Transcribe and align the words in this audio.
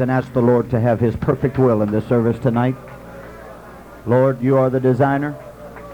and 0.00 0.10
ask 0.10 0.32
the 0.32 0.42
Lord 0.42 0.70
to 0.70 0.80
have 0.80 1.00
his 1.00 1.16
perfect 1.16 1.58
will 1.58 1.82
in 1.82 1.90
this 1.90 2.06
service 2.06 2.38
tonight. 2.38 2.76
Lord, 4.06 4.40
you 4.40 4.56
are 4.56 4.70
the 4.70 4.80
designer. 4.80 5.36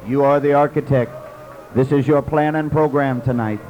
You 0.06 0.24
are 0.24 0.40
the 0.40 0.52
architect. 0.52 1.10
This 1.74 1.92
is 1.92 2.06
your 2.06 2.22
plan 2.22 2.54
and 2.56 2.70
program 2.70 3.22
tonight. 3.22 3.60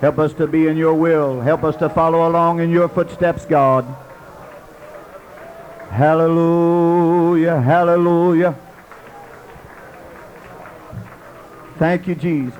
Help 0.00 0.18
us 0.18 0.32
to 0.34 0.46
be 0.46 0.66
in 0.66 0.76
your 0.76 0.94
will. 0.94 1.40
Help 1.40 1.62
us 1.62 1.76
to 1.76 1.88
follow 1.88 2.28
along 2.28 2.60
in 2.60 2.70
your 2.70 2.88
footsteps, 2.88 3.44
God. 3.44 3.84
Hallelujah, 5.90 7.60
hallelujah. 7.60 8.56
Thank 11.78 12.08
you, 12.08 12.14
Jesus. 12.14 12.54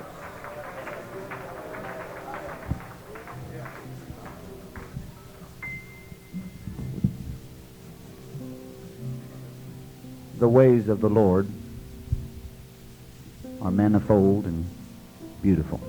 The 10.43 10.49
ways 10.49 10.89
of 10.89 10.99
the 10.99 11.07
Lord 11.07 11.47
are 13.61 13.71
manifold 13.71 14.43
and 14.43 14.65
beautiful. 15.41 15.79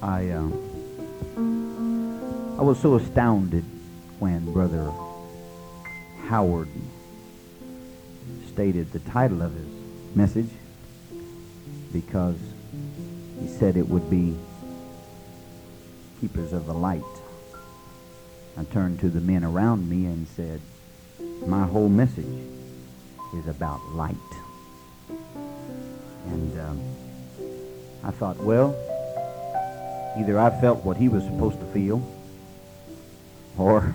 I 0.00 0.28
uh, 0.28 0.48
I 2.60 2.62
was 2.62 2.78
so 2.78 2.94
astounded 2.94 3.64
when 4.20 4.52
Brother 4.52 4.92
Howard 6.28 6.68
stated 8.52 8.92
the 8.92 9.00
title 9.00 9.42
of 9.42 9.52
his 9.52 9.66
message 10.14 10.50
because 11.92 12.38
he 13.40 13.48
said 13.48 13.76
it 13.76 13.88
would 13.88 14.08
be 14.08 14.36
keepers 16.20 16.52
of 16.52 16.66
the 16.66 16.74
light. 16.74 17.02
I 18.56 18.62
turned 18.62 19.00
to 19.00 19.08
the 19.08 19.20
men 19.20 19.42
around 19.42 19.90
me 19.90 20.06
and 20.06 20.28
said, 20.28 20.60
my 21.46 21.66
whole 21.66 21.88
message 21.88 22.26
is 23.34 23.46
about 23.48 23.80
light. 23.94 24.16
And 26.26 26.60
um, 26.60 26.80
I 28.04 28.10
thought, 28.10 28.36
well, 28.38 28.76
either 30.18 30.38
I 30.38 30.50
felt 30.60 30.84
what 30.84 30.96
he 30.96 31.08
was 31.08 31.24
supposed 31.24 31.60
to 31.60 31.66
feel, 31.66 32.02
or 33.56 33.94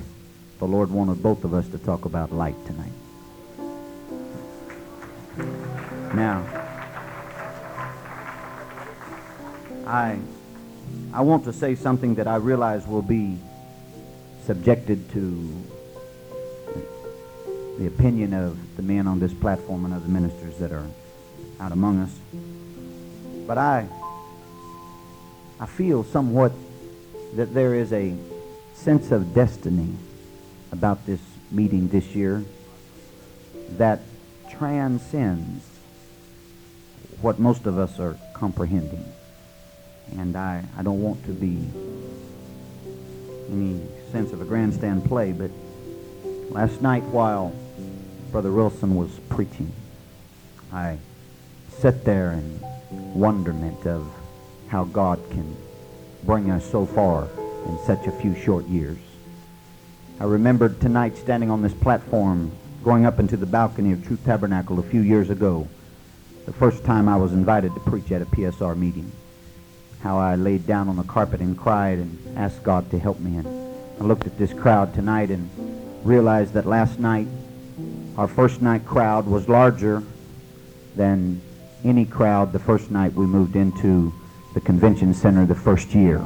the 0.60 0.66
Lord 0.66 0.90
wanted 0.90 1.22
both 1.22 1.44
of 1.44 1.54
us 1.54 1.68
to 1.70 1.78
talk 1.78 2.06
about 2.06 2.32
light 2.32 2.56
tonight. 2.66 2.92
Now, 6.16 6.46
I, 9.86 10.18
I 11.14 11.22
want 11.22 11.44
to 11.46 11.54
say 11.54 11.76
something 11.76 12.16
that 12.16 12.28
I 12.28 12.38
realize 12.38 12.88
will 12.88 13.02
be 13.02 13.38
subjected 14.46 15.12
to 15.12 15.64
the 17.78 17.88
opinion 17.88 18.34
of 18.34 18.78
the 18.78 18.84
men 18.84 19.08
on 19.08 19.20
this 19.20 19.34
platform 19.34 19.86
and 19.86 19.94
other 19.94 20.08
ministers 20.08 20.58
that 20.58 20.72
are 20.72 20.88
out 21.60 21.72
among 21.72 22.00
us. 22.00 22.18
But 23.48 23.58
I, 23.58 23.88
I 25.60 25.66
feel 25.66 26.04
somewhat 26.04 26.52
that 27.36 27.54
there 27.54 27.76
is 27.76 27.92
a 27.92 28.16
sense 28.74 29.12
of 29.12 29.34
destiny 29.34 29.94
about 30.72 31.06
this 31.06 31.20
meeting 31.52 31.88
this 31.90 32.16
year 32.16 32.44
that 33.72 34.02
transcends 34.50 35.66
what 37.22 37.40
most 37.40 37.66
of 37.66 37.78
us 37.78 38.00
are 38.00 38.18
comprehending. 38.34 39.06
And 40.18 40.36
I, 40.36 40.64
I 40.78 40.84
don't 40.84 41.02
want 41.02 41.26
to 41.26 41.32
be 41.32 41.68
any 43.52 43.82
sense 44.12 44.32
of 44.32 44.42
a 44.42 44.46
grandstand 44.46 45.06
play, 45.06 45.32
but 45.32 45.52
last 46.50 46.82
night 46.82 47.04
while 47.04 47.54
Brother 48.36 48.52
Wilson 48.52 48.98
was 48.98 49.12
preaching, 49.30 49.72
I 50.74 50.98
sat 51.70 52.04
there 52.04 52.34
in 52.34 52.60
wonderment 53.18 53.88
of 53.88 54.06
how 54.68 54.84
God 54.84 55.22
can 55.32 55.56
bring 56.26 56.52
us 56.52 56.70
so 56.70 56.86
far 56.86 57.30
in 57.66 57.80
such 57.86 58.08
a 58.08 58.12
few 58.12 58.36
short 58.36 58.66
years. 58.66 58.98
I 60.20 60.26
remembered 60.26 60.82
tonight 60.82 61.16
standing 61.16 61.50
on 61.50 61.62
this 61.62 61.74
platform, 61.74 62.52
going 62.84 63.06
up 63.06 63.20
into 63.20 63.38
the 63.38 63.46
balcony 63.46 63.94
of 63.94 64.06
Truth 64.06 64.26
Tabernacle 64.26 64.80
a 64.80 64.84
few 64.84 65.00
years 65.00 65.30
ago, 65.30 65.70
the 66.46 66.52
first 66.52 66.84
time 66.84 67.08
I 67.08 67.16
was 67.16 67.32
invited 67.32 67.74
to 67.74 67.80
preach 67.80 68.12
at 68.12 68.22
a 68.22 68.26
PSR 68.26 68.78
meeting, 68.78 69.10
how 70.02 70.18
I 70.18 70.36
laid 70.36 70.68
down 70.68 70.90
on 70.90 70.98
the 70.98 71.04
carpet 71.04 71.40
and 71.40 71.58
cried 71.58 72.00
and 72.00 72.38
asked 72.38 72.64
God 72.64 72.92
to 72.92 73.00
help 73.00 73.22
me. 73.22 73.38
And 73.38 73.48
I 73.48 74.04
looked 74.04 74.28
at 74.28 74.38
this 74.38 74.52
crowd 74.52 74.94
tonight 74.94 75.30
and 75.32 75.50
realized 76.04 76.52
that 76.56 76.66
last 76.66 77.00
night 77.00 77.28
our 78.18 78.28
first 78.28 78.62
night 78.62 78.86
crowd 78.86 79.26
was 79.28 79.50
larger 79.50 80.02
than 80.96 81.42
any 81.84 82.06
crowd 82.06 82.54
the 82.54 82.60
first 82.60 82.90
night 82.90 83.14
we 83.14 83.26
moved 83.26 83.56
into 83.56 84.14
the 84.54 84.62
convention 84.62 85.14
center 85.14 85.46
the 85.46 85.56
first 85.56 85.94
year. 85.94 86.22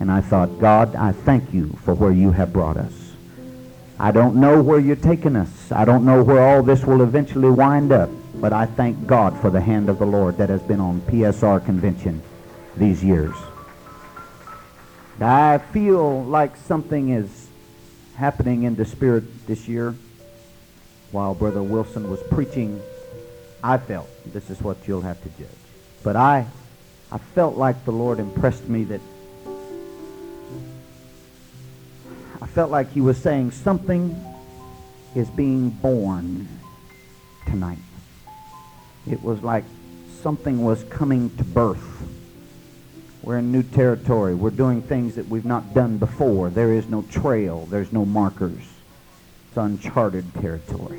And 0.00 0.10
I 0.10 0.20
thought, 0.20 0.58
God, 0.58 0.96
I 0.96 1.12
thank 1.12 1.54
you 1.54 1.68
for 1.84 1.94
where 1.94 2.10
you 2.10 2.32
have 2.32 2.52
brought 2.52 2.76
us. 2.76 3.12
I 3.98 4.10
don't 4.10 4.36
know 4.36 4.60
where 4.60 4.80
you're 4.80 4.96
taking 4.96 5.36
us. 5.36 5.70
I 5.70 5.84
don't 5.84 6.04
know 6.04 6.22
where 6.22 6.42
all 6.42 6.64
this 6.64 6.84
will 6.84 7.00
eventually 7.00 7.50
wind 7.50 7.92
up. 7.92 8.10
But 8.34 8.52
I 8.52 8.66
thank 8.66 9.06
God 9.06 9.40
for 9.40 9.50
the 9.50 9.60
hand 9.60 9.88
of 9.88 10.00
the 10.00 10.06
Lord 10.06 10.36
that 10.38 10.48
has 10.48 10.60
been 10.62 10.80
on 10.80 11.00
PSR 11.02 11.64
convention 11.64 12.20
these 12.76 13.04
years. 13.04 13.34
I 15.20 15.58
feel 15.58 16.24
like 16.24 16.56
something 16.56 17.10
is 17.10 17.48
happening 18.16 18.64
in 18.64 18.74
the 18.74 18.84
spirit 18.84 19.46
this 19.46 19.68
year 19.68 19.94
while 21.14 21.32
Brother 21.32 21.62
Wilson 21.62 22.10
was 22.10 22.20
preaching, 22.24 22.82
I 23.62 23.78
felt, 23.78 24.08
this 24.32 24.50
is 24.50 24.60
what 24.60 24.76
you'll 24.88 25.02
have 25.02 25.22
to 25.22 25.28
judge, 25.38 25.48
but 26.02 26.16
I, 26.16 26.44
I 27.12 27.18
felt 27.18 27.56
like 27.56 27.84
the 27.84 27.92
Lord 27.92 28.18
impressed 28.18 28.68
me 28.68 28.82
that 28.84 29.00
I 32.42 32.48
felt 32.48 32.72
like 32.72 32.90
he 32.90 33.00
was 33.00 33.16
saying 33.16 33.52
something 33.52 34.20
is 35.14 35.30
being 35.30 35.70
born 35.70 36.48
tonight. 37.46 37.78
It 39.08 39.22
was 39.22 39.40
like 39.40 39.64
something 40.20 40.64
was 40.64 40.82
coming 40.90 41.30
to 41.36 41.44
birth. 41.44 42.08
We're 43.22 43.38
in 43.38 43.52
new 43.52 43.62
territory. 43.62 44.34
We're 44.34 44.50
doing 44.50 44.82
things 44.82 45.14
that 45.14 45.28
we've 45.28 45.44
not 45.44 45.74
done 45.74 45.98
before. 45.98 46.50
There 46.50 46.72
is 46.72 46.88
no 46.88 47.02
trail. 47.02 47.66
There's 47.66 47.92
no 47.92 48.04
markers. 48.04 48.73
It's 49.54 49.58
uncharted 49.60 50.34
territory. 50.34 50.98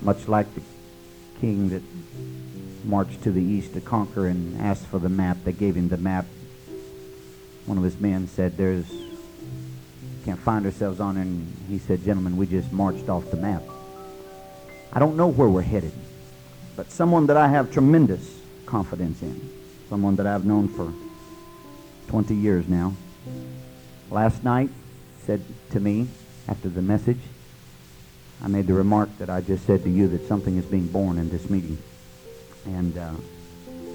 Much 0.00 0.28
like 0.28 0.46
the 0.54 0.60
king 1.40 1.70
that 1.70 1.82
marched 2.84 3.20
to 3.24 3.32
the 3.32 3.42
east 3.42 3.74
to 3.74 3.80
conquer 3.80 4.28
and 4.28 4.60
asked 4.60 4.86
for 4.86 5.00
the 5.00 5.08
map. 5.08 5.38
They 5.42 5.50
gave 5.50 5.74
him 5.74 5.88
the 5.88 5.96
map. 5.96 6.24
One 7.66 7.78
of 7.78 7.82
his 7.82 7.98
men 7.98 8.28
said, 8.28 8.56
there's, 8.56 8.86
can't 10.24 10.38
find 10.38 10.64
ourselves 10.64 11.00
on. 11.00 11.16
And 11.16 11.56
he 11.68 11.80
said, 11.80 12.04
gentlemen, 12.04 12.36
we 12.36 12.46
just 12.46 12.70
marched 12.70 13.08
off 13.08 13.28
the 13.28 13.38
map. 13.38 13.64
I 14.92 15.00
don't 15.00 15.16
know 15.16 15.26
where 15.26 15.48
we're 15.48 15.62
headed, 15.62 15.94
but 16.76 16.92
someone 16.92 17.26
that 17.26 17.36
I 17.36 17.48
have 17.48 17.72
tremendous 17.72 18.38
confidence 18.66 19.20
in, 19.20 19.50
someone 19.88 20.14
that 20.14 20.28
I've 20.28 20.44
known 20.44 20.68
for 20.68 20.92
20 22.06 22.36
years 22.36 22.68
now, 22.68 22.94
last 24.12 24.44
night 24.44 24.70
said 25.24 25.42
to 25.70 25.80
me, 25.80 26.06
after 26.48 26.68
the 26.68 26.82
message, 26.82 27.20
I 28.42 28.48
made 28.48 28.66
the 28.66 28.74
remark 28.74 29.08
that 29.18 29.30
I 29.30 29.40
just 29.40 29.66
said 29.66 29.82
to 29.84 29.90
you 29.90 30.08
that 30.08 30.26
something 30.28 30.56
is 30.56 30.64
being 30.64 30.86
born 30.88 31.18
in 31.18 31.30
this 31.30 31.48
meeting. 31.48 31.78
And 32.66 32.96
uh, 32.98 33.12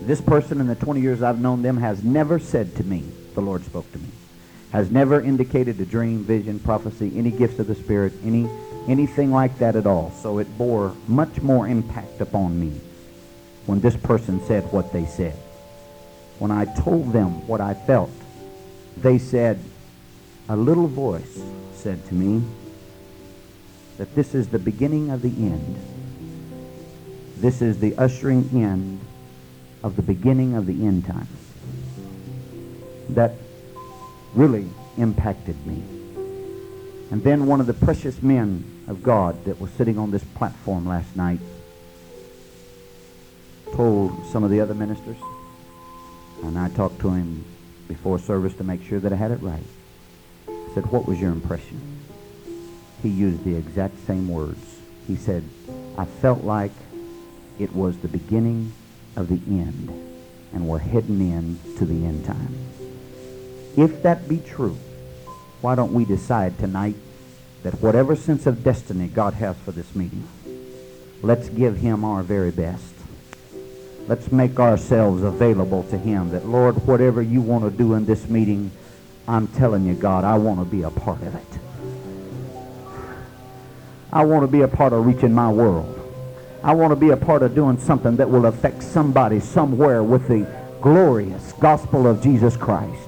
this 0.01 0.21
person 0.21 0.59
in 0.59 0.67
the 0.67 0.75
20 0.75 1.01
years 1.01 1.21
I've 1.21 1.39
known 1.39 1.61
them 1.61 1.77
has 1.77 2.03
never 2.03 2.39
said 2.39 2.75
to 2.77 2.83
me, 2.83 3.03
the 3.35 3.41
Lord 3.41 3.63
spoke 3.63 3.91
to 3.91 3.99
me, 3.99 4.09
has 4.71 4.89
never 4.89 5.21
indicated 5.21 5.79
a 5.79 5.85
dream, 5.85 6.23
vision, 6.23 6.59
prophecy, 6.59 7.11
any 7.16 7.31
gifts 7.31 7.59
of 7.59 7.67
the 7.67 7.75
Spirit, 7.75 8.13
any 8.23 8.49
anything 8.87 9.31
like 9.31 9.57
that 9.59 9.75
at 9.75 9.85
all. 9.85 10.11
So 10.11 10.40
it 10.40 10.57
bore 10.57 10.95
much 11.07 11.41
more 11.41 11.67
impact 11.67 12.22
upon 12.22 12.59
me 12.59 12.79
when 13.67 13.81
this 13.81 13.95
person 13.95 14.43
said 14.45 14.63
what 14.72 14.91
they 14.91 15.05
said. 15.05 15.35
When 16.40 16.49
I 16.49 16.66
told 16.66 17.13
them 17.13 17.45
what 17.45 17.61
I 17.61 17.73
felt, 17.75 18.09
they 18.97 19.19
said, 19.19 19.59
a 20.47 20.55
little 20.55 20.87
voice 20.87 21.40
said 21.79 22.05
to 22.08 22.14
me 22.14 22.43
that 23.97 24.14
this 24.14 24.35
is 24.35 24.49
the 24.49 24.59
beginning 24.59 25.09
of 25.11 25.22
the 25.22 25.29
end. 25.29 25.78
This 27.37 27.61
is 27.61 27.79
the 27.79 27.96
ushering 27.97 28.49
in 28.53 28.99
of 29.81 29.96
the 29.96 30.02
beginning 30.02 30.55
of 30.55 30.66
the 30.66 30.85
end 30.85 31.05
times. 31.05 31.28
That 33.09 33.34
really 34.35 34.67
impacted 34.97 35.55
me. 35.66 35.81
And 37.11 37.23
then 37.23 37.47
one 37.47 37.61
of 37.61 37.66
the 37.66 37.73
precious 37.73 38.22
men 38.22 38.64
of 38.87 39.02
God 39.02 39.46
that 39.46 39.59
was 39.59 39.72
sitting 39.72 39.97
on 39.97 40.11
this 40.11 40.23
platform 40.35 40.85
last 40.85 41.16
night 41.16 41.40
told 43.73 44.26
some 44.28 44.43
of 44.43 44.52
the 44.52 44.59
other 44.59 44.73
ministers, 44.73 45.17
and 46.43 46.59
I 46.59 46.70
talked 46.70 46.99
to 47.02 47.11
him 47.11 47.46
before 47.87 48.20
service 48.20 48.53
to 48.55 48.64
make 48.64 48.84
sure 48.84 48.99
that 48.99 49.14
I 49.14 49.16
had 49.16 49.31
it 49.31 49.41
right. 49.41 49.64
Said, 50.73 50.85
what 50.91 51.07
was 51.07 51.19
your 51.19 51.31
impression? 51.31 51.81
He 53.01 53.09
used 53.09 53.43
the 53.43 53.55
exact 53.55 54.05
same 54.05 54.29
words. 54.29 54.77
He 55.07 55.16
said, 55.16 55.43
I 55.97 56.05
felt 56.05 56.43
like 56.43 56.71
it 57.57 57.73
was 57.73 57.97
the 57.97 58.07
beginning 58.07 58.71
of 59.16 59.27
the 59.27 59.41
end, 59.47 59.89
and 60.53 60.67
we're 60.67 60.79
heading 60.79 61.19
in 61.19 61.59
to 61.77 61.85
the 61.85 62.05
end 62.05 62.25
time. 62.25 62.55
If 63.75 64.03
that 64.03 64.27
be 64.29 64.37
true, 64.37 64.77
why 65.61 65.75
don't 65.75 65.93
we 65.93 66.05
decide 66.05 66.57
tonight 66.57 66.95
that 67.63 67.81
whatever 67.81 68.16
sense 68.16 68.45
of 68.45 68.63
destiny 68.63 69.07
God 69.07 69.33
has 69.33 69.57
for 69.57 69.71
this 69.71 69.95
meeting, 69.95 70.27
let's 71.21 71.49
give 71.49 71.77
him 71.77 72.05
our 72.05 72.23
very 72.23 72.51
best. 72.51 72.93
Let's 74.07 74.31
make 74.31 74.59
ourselves 74.59 75.21
available 75.23 75.83
to 75.83 75.97
him 75.97 76.29
that, 76.31 76.47
Lord, 76.47 76.87
whatever 76.87 77.21
you 77.21 77.41
want 77.41 77.63
to 77.66 77.69
do 77.69 77.93
in 77.93 78.05
this 78.05 78.29
meeting, 78.29 78.71
I'm 79.27 79.47
telling 79.47 79.85
you, 79.85 79.93
God, 79.93 80.23
I 80.23 80.37
want 80.37 80.59
to 80.59 80.66
be 80.66 80.83
a 80.83 80.89
part 80.89 81.21
of 81.21 81.35
it. 81.35 81.59
I 84.11 84.25
want 84.25 84.43
to 84.43 84.47
be 84.47 84.61
a 84.61 84.67
part 84.67 84.91
of 84.91 85.05
reaching 85.05 85.33
my 85.33 85.51
world. 85.51 85.95
I 86.63 86.73
want 86.73 86.91
to 86.91 86.95
be 86.95 87.11
a 87.11 87.17
part 87.17 87.43
of 87.43 87.53
doing 87.53 87.79
something 87.79 88.16
that 88.17 88.29
will 88.29 88.47
affect 88.47 88.83
somebody 88.83 89.39
somewhere 89.39 90.03
with 90.03 90.27
the 90.27 90.47
glorious 90.81 91.53
gospel 91.53 92.07
of 92.07 92.21
Jesus 92.21 92.57
Christ. 92.57 93.07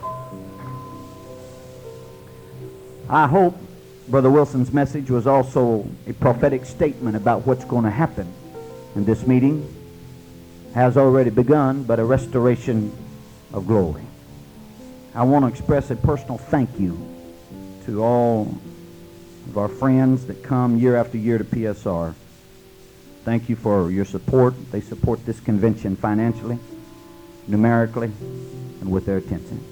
I 3.09 3.27
hope 3.27 3.57
Brother 4.07 4.29
Wilson's 4.29 4.71
message 4.71 5.09
was 5.09 5.25
also 5.25 5.87
a 6.05 6.13
prophetic 6.13 6.65
statement 6.65 7.15
about 7.15 7.45
what's 7.47 7.65
going 7.65 7.83
to 7.83 7.89
happen 7.89 8.31
in 8.95 9.05
this 9.05 9.25
meeting. 9.25 9.67
Has 10.73 10.95
already 10.95 11.29
begun, 11.29 11.83
but 11.83 11.99
a 11.99 12.05
restoration 12.05 12.95
of 13.51 13.67
glory. 13.67 14.03
I 15.13 15.23
want 15.23 15.43
to 15.43 15.49
express 15.49 15.91
a 15.91 15.97
personal 15.97 16.37
thank 16.37 16.79
you 16.79 16.97
to 17.85 18.01
all 18.01 18.57
of 19.49 19.57
our 19.57 19.67
friends 19.67 20.25
that 20.27 20.41
come 20.41 20.77
year 20.77 20.95
after 20.95 21.17
year 21.17 21.37
to 21.37 21.43
PSR. 21.43 22.13
Thank 23.25 23.49
you 23.49 23.57
for 23.57 23.91
your 23.91 24.05
support. 24.05 24.53
They 24.71 24.79
support 24.79 25.25
this 25.25 25.41
convention 25.41 25.97
financially, 25.97 26.59
numerically, 27.45 28.11
and 28.79 28.89
with 28.89 29.05
their 29.05 29.17
attention 29.17 29.63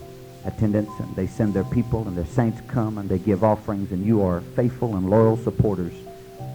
attendance, 0.45 0.89
and 0.99 1.15
they 1.15 1.27
send 1.27 1.53
their 1.53 1.65
people, 1.65 2.07
and 2.07 2.17
their 2.17 2.25
saints 2.25 2.61
come, 2.67 2.97
and 2.97 3.09
they 3.09 3.19
give 3.19 3.43
offerings, 3.43 3.91
and 3.91 4.05
you 4.05 4.21
are 4.21 4.41
faithful 4.41 4.95
and 4.95 5.09
loyal 5.09 5.37
supporters 5.37 5.93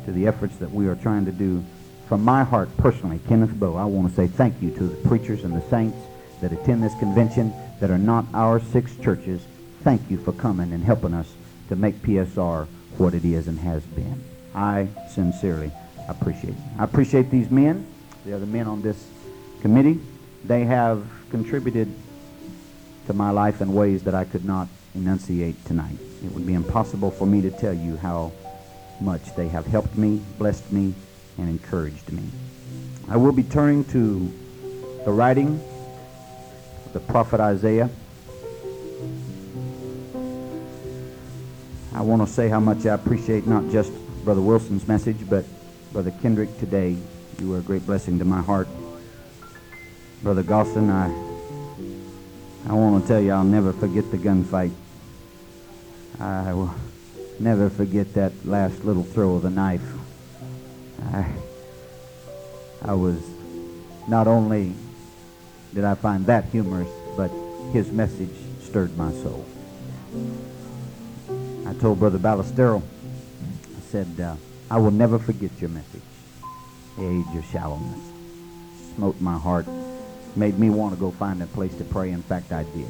to 0.05 0.13
the 0.13 0.27
efforts 0.27 0.57
that 0.57 0.71
we 0.71 0.87
are 0.87 0.95
trying 0.97 1.25
to 1.25 1.33
do. 1.33 1.63
From 2.09 2.25
my 2.25 2.45
heart, 2.45 2.69
personally, 2.79 3.21
Kenneth 3.29 3.59
Bow, 3.59 3.77
I 3.77 3.85
want 3.85 4.09
to 4.09 4.15
say 4.15 4.27
thank 4.27 4.61
you 4.61 4.71
to 4.73 4.85
the 4.85 5.09
preachers 5.09 5.45
and 5.45 5.55
the 5.55 5.69
saints 5.69 5.99
that 6.41 6.53
attend 6.53 6.83
this 6.83 6.99
convention 6.99 7.53
that 7.81 7.91
are 7.91 7.99
not 7.99 8.25
our 8.35 8.61
six 8.61 8.97
churches. 8.97 9.43
Thank 9.83 10.11
you 10.11 10.19
for 10.19 10.33
coming 10.33 10.73
and 10.73 10.83
helping 10.83 11.15
us 11.15 11.33
to 11.69 11.77
make 11.77 11.97
PSR 12.03 12.67
what 12.99 13.15
it 13.15 13.25
is 13.25 13.49
and 13.49 13.59
has 13.59 13.83
been. 13.85 14.23
I 14.55 14.89
sincerely 15.11 15.73
appreciate 16.09 16.55
it. 16.55 16.61
I 16.79 16.85
appreciate 16.85 17.31
these 17.31 17.51
men, 17.51 17.87
the 18.25 18.35
other 18.35 18.47
men 18.47 18.67
on 18.67 18.83
this 18.83 19.05
committee. 19.61 20.01
They 20.45 20.65
have 20.65 21.07
contributed 21.31 21.93
to 23.07 23.13
my 23.13 23.31
life 23.31 23.61
in 23.61 23.75
ways 23.75 24.05
that 24.05 24.15
I 24.15 24.25
could 24.25 24.45
not 24.45 24.69
enunciate 24.95 25.65
tonight. 25.65 25.97
It 26.25 26.33
would 26.33 26.47
be 26.47 26.55
impossible 26.55 27.11
for 27.11 27.27
me 27.27 27.43
to 27.43 27.51
tell 27.51 27.75
you 27.75 27.97
how 27.97 28.33
much 29.01 29.35
they 29.35 29.49
have 29.49 29.67
helped 29.67 29.97
me, 29.97 30.23
blessed 30.39 30.71
me, 30.73 30.95
and 31.37 31.49
encouraged 31.49 32.13
me. 32.13 32.23
I 33.09 33.17
will 33.17 33.33
be 33.33 33.43
turning 33.43 33.85
to 33.87 34.33
the 35.05 35.13
writing 35.13 35.61
the 36.95 37.01
prophet 37.01 37.41
Isaiah. 37.41 37.91
I 41.93 42.01
want 42.01 42.23
to 42.23 42.33
say 42.33 42.49
how 42.49 42.61
much 42.61 42.87
I 42.87 42.95
appreciate 42.95 43.47
not 43.49 43.69
just 43.71 43.93
Brother 44.25 44.41
Wilson's 44.41 44.87
message, 44.87 45.29
but 45.29 45.45
Brother 45.93 46.13
Kendrick 46.23 46.57
today. 46.59 46.97
You 47.41 47.51
were 47.51 47.59
a 47.59 47.63
great 47.63 47.85
blessing 47.85 48.21
to 48.21 48.25
my 48.25 48.41
heart. 48.41 48.69
Brother 50.23 50.45
Gosson, 50.45 50.89
I 50.89 51.09
I 52.69 52.73
want 52.73 53.03
to 53.03 53.09
tell 53.09 53.21
you, 53.21 53.33
I'll 53.33 53.45
never 53.45 53.73
forget 53.73 54.11
the 54.13 54.17
gunfight. 54.17 54.73
I 56.21 56.55
will 56.55 56.75
never 57.41 57.69
forget 57.71 58.15
that 58.15 58.33
last 58.47 58.85
little 58.85 59.03
throw 59.03 59.35
of 59.35 59.43
the 59.43 59.51
knife. 59.51 59.83
I, 61.13 61.27
I 62.83 62.95
was, 62.95 63.21
not 64.09 64.29
only 64.29 64.75
did 65.75 65.85
I 65.85 65.95
find 65.95 66.25
that 66.27 66.45
humorous, 66.47 66.89
but 67.17 67.31
his 67.73 67.91
message 67.91 68.31
stirred 68.63 68.97
my 68.97 69.13
soul. 69.13 69.45
I 71.67 71.75
told 71.75 71.99
Brother 71.99 72.19
Ballestero, 72.19 72.81
I 73.77 73.81
said, 73.81 74.09
uh, 74.21 74.37
I 74.71 74.79
will 74.79 74.93
never 74.93 75.19
forget 75.19 75.51
your 75.61 75.71
message. 75.71 76.03
The 76.97 77.09
age 77.09 77.37
of 77.37 77.45
shallowness 77.47 78.01
smote 78.95 79.21
my 79.21 79.37
heart 79.37 79.67
made 80.37 80.59
me 80.59 80.71
want 80.71 80.95
to 80.95 81.01
go 81.01 81.11
find 81.11 81.43
a 81.43 81.47
place 81.47 81.75
to 81.77 81.85
pray. 81.85 82.11
In 82.11 82.23
fact, 82.23 82.53
I 82.53 82.63
did. 82.63 82.87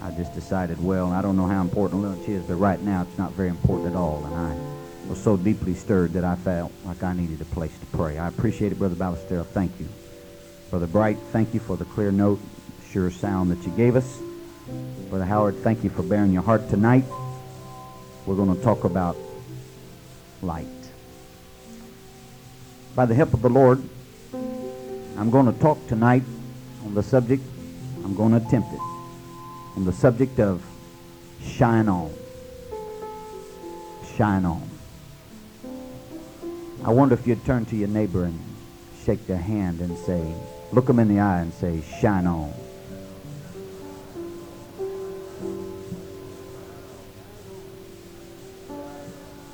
I 0.00 0.10
just 0.12 0.34
decided, 0.34 0.82
well, 0.82 1.12
I 1.12 1.22
don't 1.22 1.36
know 1.36 1.46
how 1.46 1.60
important 1.60 2.02
lunch 2.02 2.28
is, 2.28 2.42
but 2.44 2.56
right 2.56 2.80
now 2.80 3.02
it's 3.02 3.18
not 3.18 3.32
very 3.32 3.48
important 3.48 3.90
at 3.90 3.96
all. 3.96 4.24
And 4.24 4.34
I 4.34 5.08
was 5.08 5.22
so 5.22 5.36
deeply 5.36 5.74
stirred 5.74 6.12
that 6.14 6.24
I 6.24 6.36
felt 6.36 6.72
like 6.84 7.02
I 7.02 7.12
needed 7.12 7.40
a 7.40 7.44
place 7.44 7.76
to 7.78 7.86
pray. 7.86 8.18
I 8.18 8.28
appreciate 8.28 8.72
it, 8.72 8.78
Brother 8.78 8.96
Ballestero. 8.96 9.46
Thank 9.46 9.78
you. 9.78 9.88
Brother 10.70 10.86
Bright, 10.86 11.16
thank 11.32 11.54
you 11.54 11.60
for 11.60 11.78
the 11.78 11.86
clear 11.86 12.12
note, 12.12 12.38
sure 12.90 13.10
sound 13.10 13.50
that 13.50 13.66
you 13.66 13.74
gave 13.74 13.96
us. 13.96 14.20
Brother 15.08 15.24
Howard, 15.24 15.56
thank 15.62 15.82
you 15.82 15.88
for 15.88 16.02
bearing 16.02 16.30
your 16.30 16.42
heart 16.42 16.68
tonight. 16.68 17.04
We're 18.26 18.36
going 18.36 18.54
to 18.54 18.62
talk 18.62 18.84
about 18.84 19.16
light. 20.42 20.66
By 22.94 23.06
the 23.06 23.14
help 23.14 23.32
of 23.32 23.40
the 23.40 23.48
Lord, 23.48 23.82
I'm 25.16 25.30
going 25.30 25.50
to 25.50 25.58
talk 25.58 25.78
tonight 25.88 26.22
on 26.84 26.94
the 26.94 27.02
subject, 27.02 27.42
I'm 28.04 28.14
going 28.14 28.32
to 28.32 28.46
attempt 28.46 28.70
it, 28.70 28.80
on 29.74 29.86
the 29.86 29.92
subject 29.92 30.38
of 30.38 30.62
shine 31.42 31.88
on. 31.88 32.12
Shine 34.16 34.44
on. 34.44 34.68
I 36.84 36.90
wonder 36.90 37.14
if 37.14 37.26
you'd 37.26 37.42
turn 37.46 37.64
to 37.66 37.76
your 37.76 37.88
neighbor 37.88 38.24
and 38.24 38.38
shake 39.04 39.26
their 39.26 39.38
hand 39.38 39.80
and 39.80 39.96
say, 39.96 40.34
look 40.72 40.86
them 40.86 40.98
in 40.98 41.08
the 41.08 41.20
eye 41.20 41.40
and 41.40 41.52
say, 41.54 41.82
shine 42.00 42.26
on. 42.26 42.52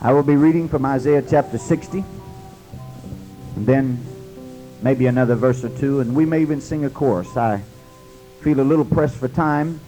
I 0.01 0.13
will 0.13 0.23
be 0.23 0.37
reading 0.37 0.69
from 0.69 0.85
Isaiah 0.85 1.23
chapter 1.23 1.57
60, 1.57 2.05
and 3.57 3.67
then 3.67 4.05
maybe 4.83 5.07
another 5.07 5.35
verse 5.35 5.65
or 5.65 5.71
two, 5.71 6.01
and 6.01 6.15
we 6.15 6.27
may 6.27 6.43
even 6.43 6.61
sing 6.61 6.85
a 6.85 6.91
chorus. 6.91 7.37
I 7.39 7.63
feel 8.43 8.61
a 8.61 8.63
little 8.63 8.85
pressed 8.85 9.17
for 9.17 9.29
time, 9.29 9.81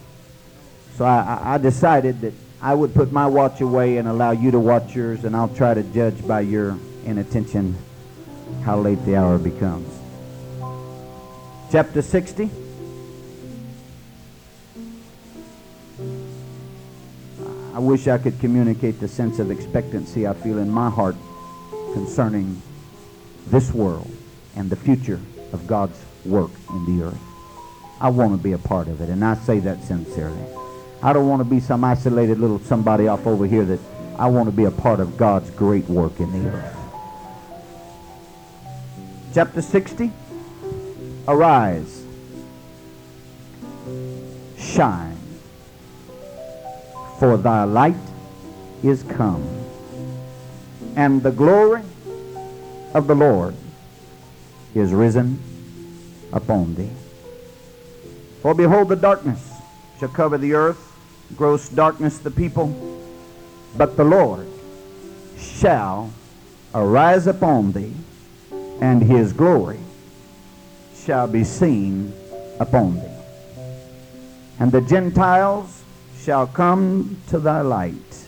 so 0.95 1.05
I, 1.05 1.53
I 1.53 1.57
decided 1.59 2.21
that 2.21 2.33
I 2.59 2.73
would 2.73 2.95
put 2.95 3.11
my 3.11 3.27
watch 3.27 3.61
away 3.61 3.97
and 3.97 4.07
allow 4.07 4.31
you 4.31 4.49
to 4.49 4.59
watch 4.59 4.95
yours, 4.95 5.23
and 5.23 5.35
I'll 5.35 5.49
try 5.49 5.75
to 5.75 5.83
judge 5.83 6.25
by 6.27 6.41
your 6.41 6.75
inattention 7.05 7.77
how 8.63 8.79
late 8.79 9.05
the 9.05 9.15
hour 9.17 9.37
becomes. 9.37 9.96
Chapter 11.69 12.01
60. 12.01 12.49
I 17.73 17.79
wish 17.79 18.07
I 18.07 18.17
could 18.17 18.39
communicate 18.39 19.01
the 19.01 19.07
sense 19.09 19.37
of 19.39 19.51
expectancy 19.51 20.25
I 20.25 20.33
feel 20.33 20.59
in 20.59 20.69
my 20.69 20.89
heart 20.89 21.17
concerning 21.91 22.61
this 23.47 23.73
world 23.73 24.09
and 24.55 24.69
the 24.69 24.77
future 24.77 25.19
of 25.51 25.67
God's 25.67 25.99
work 26.23 26.51
in 26.69 26.97
the 26.97 27.03
earth. 27.03 27.19
I 27.99 28.11
want 28.11 28.31
to 28.31 28.41
be 28.41 28.53
a 28.53 28.57
part 28.57 28.87
of 28.87 29.01
it, 29.01 29.09
and 29.09 29.25
I 29.25 29.35
say 29.35 29.59
that 29.59 29.83
sincerely. 29.83 30.45
I 31.03 31.11
don't 31.11 31.27
want 31.27 31.41
to 31.41 31.49
be 31.49 31.59
some 31.59 31.83
isolated 31.83 32.39
little 32.39 32.59
somebody 32.59 33.09
off 33.09 33.27
over 33.27 33.45
here 33.45 33.65
that 33.65 33.79
I 34.17 34.27
want 34.27 34.47
to 34.47 34.55
be 34.55 34.63
a 34.63 34.71
part 34.71 35.01
of 35.01 35.17
God's 35.17 35.49
great 35.51 35.85
work 35.89 36.21
in 36.21 36.31
the 36.31 36.49
earth. 36.49 36.77
Chapter 39.33 39.61
60 39.61 40.13
Arise, 41.29 42.05
shine, 44.57 45.17
for 47.19 47.35
thy 47.35 47.65
light 47.65 47.95
is 48.81 49.03
come, 49.03 49.45
and 50.95 51.21
the 51.21 51.31
glory 51.31 51.81
of 52.93 53.07
the 53.07 53.15
Lord 53.15 53.55
is 54.73 54.93
risen 54.93 55.37
upon 56.31 56.75
thee. 56.75 56.91
For 58.41 58.53
behold, 58.53 58.87
the 58.87 58.95
darkness 58.95 59.51
shall 59.99 60.07
cover 60.07 60.37
the 60.37 60.53
earth, 60.53 60.93
gross 61.35 61.67
darkness 61.67 62.19
the 62.19 62.31
people, 62.31 62.67
but 63.75 63.97
the 63.97 64.05
Lord 64.05 64.47
shall 65.37 66.13
arise 66.73 67.27
upon 67.27 67.73
thee, 67.73 67.93
and 68.79 69.03
his 69.03 69.33
glory 69.33 69.79
shall 71.07 71.25
be 71.25 71.41
seen 71.41 72.13
upon 72.59 72.95
thee. 72.95 73.17
And 74.59 74.73
the 74.73 74.81
Gentiles 74.81 75.81
shall 76.19 76.45
come 76.47 77.21
to 77.29 77.39
thy 77.39 77.61
light, 77.61 78.27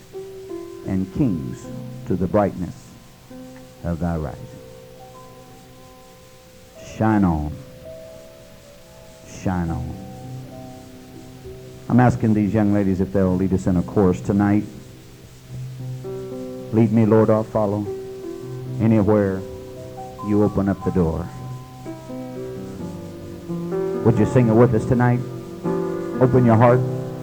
and 0.87 1.13
kings 1.15 1.67
to 2.07 2.15
the 2.15 2.25
brightness 2.25 2.91
of 3.83 3.99
thy 3.99 4.15
rising. 4.15 4.39
Shine 6.95 7.25
on. 7.25 7.51
Shine 9.27 9.69
on. 9.71 9.95
I'm 11.89 11.99
asking 11.99 12.33
these 12.33 12.53
young 12.53 12.73
ladies 12.73 13.01
if 13.01 13.11
they'll 13.11 13.35
lead 13.35 13.51
us 13.51 13.67
in 13.67 13.75
a 13.75 13.83
chorus 13.83 14.21
tonight. 14.21 14.63
Lead 16.71 16.93
me, 16.93 17.05
Lord, 17.05 17.29
I'll 17.29 17.43
follow. 17.43 17.85
Anywhere 18.79 19.41
you 20.25 20.43
open 20.43 20.69
up 20.69 20.81
the 20.85 20.91
door. 20.91 21.27
Would 24.09 24.17
you 24.17 24.25
sing 24.25 24.47
it 24.47 24.53
with 24.53 24.73
us 24.73 24.85
tonight? 24.85 25.19
Open 26.19 26.43
your 26.43 26.55
heart, 26.55 26.79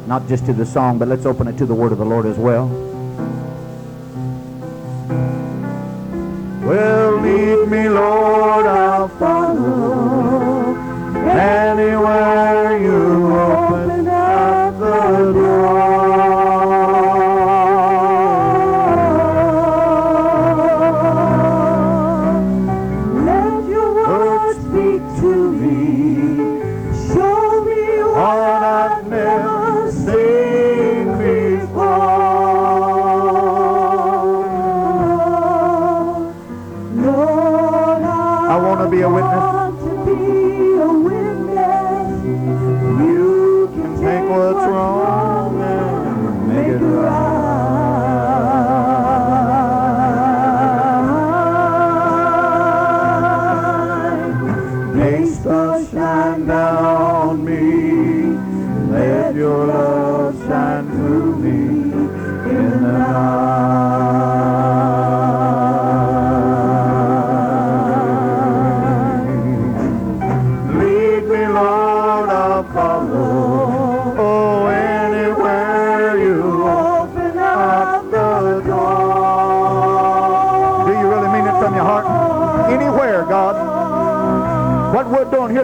not 0.06 0.28
just 0.28 0.46
to 0.46 0.52
the 0.52 0.64
song, 0.64 0.98
but 0.98 1.08
let's 1.08 1.26
open 1.26 1.48
it 1.48 1.58
to 1.58 1.66
the 1.66 1.74
word 1.74 1.90
of 1.90 1.98
the 1.98 2.04
Lord 2.04 2.26
as 2.26 2.38
well. 2.38 2.68
Well, 6.64 7.20
lead 7.20 7.68
me, 7.68 7.88
Lord, 7.88 8.66
I'll 8.66 9.08
follow. 9.08 10.76
Anywhere 11.26 12.78
you 12.78 13.05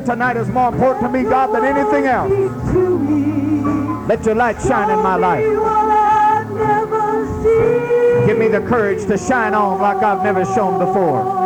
tonight 0.05 0.37
is 0.37 0.49
more 0.49 0.73
important 0.73 1.05
to 1.05 1.09
me, 1.09 1.23
God, 1.25 1.55
than 1.55 1.65
anything 1.65 2.07
else. 2.07 2.31
Let 4.09 4.25
your 4.25 4.35
light 4.35 4.61
shine 4.61 4.91
in 4.91 4.99
my 4.99 5.17
life. 5.17 5.45
Give 8.27 8.39
me 8.39 8.49
the 8.49 8.61
courage 8.61 9.07
to 9.07 9.19
shine 9.19 9.55
on 9.55 9.81
like 9.81 10.03
I've 10.03 10.23
never 10.23 10.45
shone 10.45 10.79
before. 10.79 11.42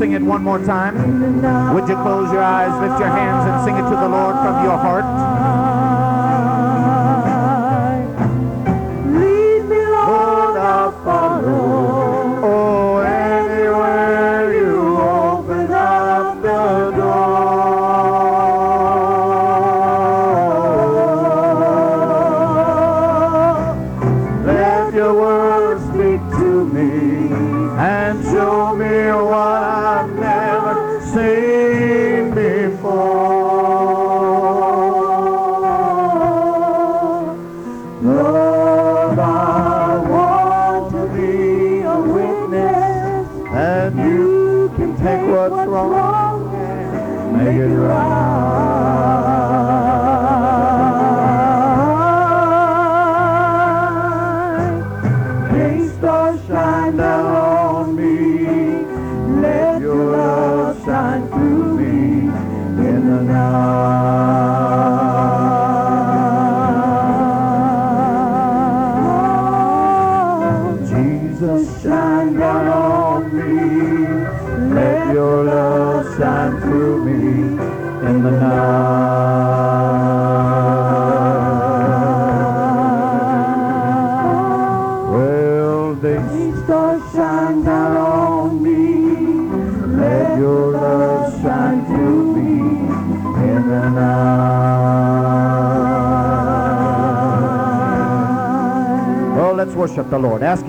Sing 0.00 0.12
it 0.12 0.22
one 0.22 0.42
more 0.42 0.58
time. 0.64 0.94
Would 1.74 1.86
you 1.86 1.94
close 1.96 2.32
your 2.32 2.42
eyes, 2.42 2.72
lift 2.80 2.98
your 2.98 3.10
hands, 3.10 3.44
and 3.44 3.62
sing 3.66 3.76
it 3.76 3.82
to 3.82 3.96
the 3.96 4.08
Lord 4.08 4.34
from 4.36 4.64
your 4.64 4.78
heart? 4.78 5.49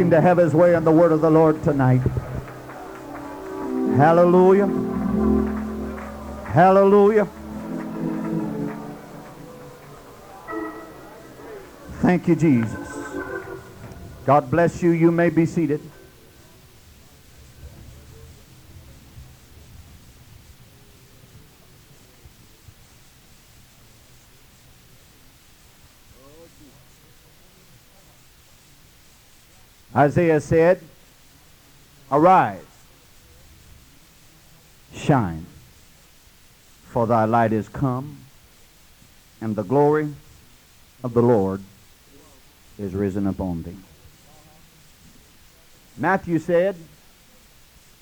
Him 0.01 0.10
to 0.10 0.20
have 0.20 0.38
His 0.38 0.55
way 0.55 0.74
in 0.74 0.84
the 0.84 0.91
word 0.91 1.12
of 1.12 1.22
the 1.22 1.29
Lord 1.29 1.62
tonight. 1.63 2.01
Hallelujah. 3.96 4.65
Hallelujah. 6.48 7.27
Thank 12.00 12.27
you, 12.27 12.36
Jesus. 12.36 12.89
God 14.25 14.50
bless 14.50 14.81
you. 14.81 14.89
You 14.89 15.12
may 15.12 15.29
be 15.29 15.46
seated. 15.46 15.81
Isaiah 30.01 30.41
said, 30.41 30.81
Arise, 32.12 32.65
shine, 34.96 35.46
for 36.88 37.05
thy 37.05 37.25
light 37.25 37.53
is 37.53 37.70
come, 37.70 38.17
and 39.39 39.55
the 39.55 39.62
glory 39.62 40.12
of 41.03 41.13
the 41.13 41.22
Lord 41.22 41.62
is 42.79 42.96
risen 42.96 43.27
upon 43.27 43.62
thee. 43.62 43.77
Matthew 45.98 46.39
said, 46.39 46.75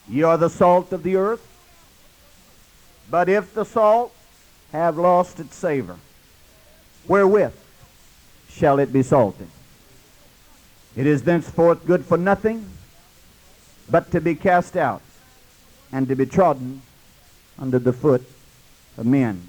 Ye 0.07 0.23
are 0.23 0.37
the 0.37 0.49
salt 0.49 0.93
of 0.93 1.03
the 1.03 1.17
earth, 1.17 1.45
but 3.11 3.27
if 3.27 3.53
the 3.53 3.65
salt 3.65 4.15
have 4.71 4.97
lost 4.97 5.37
its 5.41 5.57
savor, 5.57 5.97
wherewith 7.09 7.55
shall 8.47 8.79
it 8.79 8.93
be 8.93 9.03
salted? 9.03 9.49
It 10.99 11.07
is 11.07 11.23
thenceforth 11.23 11.85
good 11.85 12.03
for 12.03 12.17
nothing 12.17 12.65
but 13.89 14.11
to 14.11 14.19
be 14.19 14.35
cast 14.35 14.75
out 14.75 15.01
and 15.93 16.05
to 16.09 16.13
be 16.13 16.25
trodden 16.25 16.81
under 17.57 17.79
the 17.79 17.93
foot 17.93 18.21
of 18.97 19.05
men. 19.05 19.47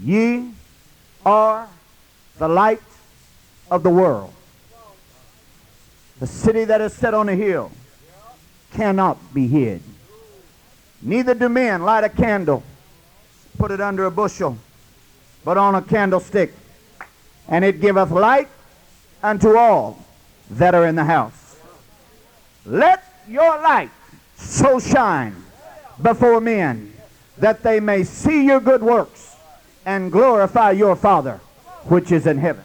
Ye 0.00 0.52
are 1.24 1.66
the 2.38 2.46
light 2.46 2.80
of 3.72 3.82
the 3.82 3.90
world. 3.90 4.32
The 6.20 6.28
city 6.28 6.64
that 6.64 6.80
is 6.80 6.92
set 6.92 7.12
on 7.12 7.28
a 7.28 7.34
hill 7.34 7.72
cannot 8.72 9.34
be 9.34 9.48
hid. 9.48 9.82
Neither 11.02 11.34
do 11.34 11.48
men 11.48 11.82
light 11.82 12.04
a 12.04 12.08
candle, 12.08 12.62
put 13.58 13.72
it 13.72 13.80
under 13.80 14.04
a 14.04 14.12
bushel, 14.12 14.58
but 15.44 15.58
on 15.58 15.74
a 15.74 15.82
candlestick, 15.82 16.54
and 17.48 17.64
it 17.64 17.80
giveth 17.80 18.12
light 18.12 18.48
unto 19.24 19.56
all 19.56 20.06
that 20.50 20.74
are 20.74 20.86
in 20.86 20.94
the 20.94 21.04
house. 21.04 21.56
Let 22.64 23.04
your 23.28 23.60
light 23.62 23.90
so 24.36 24.78
shine 24.78 25.34
before 26.00 26.40
men 26.40 26.92
that 27.38 27.62
they 27.62 27.80
may 27.80 28.04
see 28.04 28.46
your 28.46 28.60
good 28.60 28.82
works 28.82 29.36
and 29.84 30.10
glorify 30.10 30.72
your 30.72 30.96
Father 30.96 31.40
which 31.84 32.10
is 32.12 32.26
in 32.26 32.38
heaven. 32.38 32.64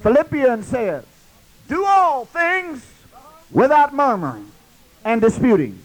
Philippians 0.00 0.66
says, 0.66 1.04
Do 1.68 1.84
all 1.84 2.24
things 2.24 2.84
without 3.50 3.94
murmuring 3.94 4.50
and 5.04 5.20
disputing, 5.20 5.78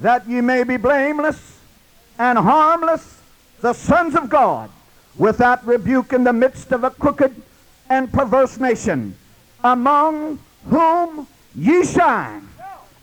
that 0.00 0.28
ye 0.28 0.40
may 0.40 0.64
be 0.64 0.76
blameless 0.76 1.58
and 2.18 2.38
harmless, 2.38 3.20
the 3.60 3.72
sons 3.72 4.14
of 4.14 4.28
God, 4.28 4.70
without 5.16 5.66
rebuke 5.66 6.12
in 6.12 6.24
the 6.24 6.32
midst 6.32 6.72
of 6.72 6.84
a 6.84 6.90
crooked 6.90 7.34
and 7.88 8.12
perverse 8.12 8.58
nation, 8.58 9.16
among 9.62 10.38
whom 10.68 11.26
ye 11.54 11.84
shine 11.84 12.48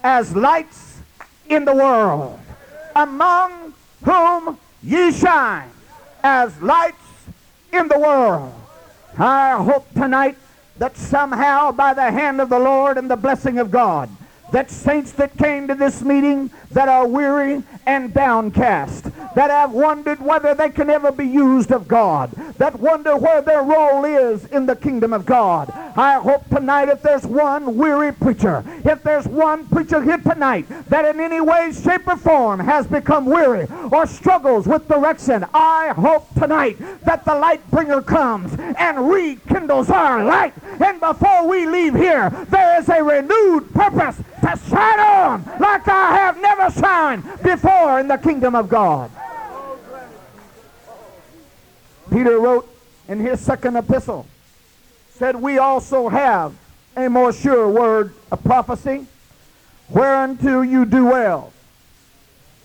as 0.04 0.36
lights 0.36 1.00
in 1.48 1.66
the 1.66 1.74
world, 1.74 2.40
among 2.96 3.74
whom 4.04 4.58
ye 4.82 5.12
shine 5.12 5.70
as 6.24 6.62
lights 6.62 6.98
in 7.72 7.88
the 7.88 8.00
world. 8.00 8.54
I 9.18 9.52
hope 9.64 9.92
tonight 9.94 10.38
that 10.78 10.98
somehow 10.98 11.72
by 11.72 11.94
the 11.94 12.12
hand 12.12 12.42
of 12.42 12.50
the 12.50 12.60
Lord 12.60 12.98
and 12.98 13.10
the 13.10 13.16
blessing 13.16 13.60
of 13.60 13.72
God, 13.72 14.10
that 14.52 14.70
saints 14.70 15.12
that 15.14 15.38
came 15.38 15.68
to 15.68 15.76
this 15.76 16.02
meeting 16.02 16.52
that 16.72 16.88
are 16.88 17.08
weary 17.08 17.64
and 17.86 18.14
downcast, 18.14 19.06
that 19.36 19.50
have 19.50 19.72
wondered 19.72 20.22
whether 20.22 20.53
they 20.53 20.70
can 20.70 20.89
ever 20.89 21.12
be 21.12 21.25
used 21.25 21.72
of 21.72 21.88
God, 21.88 22.32
that 22.58 22.80
wonder 22.80 23.18
where 23.18 23.42
their 23.42 23.63
role 23.63 24.06
is 24.06 24.46
in 24.46 24.65
the 24.65 24.75
kingdom 24.75 25.13
of 25.13 25.25
God. 25.25 25.70
I 25.96 26.20
hope 26.20 26.48
tonight 26.50 26.89
if 26.89 27.01
there's 27.01 27.25
one 27.25 27.77
weary 27.77 28.12
preacher, 28.12 28.63
if 28.86 29.03
there's 29.03 29.27
one 29.27 29.68
preacher 29.68 30.01
here 30.01 30.18
tonight 30.18 30.65
that 30.89 31.06
in 31.06 31.20
any 31.20 31.42
way, 31.42 31.72
shape, 31.72 32.08
or 32.08 32.18
form 32.18 32.60
has 32.60 32.88
become 32.88 33.25
weary 33.25 33.68
or 33.92 34.06
struggles 34.06 34.68
with 34.68 34.88
direction, 34.88 35.46
I 35.53 35.94
hope 35.96 36.27
tonight 36.36 36.77
that 37.06 37.25
the 37.25 37.36
light 37.36 37.70
bringer 37.72 38.01
comes 38.01 38.53
and 38.77 39.10
rekindles 39.10 39.89
our 39.89 40.24
light. 40.24 40.53
And 40.80 41.00
before 41.00 41.48
we 41.48 41.65
leave 41.65 41.96
here, 41.96 42.30
there 42.50 42.80
is 42.80 42.89
a 42.89 43.03
renewed 43.03 43.74
purpose 43.74 44.18
to 44.18 44.60
shine 44.70 45.00
on 45.00 45.44
like 45.60 45.88
I 45.88 46.15
have 46.18 46.42
never 46.42 46.70
shined 46.72 47.24
before 47.42 48.00
in 48.00 48.08
the 48.08 48.18
kingdom 48.18 48.56
of 48.56 48.70
God. 48.70 49.12
Peter 52.13 52.38
wrote 52.38 52.69
in 53.08 53.19
his 53.19 53.41
second 53.41 53.76
epistle, 53.76 54.28
said, 55.15 55.36
We 55.36 55.58
also 55.58 56.10
have 56.10 56.54
a 56.95 57.10
more 57.10 57.34
sure 57.34 57.67
word 57.67 58.13
of 58.32 58.43
prophecy, 58.43 59.08
whereunto 59.89 60.62
you 60.62 60.86
do 60.86 61.06
well, 61.06 61.52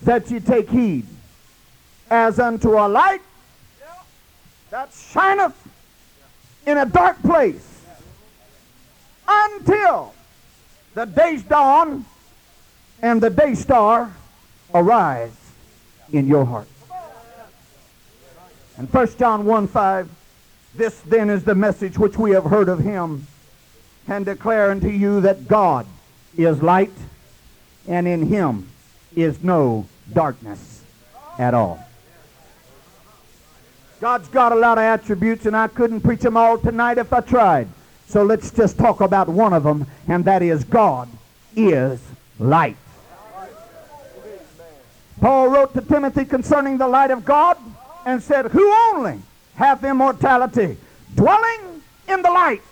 that 0.02 0.30
ye 0.30 0.38
take 0.38 0.68
heed, 0.68 1.06
as 2.10 2.38
unto 2.38 2.78
a 2.78 2.86
light 2.86 3.22
that 4.68 4.92
shineth 4.92 5.56
in 6.66 6.76
a 6.76 6.84
dark 6.84 7.20
place, 7.22 7.80
until 9.26 10.12
the 10.92 11.06
day's 11.06 11.42
dawn 11.42 12.04
and 13.00 13.22
the 13.22 13.30
day 13.30 13.54
star 13.54 14.12
arise 14.74 15.32
in 16.12 16.26
your 16.26 16.44
heart. 16.44 16.68
And 18.78 18.88
1 18.92 19.08
John 19.18 19.44
1 19.44 19.66
5, 19.66 20.08
this 20.76 21.00
then 21.00 21.30
is 21.30 21.42
the 21.42 21.56
message 21.56 21.98
which 21.98 22.16
we 22.16 22.30
have 22.30 22.44
heard 22.44 22.68
of 22.68 22.78
him, 22.78 23.26
and 24.06 24.24
declare 24.24 24.70
unto 24.70 24.88
you 24.88 25.20
that 25.20 25.48
God 25.48 25.84
is 26.36 26.62
light, 26.62 26.92
and 27.88 28.06
in 28.06 28.26
him 28.28 28.68
is 29.16 29.42
no 29.42 29.86
darkness 30.12 30.82
at 31.38 31.54
all. 31.54 31.84
God's 34.00 34.28
got 34.28 34.52
a 34.52 34.54
lot 34.54 34.78
of 34.78 34.84
attributes, 34.84 35.44
and 35.44 35.56
I 35.56 35.66
couldn't 35.66 36.02
preach 36.02 36.20
them 36.20 36.36
all 36.36 36.56
tonight 36.56 36.98
if 36.98 37.12
I 37.12 37.20
tried. 37.20 37.66
So 38.06 38.22
let's 38.22 38.52
just 38.52 38.78
talk 38.78 39.00
about 39.00 39.28
one 39.28 39.52
of 39.52 39.64
them, 39.64 39.88
and 40.06 40.24
that 40.24 40.40
is 40.40 40.62
God 40.62 41.08
is 41.56 42.00
light. 42.38 42.76
Paul 45.20 45.48
wrote 45.48 45.74
to 45.74 45.80
Timothy 45.80 46.24
concerning 46.24 46.78
the 46.78 46.86
light 46.86 47.10
of 47.10 47.24
God 47.24 47.58
and 48.04 48.22
said, 48.22 48.46
Who 48.46 48.72
only 48.90 49.20
hath 49.56 49.84
immortality, 49.84 50.76
dwelling 51.14 51.82
in 52.08 52.22
the 52.22 52.30
light, 52.30 52.62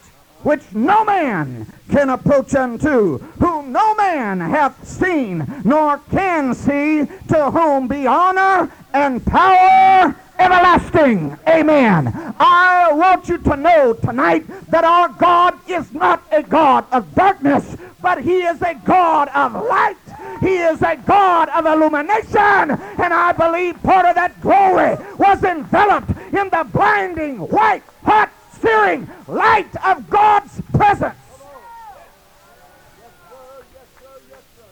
which 0.43 0.63
no 0.73 1.05
man 1.05 1.67
can 1.91 2.11
approach 2.11 2.55
unto, 2.55 3.19
whom 3.19 3.73
no 3.73 3.95
man 3.95 4.41
hath 4.41 4.87
seen, 4.87 5.47
nor 5.65 5.99
can 6.11 6.55
see, 6.55 7.07
to 7.29 7.51
whom 7.51 7.89
be 7.89 8.07
honor 8.07 8.71
and 8.93 9.25
power 9.27 10.15
everlasting. 10.39 11.37
Amen. 11.49 12.35
I 12.39 12.93
want 12.93 13.29
you 13.29 13.39
to 13.39 13.57
know 13.57 13.95
tonight 13.95 14.47
that 14.71 14.85
our 14.85 15.09
God 15.09 15.59
is 15.69 15.93
not 15.93 16.23
a 16.31 16.43
God 16.43 16.85
of 16.93 17.15
darkness, 17.15 17.77
but 18.01 18.23
he 18.23 18.43
is 18.43 18.61
a 18.63 18.75
God 18.85 19.29
of 19.35 19.55
light. 19.55 19.97
He 20.41 20.57
is 20.57 20.83
a 20.83 20.97
God 20.97 21.49
of 21.51 21.67
illumination. 21.67 22.71
And 22.71 23.15
I 23.15 23.33
believe 23.33 23.83
part 23.83 24.07
of 24.07 24.15
that 24.15 24.41
glory 24.41 24.97
was 25.17 25.43
enveloped 25.43 26.11
in 26.11 26.49
the 26.51 26.69
blinding, 26.73 27.39
white, 27.39 27.83
hot, 28.05 28.31
searing 28.61 29.09
light 29.27 29.75
of 29.85 30.09
God's 30.11 30.61
presence. 30.73 31.15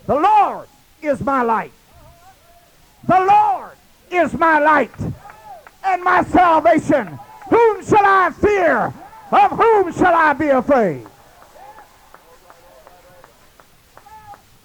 The 0.07 0.15
Lord 0.15 0.69
is 1.03 1.21
my 1.23 1.43
light. 1.43 1.73
The 3.07 3.21
Lord 3.21 3.73
is 4.11 4.35
my 4.35 4.59
light 4.59 4.91
and 5.85 6.03
my 6.03 6.23
salvation. 6.25 7.19
Whom 7.51 7.85
shall 7.85 8.05
I 8.05 8.31
fear? 8.31 8.93
Of 9.31 9.51
whom 9.53 9.93
shall 9.93 10.15
I 10.15 10.33
be 10.35 10.49
afraid? 10.49 11.07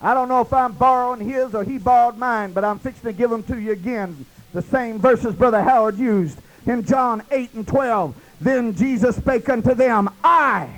I 0.02 0.14
don't 0.14 0.30
know 0.30 0.42
if 0.42 0.54
I'm 0.54 0.74
borrowing 0.74 1.28
his 1.28 1.54
or 1.54 1.64
he 1.64 1.78
borrowed 1.78 2.18
mine, 2.18 2.54
but 2.54 2.64
I'm 2.64 2.80
fixing 2.80 3.04
to 3.04 3.14
give 3.14 3.30
them 3.30 3.44
to 3.44 3.60
you 3.60 3.72
again. 3.74 4.26
The 4.54 4.62
same 4.62 4.98
verses 4.98 5.36
Brother 5.36 5.62
Howard 5.62 5.98
used 5.98 6.40
in 6.66 6.86
John 6.86 7.22
8 7.32 7.54
and 7.54 7.68
12. 7.68 8.16
Then 8.40 8.76
Jesus 8.76 9.18
spake 9.18 9.50
unto 9.50 9.74
them, 9.74 10.10
I 10.24 10.70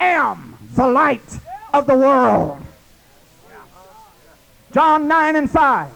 am 0.00 0.56
the 0.74 0.88
light 0.88 1.38
of 1.74 1.86
the 1.86 1.96
world. 1.96 2.60
John 4.72 5.08
9 5.08 5.36
and 5.36 5.50
5. 5.50 5.92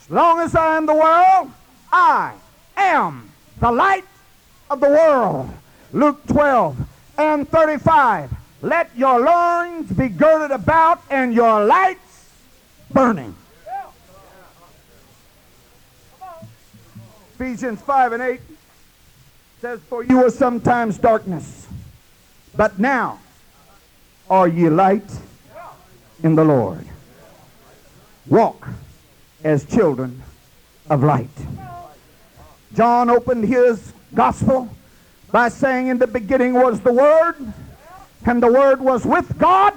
As 0.00 0.10
long 0.10 0.40
as 0.40 0.54
I 0.54 0.76
am 0.76 0.86
the 0.86 0.94
world, 0.94 1.50
I 1.92 2.34
am 2.76 3.30
the 3.58 3.72
light 3.72 4.04
of 4.70 4.80
the 4.80 4.88
world. 4.88 5.50
Luke 5.92 6.24
12 6.28 6.76
and 7.18 7.48
35. 7.48 8.30
Let 8.62 8.96
your 8.96 9.18
loins 9.20 9.90
be 9.90 10.08
girded 10.08 10.50
about 10.50 11.02
and 11.10 11.34
your 11.34 11.64
lights 11.64 12.09
burning. 12.92 13.34
Ephesians 17.34 17.80
5 17.80 18.12
and 18.12 18.22
8 18.22 18.40
says, 19.60 19.80
For 19.88 20.04
you 20.04 20.18
were 20.18 20.30
sometimes 20.30 20.98
darkness, 20.98 21.66
but 22.56 22.78
now 22.78 23.18
are 24.28 24.46
ye 24.46 24.68
light 24.68 25.10
in 26.22 26.34
the 26.34 26.44
Lord. 26.44 26.84
Walk 28.26 28.68
as 29.42 29.64
children 29.64 30.22
of 30.90 31.02
light. 31.02 31.30
John 32.74 33.10
opened 33.10 33.44
his 33.44 33.92
gospel 34.14 34.68
by 35.32 35.48
saying, 35.48 35.88
In 35.88 35.98
the 35.98 36.06
beginning 36.06 36.54
was 36.54 36.80
the 36.80 36.92
Word, 36.92 37.36
and 38.26 38.42
the 38.42 38.52
Word 38.52 38.80
was 38.80 39.04
with 39.04 39.38
God, 39.38 39.74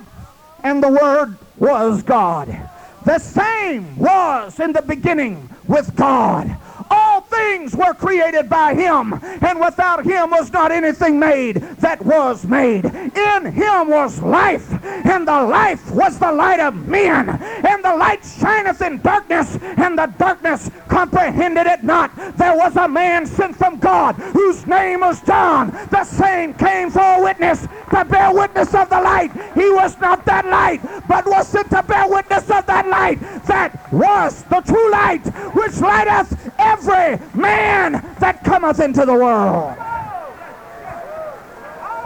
and 0.64 0.84
the 0.84 0.90
Word 0.90 1.38
was 1.58 2.04
God. 2.04 2.70
The 3.06 3.20
same 3.20 3.98
was 3.98 4.60
in 4.60 4.72
the 4.72 4.82
beginning 4.82 5.50
with 5.68 5.94
God. 5.96 6.56
All 6.90 7.22
things 7.34 7.76
were 7.76 7.94
created 7.94 8.50
by 8.50 8.74
him, 8.74 9.14
and 9.24 9.60
without 9.60 10.06
him 10.06 10.32
was 10.32 10.52
not 10.52 10.72
anything 10.72 11.20
made 11.20 11.56
that 11.80 12.04
was 12.06 12.46
made. 12.46 12.86
In 12.86 13.52
him 13.52 13.90
was 13.90 14.22
life, 14.22 14.68
and 14.84 15.28
the 15.28 15.44
life 15.44 15.92
was 15.92 16.20
the 16.20 16.32
light 16.32 16.60
of 16.60 16.88
men. 16.88 17.30
And 17.30 17.84
the 17.84 17.96
light 17.96 18.24
shineth 18.24 18.82
in 18.82 19.02
darkness, 19.02 19.58
and 19.62 19.98
the 19.98 20.08
darkness 20.18 20.70
comprehended 20.88 21.68
it 21.68 21.84
not. 21.84 22.16
There 22.38 22.56
was 22.56 22.76
a 22.76 22.88
man 22.88 23.26
sent 23.26 23.56
from 23.56 23.80
God 23.80 24.16
whose 24.16 24.66
name 24.68 25.02
was 25.02 25.22
John. 25.22 25.72
The 25.92 26.04
same 26.04 26.54
came 26.54 26.92
for 26.92 27.02
a 27.02 27.24
witness 27.24 27.68
to 27.92 28.06
bear 28.06 28.34
witness 28.34 28.74
of 28.74 28.90
the 28.90 29.02
light. 29.02 29.32
He 29.56 29.70
was 29.72 30.00
not 30.00 30.26
that 30.26 30.46
light, 30.46 30.82
but 31.08 31.26
was 31.26 31.48
sent 31.48 31.70
to 31.72 31.84
bear 31.84 32.08
witness 32.08 32.50
of 32.50 32.66
that 32.66 32.88
light 32.88 33.20
that 33.46 33.92
was 33.92 34.44
the 34.44 34.62
true 34.62 34.92
light, 34.92 35.26
which 35.54 35.80
lighteth 35.80 36.52
every 36.58 37.18
man 37.34 37.94
that 38.20 38.44
cometh 38.44 38.80
into 38.80 39.06
the 39.06 39.14
world. 39.14 39.76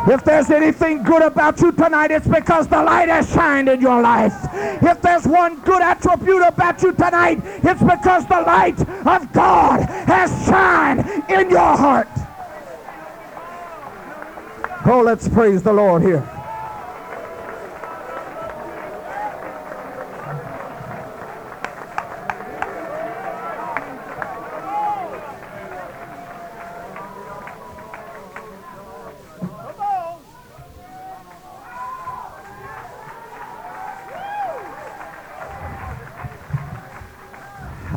If 0.09 0.23
there's 0.23 0.49
anything 0.49 1.03
good 1.03 1.21
about 1.21 1.59
you 1.59 1.73
tonight, 1.73 2.11
it's 2.11 2.27
because 2.27 2.67
the 2.67 2.81
light 2.81 3.09
has 3.09 3.29
shined 3.29 3.67
in 3.67 3.81
your 3.81 4.01
life. 4.01 4.33
If 4.81 5.01
there's 5.01 5.27
one 5.27 5.59
good 5.61 5.81
attribute 5.81 6.43
about 6.43 6.81
you 6.81 6.93
tonight, 6.93 7.41
it's 7.43 7.83
because 7.83 8.25
the 8.27 8.41
light 8.41 8.79
of 8.79 9.33
God 9.33 9.81
has 9.81 10.31
shined 10.45 10.99
in 11.29 11.49
your 11.49 11.75
heart. 11.75 12.07
Oh, 14.85 15.01
let's 15.01 15.27
praise 15.27 15.61
the 15.61 15.73
Lord 15.73 16.03
here. 16.03 16.36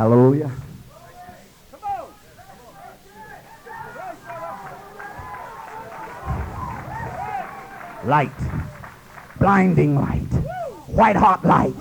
Hallelujah. 0.01 0.51
Light. 8.07 8.31
Blinding 9.39 9.97
light. 9.97 10.33
White 10.87 11.17
hot 11.17 11.45
light. 11.45 11.75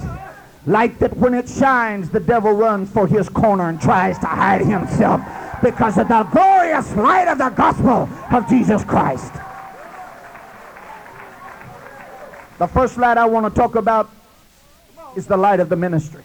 Light 0.65 0.99
that 0.99 1.15
when 1.15 1.33
it 1.33 1.47
shines, 1.47 2.09
the 2.09 2.19
devil 2.19 2.51
runs 2.51 2.91
for 2.91 3.07
his 3.07 3.29
corner 3.29 3.69
and 3.69 3.79
tries 3.79 4.19
to 4.19 4.25
hide 4.25 4.65
himself 4.65 5.21
because 5.63 5.97
of 5.97 6.09
the 6.09 6.23
glorious 6.23 6.93
light 6.97 7.29
of 7.29 7.37
the 7.37 7.47
gospel 7.51 8.09
of 8.33 8.49
Jesus 8.49 8.83
Christ. 8.83 9.31
The 12.57 12.67
first 12.67 12.97
light 12.97 13.17
I 13.17 13.25
want 13.27 13.45
to 13.45 13.57
talk 13.57 13.75
about 13.75 14.09
is 15.15 15.25
the 15.25 15.37
light 15.37 15.61
of 15.61 15.69
the 15.69 15.77
ministry. 15.77 16.23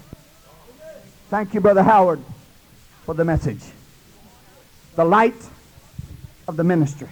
Thank 1.31 1.55
you, 1.55 1.61
Brother 1.61 1.83
Howard, 1.83 2.21
for 3.05 3.15
the 3.15 3.25
message. 3.25 3.63
The 4.95 5.05
light 5.05 5.35
of 6.47 6.57
the 6.57 6.65
ministry. 6.65 7.09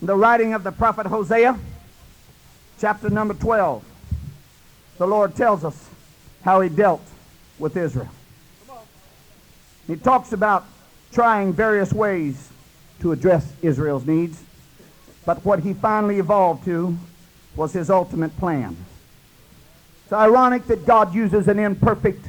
In 0.00 0.06
the 0.06 0.14
writing 0.14 0.54
of 0.54 0.62
the 0.62 0.70
prophet 0.70 1.06
Hosea, 1.06 1.58
chapter 2.78 3.10
number 3.10 3.34
12, 3.34 3.84
the 4.98 5.06
Lord 5.06 5.34
tells 5.34 5.64
us 5.64 5.88
how 6.42 6.60
he 6.60 6.68
dealt 6.68 7.02
with 7.58 7.76
Israel. 7.76 8.08
He 9.86 9.96
talks 9.96 10.32
about 10.32 10.64
trying 11.12 11.52
various 11.52 11.92
ways 11.92 12.48
to 13.00 13.12
address 13.12 13.52
Israel's 13.60 14.06
needs, 14.06 14.42
but 15.24 15.44
what 15.44 15.60
he 15.60 15.74
finally 15.74 16.18
evolved 16.18 16.64
to 16.66 16.96
was 17.56 17.72
his 17.72 17.90
ultimate 17.90 18.36
plan. 18.38 18.76
It's 20.04 20.12
ironic 20.12 20.66
that 20.66 20.86
God 20.86 21.12
uses 21.14 21.48
an 21.48 21.58
imperfect 21.58 22.28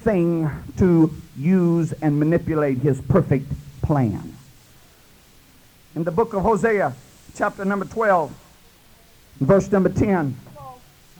thing 0.00 0.50
to 0.78 1.12
use 1.36 1.92
and 1.92 2.18
manipulate 2.18 2.78
his 2.78 3.00
perfect 3.00 3.50
plan. 3.82 4.34
In 5.94 6.04
the 6.04 6.10
book 6.10 6.34
of 6.34 6.42
Hosea, 6.42 6.94
chapter 7.34 7.64
number 7.64 7.84
12, 7.84 8.32
verse 9.40 9.70
number 9.72 9.88
10, 9.88 10.36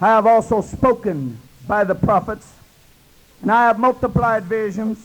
I 0.01 0.07
have 0.07 0.27
also 0.27 0.61
spoken 0.61 1.39
by 1.67 1.85
the 1.85 1.95
prophets, 1.95 2.53
and 3.43 3.51
I 3.51 3.67
have 3.67 3.79
multiplied 3.79 4.45
visions 4.45 4.99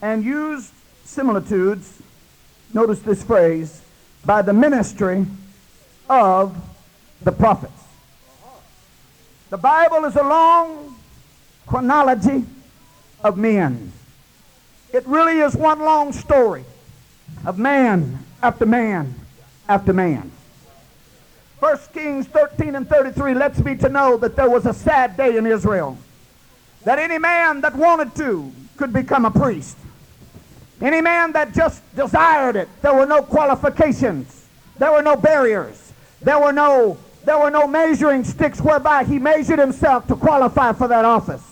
and 0.00 0.24
used 0.24 0.72
similitudes. 1.04 2.00
Notice 2.72 3.00
this 3.00 3.22
phrase 3.22 3.82
by 4.24 4.42
the 4.42 4.52
ministry 4.52 5.26
of 6.08 6.56
the 7.22 7.32
prophets. 7.32 7.72
The 9.50 9.58
Bible 9.58 10.04
is 10.04 10.16
a 10.16 10.22
long 10.22 10.91
chronology 11.66 12.44
of 13.22 13.36
men. 13.36 13.92
It 14.92 15.06
really 15.06 15.40
is 15.40 15.56
one 15.56 15.80
long 15.80 16.12
story 16.12 16.64
of 17.46 17.58
man 17.58 18.18
after 18.42 18.66
man 18.66 19.14
after 19.68 19.92
man. 19.92 20.30
1 21.60 21.78
Kings 21.94 22.26
13 22.26 22.74
and 22.74 22.88
33 22.88 23.34
lets 23.34 23.60
me 23.60 23.76
to 23.76 23.88
know 23.88 24.16
that 24.16 24.34
there 24.34 24.50
was 24.50 24.66
a 24.66 24.74
sad 24.74 25.16
day 25.16 25.36
in 25.36 25.46
Israel. 25.46 25.96
That 26.84 26.98
any 26.98 27.18
man 27.18 27.60
that 27.60 27.76
wanted 27.76 28.14
to 28.16 28.52
could 28.76 28.92
become 28.92 29.24
a 29.24 29.30
priest. 29.30 29.76
Any 30.80 31.00
man 31.00 31.30
that 31.32 31.54
just 31.54 31.80
desired 31.94 32.56
it. 32.56 32.68
There 32.82 32.92
were 32.92 33.06
no 33.06 33.22
qualifications. 33.22 34.46
There 34.78 34.90
were 34.90 35.02
no 35.02 35.14
barriers. 35.14 35.92
There 36.20 36.40
were 36.40 36.52
no, 36.52 36.98
there 37.24 37.38
were 37.38 37.50
no 37.50 37.68
measuring 37.68 38.24
sticks 38.24 38.60
whereby 38.60 39.04
he 39.04 39.20
measured 39.20 39.60
himself 39.60 40.08
to 40.08 40.16
qualify 40.16 40.72
for 40.72 40.88
that 40.88 41.04
office. 41.04 41.51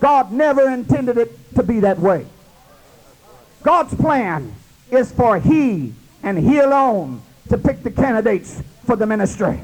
God 0.00 0.32
never 0.32 0.68
intended 0.68 1.16
it 1.18 1.54
to 1.54 1.62
be 1.62 1.80
that 1.80 1.98
way. 1.98 2.26
God's 3.62 3.94
plan 3.94 4.54
is 4.90 5.10
for 5.10 5.38
he 5.38 5.92
and 6.22 6.38
he 6.38 6.58
alone 6.58 7.22
to 7.48 7.58
pick 7.58 7.82
the 7.82 7.90
candidates 7.90 8.62
for 8.84 8.96
the 8.96 9.06
ministry. 9.06 9.60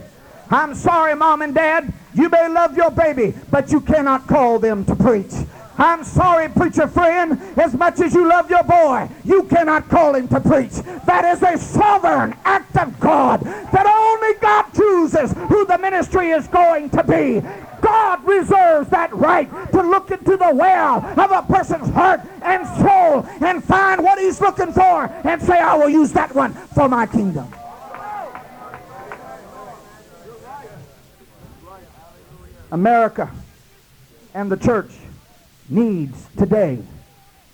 I'm 0.50 0.74
sorry, 0.74 1.14
mom 1.14 1.42
and 1.42 1.54
dad, 1.54 1.92
you 2.14 2.28
may 2.28 2.48
love 2.48 2.76
your 2.76 2.90
baby, 2.90 3.34
but 3.50 3.70
you 3.70 3.80
cannot 3.80 4.26
call 4.26 4.58
them 4.58 4.84
to 4.86 4.96
preach. 4.96 5.32
I'm 5.78 6.04
sorry, 6.04 6.48
preacher 6.48 6.86
friend, 6.86 7.40
as 7.56 7.74
much 7.74 8.00
as 8.00 8.12
you 8.14 8.28
love 8.28 8.50
your 8.50 8.62
boy, 8.62 9.08
you 9.24 9.44
cannot 9.44 9.88
call 9.88 10.14
him 10.14 10.28
to 10.28 10.40
preach. 10.40 10.72
That 11.06 11.24
is 11.24 11.42
a 11.42 11.56
sovereign 11.56 12.36
act 12.44 12.76
of 12.76 13.00
God 13.00 13.40
that 13.40 13.86
only 13.86 14.38
God 14.40 14.66
chooses 14.74 15.32
who 15.48 15.64
the 15.66 15.78
ministry 15.78 16.30
is 16.30 16.46
going 16.48 16.90
to 16.90 17.02
be. 17.02 17.40
God 17.80 18.24
reserves 18.26 18.90
that 18.90 19.12
right 19.14 19.50
to 19.72 19.82
look 19.82 20.10
into 20.10 20.36
the 20.36 20.54
well 20.54 20.98
of 21.18 21.32
a 21.32 21.42
person's 21.50 21.88
heart 21.90 22.20
and 22.42 22.66
soul 22.78 23.26
and 23.40 23.64
find 23.64 24.02
what 24.04 24.18
he's 24.18 24.40
looking 24.40 24.72
for 24.72 25.06
and 25.24 25.40
say, 25.42 25.58
I 25.58 25.74
will 25.74 25.88
use 25.88 26.12
that 26.12 26.34
one 26.34 26.52
for 26.52 26.88
my 26.88 27.06
kingdom. 27.06 27.52
America 32.70 33.30
and 34.34 34.50
the 34.50 34.56
church 34.56 34.90
needs 35.72 36.26
today 36.36 36.78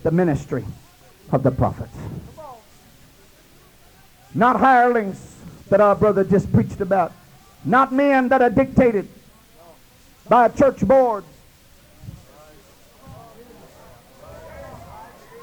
the 0.03 0.11
ministry 0.11 0.65
of 1.31 1.43
the 1.43 1.51
prophets. 1.51 1.95
Not 4.33 4.59
hirelings 4.59 5.35
that 5.69 5.81
our 5.81 5.95
brother 5.95 6.23
just 6.23 6.51
preached 6.51 6.81
about. 6.81 7.11
Not 7.65 7.91
men 7.91 8.29
that 8.29 8.41
are 8.41 8.49
dictated 8.49 9.07
by 10.27 10.45
a 10.45 10.49
church 10.49 10.79
board. 10.79 11.23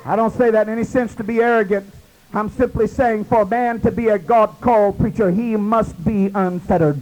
I 0.04 0.14
don't 0.14 0.32
say 0.32 0.50
that 0.50 0.68
in 0.68 0.72
any 0.72 0.84
sense 0.84 1.14
to 1.16 1.24
be 1.24 1.40
arrogant. 1.40 1.92
I'm 2.32 2.48
simply 2.50 2.86
saying 2.86 3.24
for 3.24 3.42
a 3.42 3.46
man 3.46 3.80
to 3.80 3.90
be 3.90 4.08
a 4.08 4.18
God-called 4.18 4.98
preacher, 4.98 5.30
he 5.30 5.56
must 5.56 6.04
be 6.04 6.30
unfettered. 6.34 7.00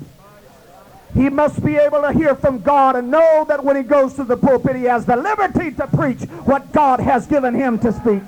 He 1.15 1.29
must 1.29 1.65
be 1.65 1.77
able 1.77 2.03
to 2.03 2.13
hear 2.13 2.35
from 2.35 2.61
God 2.61 2.97
and 2.97 3.11
know 3.11 3.45
that 3.49 3.63
when 3.63 3.77
he 3.77 3.83
goes 3.83 4.15
to 4.15 4.25
the 4.25 4.37
pulpit, 4.37 4.75
he 4.75 4.85
has 4.85 5.07
the 5.07 5.17
liberty 5.17 5.71
to 5.73 5.87
preach 5.87 6.23
what 6.45 6.73
God 6.73 6.99
has 6.99 7.27
given 7.27 7.55
him 7.55 7.79
to 7.79 7.93
speak. 7.93 8.23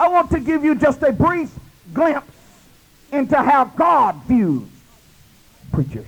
I 0.00 0.08
want 0.08 0.30
to 0.30 0.40
give 0.40 0.64
you 0.64 0.74
just 0.74 1.02
a 1.02 1.12
brief 1.12 1.50
glimpse 1.92 2.26
into 3.12 3.36
how 3.36 3.66
God 3.66 4.16
views 4.24 4.68
preachers. 5.72 6.06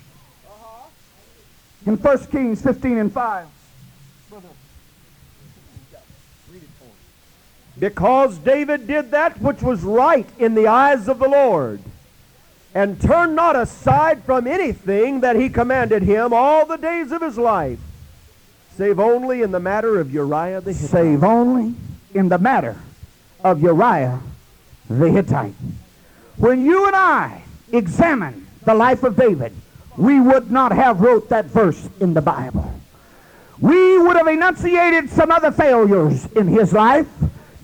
In 1.86 1.96
1 1.96 2.18
Kings 2.26 2.62
15 2.62 2.98
and 2.98 3.12
5. 3.12 3.46
Because 7.78 8.38
David 8.38 8.86
did 8.86 9.10
that 9.12 9.40
which 9.40 9.62
was 9.62 9.82
right 9.82 10.26
in 10.38 10.54
the 10.54 10.66
eyes 10.66 11.08
of 11.08 11.18
the 11.18 11.28
Lord, 11.28 11.80
and 12.74 13.00
turned 13.00 13.36
not 13.36 13.54
aside 13.54 14.24
from 14.24 14.46
anything 14.46 15.20
that 15.20 15.36
he 15.36 15.48
commanded 15.48 16.02
him 16.02 16.32
all 16.32 16.64
the 16.64 16.76
days 16.76 17.12
of 17.12 17.20
his 17.20 17.36
life, 17.36 17.78
save 18.76 18.98
only 18.98 19.42
in 19.42 19.52
the 19.52 19.60
matter 19.60 20.00
of 20.00 20.12
Uriah 20.12 20.60
the 20.60 20.72
Hittite. 20.72 20.90
Save 20.90 21.24
only 21.24 21.74
in 22.14 22.28
the 22.28 22.38
matter 22.38 22.76
of 23.44 23.62
Uriah 23.62 24.20
the 24.88 25.10
Hittite. 25.10 25.54
When 26.36 26.64
you 26.64 26.86
and 26.86 26.96
I 26.96 27.42
examine 27.72 28.46
the 28.64 28.74
life 28.74 29.02
of 29.02 29.16
David, 29.16 29.52
we 29.96 30.20
would 30.20 30.50
not 30.50 30.72
have 30.72 31.00
wrote 31.00 31.28
that 31.28 31.46
verse 31.46 31.88
in 32.00 32.14
the 32.14 32.22
Bible. 32.22 32.72
We 33.60 33.98
would 33.98 34.16
have 34.16 34.26
enunciated 34.26 35.10
some 35.10 35.30
other 35.30 35.52
failures 35.52 36.26
in 36.32 36.48
his 36.48 36.72
life. 36.72 37.06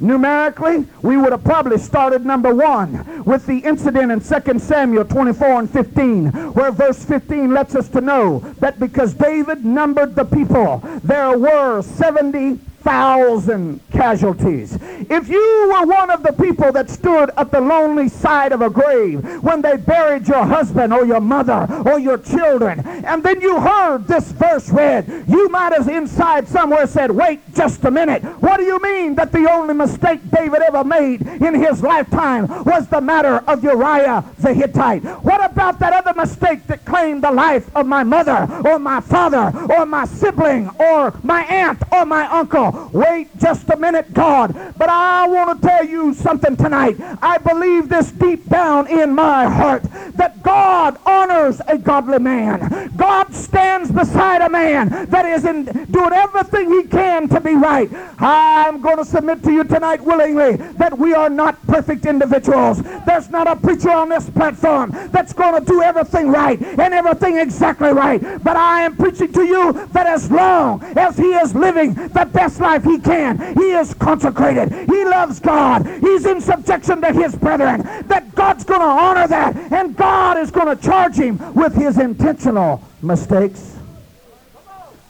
Numerically, 0.00 0.86
we 1.02 1.16
would 1.16 1.32
have 1.32 1.42
probably 1.42 1.78
started 1.78 2.24
number 2.24 2.54
one 2.54 3.24
with 3.24 3.46
the 3.46 3.58
incident 3.58 4.12
in 4.12 4.20
2 4.20 4.58
Samuel 4.60 5.04
24 5.04 5.60
and 5.60 5.70
15, 5.70 6.28
where 6.52 6.70
verse 6.70 7.04
15 7.04 7.52
lets 7.52 7.74
us 7.74 7.88
to 7.88 8.00
know 8.00 8.38
that 8.60 8.78
because 8.78 9.14
David 9.14 9.64
numbered 9.64 10.14
the 10.14 10.24
people, 10.24 10.82
there 11.02 11.36
were 11.36 11.82
70 11.82 12.60
thousand 12.80 13.80
casualties. 13.90 14.78
If 15.10 15.28
you 15.28 15.68
were 15.72 15.86
one 15.86 16.10
of 16.10 16.22
the 16.22 16.32
people 16.32 16.72
that 16.72 16.90
stood 16.90 17.30
at 17.36 17.50
the 17.50 17.60
lonely 17.60 18.08
side 18.08 18.52
of 18.52 18.62
a 18.62 18.70
grave 18.70 19.42
when 19.42 19.62
they 19.62 19.76
buried 19.76 20.28
your 20.28 20.44
husband 20.44 20.92
or 20.92 21.04
your 21.04 21.20
mother 21.20 21.66
or 21.86 21.98
your 21.98 22.18
children, 22.18 22.80
and 22.86 23.22
then 23.22 23.40
you 23.40 23.60
heard 23.60 24.06
this 24.06 24.32
verse 24.32 24.70
read, 24.70 25.24
you 25.28 25.48
might 25.48 25.72
have 25.72 25.88
inside 25.88 26.48
somewhere 26.48 26.86
said, 26.86 27.10
wait 27.10 27.40
just 27.54 27.84
a 27.84 27.90
minute. 27.90 28.22
What 28.40 28.58
do 28.58 28.64
you 28.64 28.80
mean 28.80 29.14
that 29.16 29.32
the 29.32 29.50
only 29.50 29.74
mistake 29.74 30.20
David 30.30 30.62
ever 30.62 30.84
made 30.84 31.22
in 31.22 31.54
his 31.54 31.82
lifetime 31.82 32.46
was 32.64 32.86
the 32.88 33.00
matter 33.00 33.42
of 33.46 33.62
Uriah 33.64 34.24
the 34.38 34.54
Hittite? 34.54 35.04
What 35.22 35.44
about 35.44 35.78
that 35.80 35.92
other 35.92 36.14
mistake 36.14 36.66
that 36.66 36.84
claimed 36.84 37.22
the 37.24 37.30
life 37.30 37.74
of 37.76 37.86
my 37.86 38.04
mother 38.04 38.46
or 38.64 38.78
my 38.78 39.00
father 39.00 39.52
or 39.70 39.86
my 39.86 40.04
sibling 40.04 40.70
or 40.78 41.14
my 41.22 41.42
aunt 41.44 41.82
or 41.92 42.04
my 42.04 42.26
uncle? 42.26 42.67
Wait 42.92 43.28
just 43.38 43.68
a 43.70 43.76
minute, 43.76 44.12
God. 44.12 44.54
But 44.76 44.88
I 44.88 45.26
want 45.28 45.60
to 45.60 45.68
tell 45.68 45.84
you 45.84 46.14
something 46.14 46.56
tonight. 46.56 46.96
I 47.22 47.38
believe 47.38 47.88
this 47.88 48.10
deep 48.12 48.48
down 48.48 48.86
in 48.88 49.14
my 49.14 49.48
heart 49.48 49.82
that 50.14 50.42
God 50.42 50.98
honors 51.06 51.60
a 51.66 51.78
godly 51.78 52.18
man. 52.18 52.92
God 52.96 53.34
stands 53.34 53.90
beside 53.90 54.42
a 54.42 54.48
man 54.48 55.06
that 55.10 55.26
is 55.26 55.44
in 55.44 55.64
doing 55.90 56.12
everything 56.12 56.70
he 56.70 56.84
can 56.84 57.28
to 57.28 57.40
be 57.40 57.54
right. 57.54 57.90
I'm 58.18 58.80
going 58.80 58.98
to 58.98 59.04
submit 59.04 59.42
to 59.44 59.52
you 59.52 59.64
tonight 59.64 60.02
willingly 60.02 60.56
that 60.56 60.96
we 60.98 61.14
are 61.14 61.30
not 61.30 61.64
perfect 61.66 62.06
individuals. 62.06 62.82
There's 63.06 63.30
not 63.30 63.46
a 63.46 63.56
preacher 63.56 63.90
on 63.90 64.08
this 64.08 64.28
platform 64.30 64.90
that's 65.10 65.32
going 65.32 65.58
to 65.58 65.64
do 65.64 65.82
everything 65.82 66.28
right 66.28 66.60
and 66.60 66.94
everything 66.94 67.38
exactly 67.38 67.90
right. 67.90 68.20
But 68.42 68.56
I 68.56 68.82
am 68.82 68.96
preaching 68.96 69.32
to 69.32 69.44
you 69.44 69.72
that 69.92 70.06
as 70.06 70.30
long 70.30 70.82
as 70.96 71.16
he 71.16 71.32
is 71.34 71.54
living 71.54 71.94
the 71.94 72.28
best 72.32 72.57
life 72.58 72.84
he 72.84 72.98
can, 72.98 73.54
he 73.56 73.72
is 73.72 73.94
consecrated. 73.94 74.70
He 74.88 75.04
loves 75.04 75.40
God. 75.40 75.86
He's 76.00 76.26
in 76.26 76.40
subjection 76.40 77.00
to 77.02 77.12
his 77.12 77.34
brethren. 77.34 77.82
That 78.08 78.34
God's 78.34 78.64
going 78.64 78.80
to 78.80 78.86
honor 78.86 79.26
that. 79.28 79.56
And 79.72 79.96
God 79.96 80.38
is 80.38 80.50
going 80.50 80.74
to 80.74 80.82
charge 80.82 81.16
him 81.16 81.54
with 81.54 81.74
his 81.74 81.98
intentional 81.98 82.82
mistakes. 83.02 83.76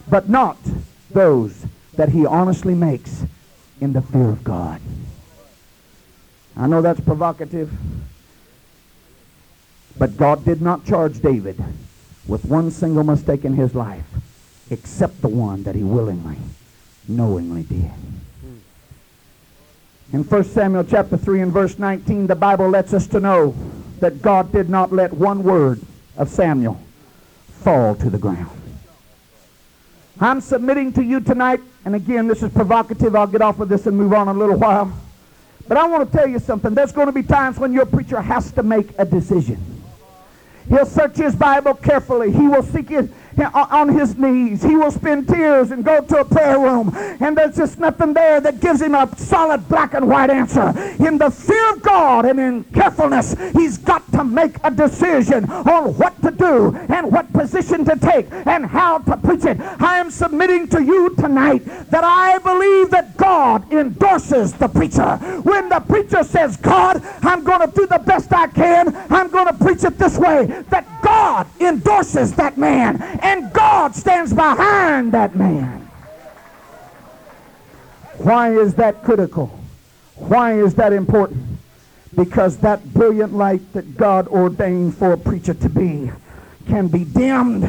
But 0.08 0.28
not 0.28 0.56
those 1.10 1.66
that 1.94 2.08
he 2.10 2.24
honestly 2.24 2.74
makes 2.74 3.24
in 3.80 3.92
the 3.92 4.02
fear 4.02 4.28
of 4.28 4.42
God. 4.44 4.80
I 6.56 6.66
know 6.66 6.82
that's 6.82 7.00
provocative. 7.00 7.70
But 9.98 10.16
God 10.16 10.44
did 10.44 10.62
not 10.62 10.84
charge 10.84 11.20
David 11.20 11.62
with 12.26 12.44
one 12.44 12.70
single 12.70 13.02
mistake 13.02 13.44
in 13.44 13.54
his 13.54 13.74
life, 13.74 14.04
except 14.70 15.22
the 15.22 15.28
one 15.28 15.64
that 15.64 15.74
he 15.74 15.82
willingly, 15.82 16.36
knowingly 17.08 17.62
did. 17.62 17.90
In 20.12 20.24
1 20.24 20.44
Samuel 20.44 20.84
chapter 20.84 21.16
3 21.16 21.42
and 21.42 21.52
verse 21.52 21.78
19, 21.78 22.26
the 22.26 22.34
Bible 22.34 22.68
lets 22.68 22.94
us 22.94 23.06
to 23.08 23.20
know 23.20 23.54
that 24.00 24.22
God 24.22 24.52
did 24.52 24.70
not 24.70 24.92
let 24.92 25.12
one 25.12 25.42
word 25.42 25.80
of 26.16 26.28
Samuel 26.28 26.80
fall 27.62 27.94
to 27.96 28.08
the 28.08 28.18
ground. 28.18 28.50
I'm 30.20 30.40
submitting 30.40 30.92
to 30.94 31.04
you 31.04 31.20
tonight, 31.20 31.60
and 31.84 31.94
again, 31.94 32.26
this 32.26 32.42
is 32.42 32.52
provocative. 32.52 33.14
I'll 33.14 33.26
get 33.26 33.42
off 33.42 33.60
of 33.60 33.68
this 33.68 33.86
and 33.86 33.96
move 33.96 34.12
on 34.12 34.28
a 34.28 34.32
little 34.32 34.56
while. 34.56 34.92
But 35.68 35.76
I 35.76 35.86
want 35.86 36.10
to 36.10 36.16
tell 36.16 36.26
you 36.26 36.38
something. 36.38 36.74
There's 36.74 36.92
going 36.92 37.06
to 37.06 37.12
be 37.12 37.22
times 37.22 37.58
when 37.58 37.72
your 37.72 37.86
preacher 37.86 38.20
has 38.20 38.50
to 38.52 38.62
make 38.62 38.88
a 38.98 39.04
decision. 39.04 39.58
He'll 40.68 40.86
search 40.86 41.16
his 41.16 41.36
Bible 41.36 41.74
carefully. 41.74 42.32
He 42.32 42.48
will 42.48 42.62
seek 42.62 42.90
it 42.90 43.10
on 43.44 43.88
his 43.88 44.16
knees. 44.16 44.62
He 44.62 44.76
will 44.76 44.90
spend 44.90 45.28
tears 45.28 45.70
and 45.70 45.84
go 45.84 46.00
to 46.00 46.20
a 46.20 46.24
prayer 46.24 46.58
room. 46.58 46.92
And 47.20 47.36
there's 47.36 47.56
just 47.56 47.78
nothing 47.78 48.12
there 48.12 48.40
that 48.40 48.60
gives 48.60 48.82
him 48.82 48.94
a 48.94 49.08
solid 49.16 49.68
black 49.68 49.94
and 49.94 50.08
white 50.08 50.30
answer. 50.30 50.72
In 50.98 51.18
the 51.18 51.30
fear 51.30 51.74
of 51.74 51.82
God 51.82 52.24
and 52.24 52.38
in 52.40 52.64
carefulness, 52.64 53.34
he's 53.52 53.78
got 53.78 54.10
to 54.12 54.24
make 54.24 54.56
a 54.64 54.70
decision 54.70 55.44
on 55.50 55.94
what 55.96 56.20
to 56.22 56.30
do 56.30 56.74
and 56.88 57.10
what 57.12 57.32
position 57.32 57.84
to 57.84 57.96
take 57.96 58.26
and 58.30 58.66
how 58.66 58.98
to 58.98 59.16
preach 59.16 59.44
it. 59.44 59.60
I 59.60 59.98
am 59.98 60.10
submitting 60.10 60.68
to 60.68 60.82
you 60.82 61.14
tonight 61.16 61.64
that 61.90 62.04
I 62.04 62.38
believe 62.38 62.90
that 62.90 63.16
God 63.16 63.72
endorses 63.72 64.52
the 64.52 64.68
preacher. 64.68 65.16
When 65.42 65.68
the 65.68 65.80
preacher 65.80 66.22
says, 66.24 66.56
God, 66.56 67.02
I'm 67.22 67.44
going 67.44 67.60
to 67.60 67.74
do 67.74 67.86
the 67.86 67.98
best 67.98 68.32
I 68.32 68.46
can, 68.48 68.94
I'm 69.10 69.28
going 69.28 69.46
to 69.46 69.52
preach 69.52 69.84
it 69.84 69.98
this 69.98 70.18
way, 70.18 70.46
that 70.70 70.86
God 71.02 71.46
endorses 71.60 72.34
that 72.34 72.58
man 72.58 73.00
and 73.28 73.52
God 73.52 73.94
stands 73.94 74.32
behind 74.32 75.12
that 75.12 75.36
man. 75.36 75.80
Why 78.16 78.52
is 78.52 78.74
that 78.76 79.04
critical? 79.04 79.46
Why 80.16 80.58
is 80.58 80.74
that 80.76 80.94
important? 80.94 81.44
Because 82.16 82.56
that 82.58 82.82
brilliant 82.94 83.34
light 83.34 83.72
that 83.74 83.96
God 83.96 84.28
ordained 84.28 84.96
for 84.96 85.12
a 85.12 85.18
preacher 85.18 85.54
to 85.54 85.68
be 85.68 86.10
can 86.66 86.88
be 86.88 87.04
dimmed 87.04 87.64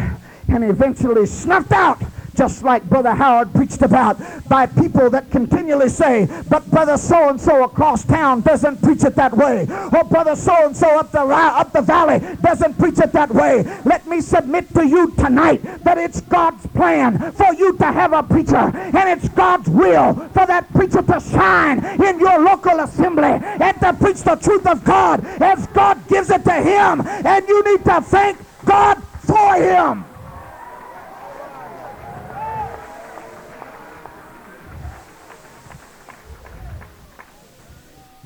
and 0.48 0.64
eventually 0.64 1.26
snuffed 1.26 1.74
out 1.74 2.02
just 2.40 2.64
like 2.64 2.82
Brother 2.86 3.14
Howard 3.14 3.54
preached 3.54 3.82
about, 3.82 4.18
by 4.48 4.66
people 4.66 5.10
that 5.10 5.30
continually 5.30 5.90
say, 5.90 6.26
but 6.48 6.66
Brother 6.72 6.98
so-and-so 6.98 7.66
across 7.66 8.06
town 8.06 8.40
doesn't 8.40 8.82
preach 8.82 9.04
it 9.04 9.14
that 9.16 9.36
way, 9.36 9.68
or 9.92 10.06
Brother 10.06 10.38
so-and-so 10.38 10.88
up 11.00 11.12
the, 11.12 11.20
up 11.20 11.74
the 11.74 11.82
valley 11.82 12.20
doesn't 12.42 12.80
preach 12.80 12.98
it 13.00 13.12
that 13.12 13.30
way. 13.30 13.64
Let 13.84 14.08
me 14.08 14.22
submit 14.22 14.74
to 14.74 14.88
you 14.88 15.12
tonight 15.18 15.62
that 15.84 15.98
it's 15.98 16.22
God's 16.22 16.66
plan 16.68 17.34
for 17.34 17.54
you 17.56 17.76
to 17.78 17.86
have 17.92 18.14
a 18.14 18.24
preacher, 18.24 18.56
and 18.56 19.10
it's 19.10 19.28
God's 19.28 19.68
will 19.68 20.14
for 20.30 20.48
that 20.48 20.72
preacher 20.72 21.02
to 21.02 21.20
shine 21.20 21.84
in 22.02 22.22
your 22.22 22.40
local 22.40 22.80
assembly 22.80 23.36
and 23.44 23.78
to 23.82 23.92
preach 24.00 24.22
the 24.24 24.36
truth 24.36 24.66
of 24.66 24.86
God 24.86 25.26
as 25.42 25.68
God 25.68 26.08
gives 26.08 26.30
it 26.30 26.46
to 26.46 26.54
him, 26.54 27.02
and 27.06 27.46
you 27.50 27.62
need 27.66 27.84
to 27.84 28.00
thank 28.00 28.38
God 28.64 29.04
for 29.28 29.56
him. 29.56 30.06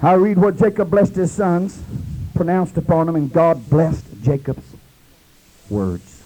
I 0.03 0.15
read 0.15 0.37
what 0.37 0.57
Jacob 0.57 0.89
blessed 0.89 1.15
his 1.15 1.31
sons, 1.31 1.81
pronounced 2.35 2.75
upon 2.75 3.05
them, 3.05 3.15
and 3.15 3.31
God 3.31 3.69
blessed 3.69 4.03
Jacob's 4.21 4.75
words. 5.69 6.21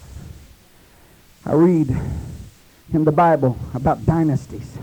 I 1.46 1.52
read 1.52 1.96
in 2.92 3.04
the 3.04 3.12
Bible 3.12 3.56
about 3.74 4.04
dynasties. 4.04 4.76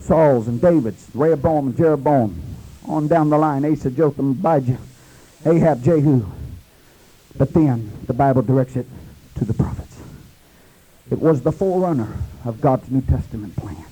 Saul's 0.00 0.48
and 0.48 0.62
David's, 0.62 1.10
Rehoboam 1.12 1.66
and 1.66 1.76
Jeroboam, 1.76 2.40
on 2.88 3.06
down 3.06 3.28
the 3.28 3.36
line, 3.36 3.66
Asa, 3.66 3.90
Jotham, 3.90 4.30
Abijah, 4.30 4.78
Ahab, 5.44 5.84
Jehu. 5.84 6.24
But 7.36 7.52
then 7.52 7.92
the 8.06 8.14
Bible 8.14 8.40
directs 8.40 8.76
it 8.76 8.86
to 9.34 9.44
the 9.44 9.52
prophets. 9.52 10.00
It 11.10 11.18
was 11.18 11.42
the 11.42 11.52
forerunner 11.52 12.16
of 12.46 12.62
God's 12.62 12.90
New 12.90 13.02
Testament 13.02 13.56
plan. 13.56 13.84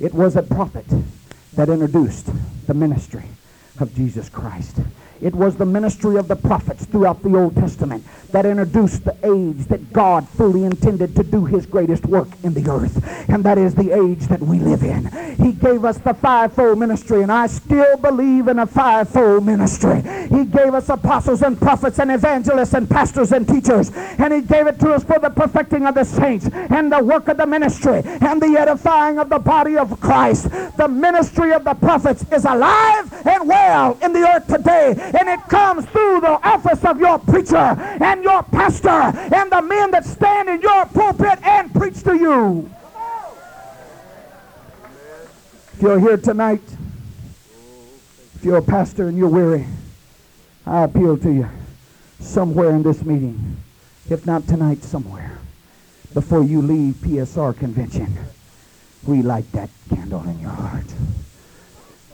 It 0.00 0.14
was 0.14 0.34
a 0.34 0.42
prophet 0.42 0.86
that 1.52 1.68
introduced 1.68 2.28
the 2.66 2.74
ministry 2.74 3.26
of 3.82 3.94
Jesus 3.94 4.28
Christ. 4.28 4.76
It 5.22 5.36
was 5.36 5.54
the 5.54 5.64
ministry 5.64 6.16
of 6.16 6.26
the 6.26 6.34
prophets 6.34 6.84
throughout 6.84 7.22
the 7.22 7.36
Old 7.36 7.54
Testament 7.54 8.04
that 8.32 8.44
introduced 8.44 9.04
the 9.04 9.14
age 9.22 9.66
that 9.66 9.92
God 9.92 10.28
fully 10.28 10.64
intended 10.64 11.14
to 11.14 11.22
do 11.22 11.44
his 11.44 11.64
greatest 11.64 12.06
work 12.06 12.28
in 12.42 12.54
the 12.54 12.68
earth. 12.68 13.28
And 13.28 13.44
that 13.44 13.56
is 13.56 13.74
the 13.74 13.92
age 13.92 14.26
that 14.28 14.40
we 14.40 14.58
live 14.58 14.82
in. 14.82 15.06
He 15.36 15.52
gave 15.52 15.84
us 15.84 15.98
the 15.98 16.14
fivefold 16.14 16.78
ministry, 16.78 17.22
and 17.22 17.30
I 17.30 17.46
still 17.46 17.96
believe 17.98 18.48
in 18.48 18.58
a 18.58 18.66
fivefold 18.66 19.46
ministry. 19.46 20.02
He 20.28 20.44
gave 20.44 20.74
us 20.74 20.88
apostles 20.88 21.42
and 21.42 21.58
prophets 21.58 22.00
and 22.00 22.10
evangelists 22.10 22.74
and 22.74 22.90
pastors 22.90 23.30
and 23.32 23.46
teachers. 23.46 23.92
And 23.94 24.32
he 24.32 24.40
gave 24.40 24.66
it 24.66 24.80
to 24.80 24.92
us 24.92 25.04
for 25.04 25.20
the 25.20 25.30
perfecting 25.30 25.86
of 25.86 25.94
the 25.94 26.04
saints 26.04 26.48
and 26.52 26.90
the 26.90 27.04
work 27.04 27.28
of 27.28 27.36
the 27.36 27.46
ministry 27.46 28.02
and 28.04 28.42
the 28.42 28.56
edifying 28.58 29.18
of 29.18 29.28
the 29.28 29.38
body 29.38 29.76
of 29.76 30.00
Christ. 30.00 30.50
The 30.76 30.88
ministry 30.88 31.52
of 31.52 31.64
the 31.64 31.74
prophets 31.74 32.24
is 32.32 32.44
alive 32.44 33.26
and 33.26 33.46
well 33.46 33.98
in 34.02 34.12
the 34.12 34.26
earth 34.26 34.46
today 34.48 35.11
And 35.18 35.28
it 35.28 35.40
comes 35.48 35.86
through 35.86 36.20
the 36.20 36.40
office 36.46 36.84
of 36.84 36.98
your 36.98 37.18
preacher 37.18 37.56
and 37.56 38.22
your 38.24 38.42
pastor 38.42 38.88
and 38.88 39.52
the 39.52 39.62
men 39.62 39.90
that 39.90 40.04
stand 40.04 40.48
in 40.48 40.60
your 40.60 40.86
pulpit 40.86 41.38
and 41.42 41.72
preach 41.72 42.02
to 42.04 42.16
you. 42.16 42.70
If 45.74 45.82
you're 45.82 46.00
here 46.00 46.16
tonight, 46.16 46.62
if 48.36 48.44
you're 48.44 48.58
a 48.58 48.62
pastor 48.62 49.08
and 49.08 49.18
you're 49.18 49.28
weary, 49.28 49.66
I 50.66 50.84
appeal 50.84 51.16
to 51.18 51.30
you 51.30 51.48
somewhere 52.20 52.70
in 52.70 52.82
this 52.82 53.04
meeting, 53.04 53.56
if 54.08 54.26
not 54.26 54.46
tonight, 54.46 54.82
somewhere, 54.82 55.38
before 56.14 56.42
you 56.42 56.62
leave 56.62 56.94
PSR 56.96 57.56
convention, 57.56 58.16
relight 59.04 59.50
that 59.52 59.70
candle 59.88 60.22
in 60.24 60.40
your 60.40 60.50
heart. 60.50 60.86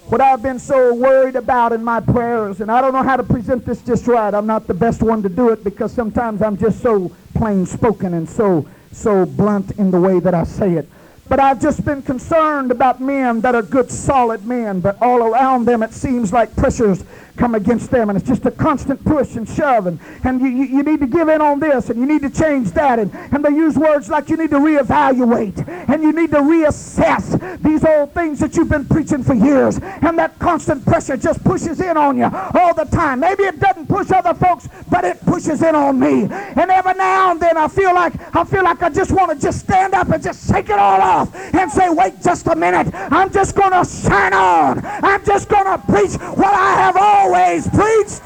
What 0.08 0.22
I've 0.22 0.42
been 0.42 0.58
so 0.58 0.94
worried 0.94 1.36
about 1.36 1.74
in 1.74 1.84
my 1.84 2.00
prayers, 2.00 2.62
and 2.62 2.70
I 2.70 2.80
don't 2.80 2.94
know 2.94 3.02
how 3.02 3.18
to 3.18 3.22
present 3.22 3.66
this 3.66 3.82
just 3.82 4.06
right. 4.06 4.32
I'm 4.32 4.46
not 4.46 4.66
the 4.66 4.72
best 4.72 5.02
one 5.02 5.22
to 5.22 5.28
do 5.28 5.50
it 5.50 5.62
because 5.62 5.92
sometimes 5.92 6.40
I'm 6.40 6.56
just 6.56 6.80
so 6.80 7.12
plain 7.34 7.66
spoken 7.66 8.14
and 8.14 8.26
so 8.26 8.66
so 8.90 9.26
blunt 9.26 9.72
in 9.72 9.90
the 9.90 10.00
way 10.00 10.18
that 10.18 10.32
I 10.32 10.44
say 10.44 10.72
it. 10.72 10.88
But 11.28 11.40
I've 11.40 11.60
just 11.60 11.84
been 11.84 12.02
concerned 12.02 12.70
about 12.70 13.00
men 13.00 13.42
that 13.42 13.54
are 13.54 13.62
good, 13.62 13.90
solid 13.90 14.46
men, 14.46 14.80
but 14.80 15.00
all 15.02 15.22
around 15.22 15.66
them 15.66 15.82
it 15.82 15.92
seems 15.92 16.32
like 16.32 16.54
pressures 16.56 17.04
come 17.38 17.54
against 17.54 17.90
them, 17.90 18.10
and 18.10 18.18
it's 18.18 18.28
just 18.28 18.44
a 18.44 18.50
constant 18.50 19.02
push 19.04 19.36
and 19.36 19.48
shove, 19.48 19.86
and, 19.86 19.98
and 20.24 20.40
you, 20.40 20.48
you, 20.48 20.82
need 20.82 21.00
to 21.00 21.06
give 21.06 21.28
in 21.28 21.40
on 21.40 21.60
this, 21.60 21.88
and 21.88 22.00
you 22.00 22.06
need 22.06 22.20
to 22.20 22.30
change 22.30 22.72
that, 22.72 22.98
and, 22.98 23.14
and 23.32 23.44
they 23.44 23.50
use 23.50 23.76
words 23.76 24.10
like 24.10 24.28
you 24.28 24.36
need 24.36 24.50
to 24.50 24.58
reevaluate, 24.58 25.66
and 25.88 26.02
you 26.02 26.12
need 26.12 26.30
to 26.30 26.38
reassess 26.38 27.62
these 27.62 27.84
old 27.84 28.12
things 28.12 28.40
that 28.40 28.56
you've 28.56 28.68
been 28.68 28.84
preaching 28.84 29.22
for 29.22 29.34
years, 29.34 29.78
and 29.78 30.18
that 30.18 30.36
constant 30.40 30.84
pressure 30.84 31.16
just 31.16 31.42
pushes 31.44 31.80
in 31.80 31.96
on 31.96 32.18
you 32.18 32.28
all 32.54 32.74
the 32.74 32.84
time. 32.86 33.20
Maybe 33.20 33.44
it 33.44 33.60
doesn't 33.60 33.86
push 33.88 34.10
other 34.10 34.34
folks, 34.34 34.68
but 34.90 35.04
it 35.04 35.24
pushes 35.24 35.62
in 35.62 35.76
on 35.76 35.98
me, 35.98 36.24
and 36.24 36.70
every 36.70 36.94
now 36.94 37.30
and 37.30 37.40
then 37.40 37.56
I 37.56 37.68
feel 37.68 37.94
like 37.94 38.14
I 38.34 38.44
feel 38.44 38.64
like 38.64 38.82
I 38.82 38.90
just 38.90 39.12
want 39.12 39.30
to 39.30 39.38
just 39.38 39.60
stand 39.60 39.94
up 39.94 40.08
and 40.08 40.22
just 40.22 40.50
shake 40.50 40.70
it 40.70 40.78
all 40.78 41.00
off 41.00 41.17
and 41.26 41.70
say, 41.70 41.88
wait 41.88 42.20
just 42.22 42.46
a 42.46 42.54
minute, 42.54 42.92
I'm 42.94 43.32
just 43.32 43.54
going 43.54 43.72
to 43.72 43.84
shine 43.90 44.32
on. 44.32 44.84
I'm 44.84 45.24
just 45.24 45.48
going 45.48 45.64
to 45.64 45.78
preach 45.86 46.14
what 46.36 46.54
I 46.54 46.74
have 46.74 46.96
always 46.96 47.68
preached. 47.68 48.22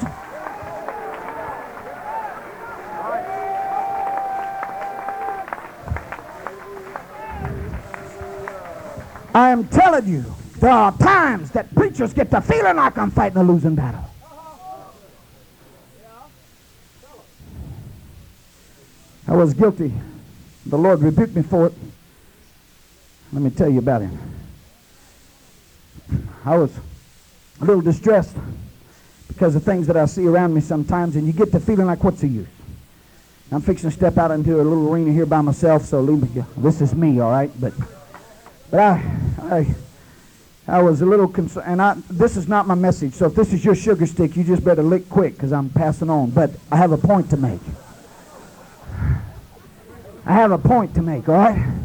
I 9.35 9.49
am 9.49 9.67
telling 9.67 10.07
you, 10.07 10.23
there 10.59 10.71
are 10.71 10.95
times 10.97 11.49
that 11.51 11.73
preachers 11.73 12.13
get 12.13 12.29
to 12.31 12.41
feeling 12.41 12.75
like 12.75 12.97
I'm 12.97 13.09
fighting 13.09 13.37
a 13.37 13.43
losing 13.43 13.75
battle. 13.75 14.05
I 19.27 19.35
was 19.35 19.53
guilty. 19.53 19.91
The 20.67 20.77
Lord 20.77 21.01
rebuked 21.01 21.35
me 21.35 21.41
for 21.41 21.67
it. 21.67 21.73
Let 23.33 23.41
me 23.41 23.49
tell 23.49 23.69
you 23.69 23.79
about 23.79 24.01
him. 24.03 24.19
I 26.45 26.55
was 26.55 26.71
a 27.59 27.65
little 27.65 27.81
distressed 27.81 28.37
because 29.27 29.55
of 29.55 29.63
things 29.63 29.87
that 29.87 29.97
I 29.97 30.05
see 30.05 30.27
around 30.27 30.53
me 30.53 30.61
sometimes, 30.61 31.15
and 31.15 31.25
you 31.25 31.33
get 31.33 31.51
to 31.53 31.59
feeling 31.59 31.87
like, 31.87 32.03
what's 32.03 32.21
the 32.21 32.27
use? 32.27 32.47
I'm 33.51 33.61
fixing 33.61 33.89
to 33.89 33.95
step 33.95 34.19
out 34.19 34.29
into 34.29 34.55
a 34.55 34.63
little 34.63 34.93
arena 34.93 35.11
here 35.11 35.25
by 35.25 35.41
myself, 35.41 35.85
so 35.85 35.99
leave 36.01 36.35
me, 36.35 36.43
this 36.57 36.79
is 36.79 36.93
me, 36.93 37.19
all 37.19 37.31
right? 37.31 37.49
But, 37.59 37.73
but 38.69 38.79
I, 38.79 39.19
I, 39.41 39.75
I 40.67 40.81
was 40.83 41.01
a 41.01 41.05
little 41.05 41.27
concerned, 41.27 41.67
and 41.67 41.81
I, 41.81 41.95
this 42.11 42.37
is 42.37 42.47
not 42.47 42.67
my 42.67 42.75
message, 42.75 43.13
so 43.13 43.25
if 43.25 43.35
this 43.35 43.51
is 43.51 43.65
your 43.65 43.75
sugar 43.75 44.05
stick, 44.05 44.35
you 44.35 44.43
just 44.43 44.63
better 44.63 44.83
lick 44.83 45.09
quick 45.09 45.33
because 45.33 45.51
I'm 45.51 45.69
passing 45.69 46.09
on. 46.09 46.29
But 46.29 46.51
I 46.71 46.77
have 46.77 46.91
a 46.91 46.97
point 46.97 47.31
to 47.31 47.37
make. 47.37 47.61
I 50.25 50.33
have 50.33 50.51
a 50.51 50.57
point 50.59 50.93
to 50.95 51.01
make, 51.01 51.27
all 51.27 51.35
right? 51.35 51.83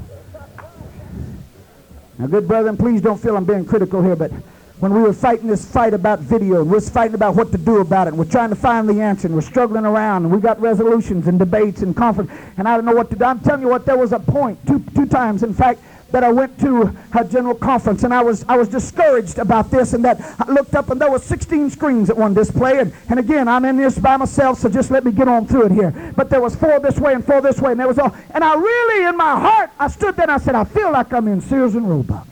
Now, 2.18 2.26
good 2.26 2.48
brethren, 2.48 2.76
please 2.76 3.00
don't 3.00 3.16
feel 3.16 3.36
I'm 3.36 3.44
being 3.44 3.64
critical 3.64 4.02
here, 4.02 4.16
but 4.16 4.32
when 4.80 4.92
we 4.92 5.00
were 5.00 5.12
fighting 5.12 5.46
this 5.46 5.64
fight 5.64 5.94
about 5.94 6.18
video, 6.18 6.62
and 6.62 6.66
we 6.66 6.74
was 6.74 6.90
fighting 6.90 7.14
about 7.14 7.36
what 7.36 7.52
to 7.52 7.58
do 7.58 7.78
about 7.78 8.08
it, 8.08 8.10
and 8.10 8.18
we're 8.18 8.24
trying 8.24 8.50
to 8.50 8.56
find 8.56 8.88
the 8.88 9.00
answer, 9.00 9.28
and 9.28 9.36
we're 9.36 9.40
struggling 9.40 9.86
around, 9.86 10.24
and 10.24 10.32
we 10.34 10.40
got 10.40 10.60
resolutions 10.60 11.28
and 11.28 11.38
debates 11.38 11.82
and 11.82 11.96
conference, 11.96 12.30
and 12.56 12.68
I 12.68 12.74
don't 12.74 12.84
know 12.84 12.94
what 12.94 13.08
to 13.10 13.16
do. 13.16 13.24
I'm 13.24 13.38
telling 13.38 13.60
you 13.60 13.68
what, 13.68 13.86
there 13.86 13.96
was 13.96 14.12
a 14.12 14.18
point, 14.18 14.58
two, 14.66 14.82
two 14.96 15.06
times, 15.06 15.44
in 15.44 15.54
fact, 15.54 15.80
that 16.10 16.24
I 16.24 16.32
went 16.32 16.58
to 16.60 16.96
a 17.12 17.24
general 17.24 17.54
conference 17.54 18.02
and 18.02 18.14
I 18.14 18.22
was 18.22 18.44
I 18.48 18.56
was 18.56 18.68
discouraged 18.68 19.38
about 19.38 19.70
this 19.70 19.92
and 19.92 20.04
that. 20.04 20.18
I 20.38 20.50
looked 20.50 20.74
up 20.74 20.90
and 20.90 21.00
there 21.00 21.10
were 21.10 21.18
16 21.18 21.70
screens 21.70 22.08
at 22.08 22.16
one 22.16 22.32
display 22.32 22.78
and, 22.78 22.92
and 23.10 23.18
again 23.18 23.46
I'm 23.46 23.64
in 23.64 23.76
this 23.76 23.98
by 23.98 24.16
myself 24.16 24.58
so 24.58 24.68
just 24.68 24.90
let 24.90 25.04
me 25.04 25.12
get 25.12 25.28
on 25.28 25.46
through 25.46 25.66
it 25.66 25.72
here. 25.72 26.12
But 26.16 26.30
there 26.30 26.40
was 26.40 26.56
four 26.56 26.80
this 26.80 26.98
way 26.98 27.12
and 27.14 27.24
four 27.24 27.40
this 27.40 27.60
way 27.60 27.72
and 27.72 27.80
there 27.80 27.88
was 27.88 27.98
all 27.98 28.14
and 28.32 28.42
I 28.42 28.54
really 28.54 29.06
in 29.06 29.16
my 29.16 29.38
heart 29.38 29.70
I 29.78 29.88
stood 29.88 30.16
there 30.16 30.24
and 30.24 30.32
I 30.32 30.38
said 30.38 30.54
I 30.54 30.64
feel 30.64 30.90
like 30.90 31.12
I'm 31.12 31.28
in 31.28 31.40
Sears 31.40 31.74
and 31.74 31.88
Roebuck. 31.88 32.26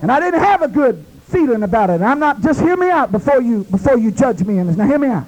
And 0.00 0.12
I 0.12 0.20
didn't 0.20 0.40
have 0.40 0.62
a 0.62 0.68
good 0.68 1.04
feeling 1.26 1.64
about 1.64 1.90
it. 1.90 1.94
And 1.94 2.04
I'm 2.04 2.20
not 2.20 2.40
just 2.40 2.60
hear 2.60 2.76
me 2.76 2.88
out 2.88 3.10
before 3.10 3.42
you 3.42 3.64
before 3.64 3.98
you 3.98 4.12
judge 4.12 4.44
me 4.44 4.58
in 4.58 4.68
this. 4.68 4.76
Now 4.76 4.86
hear 4.86 4.98
me 4.98 5.08
out. 5.08 5.26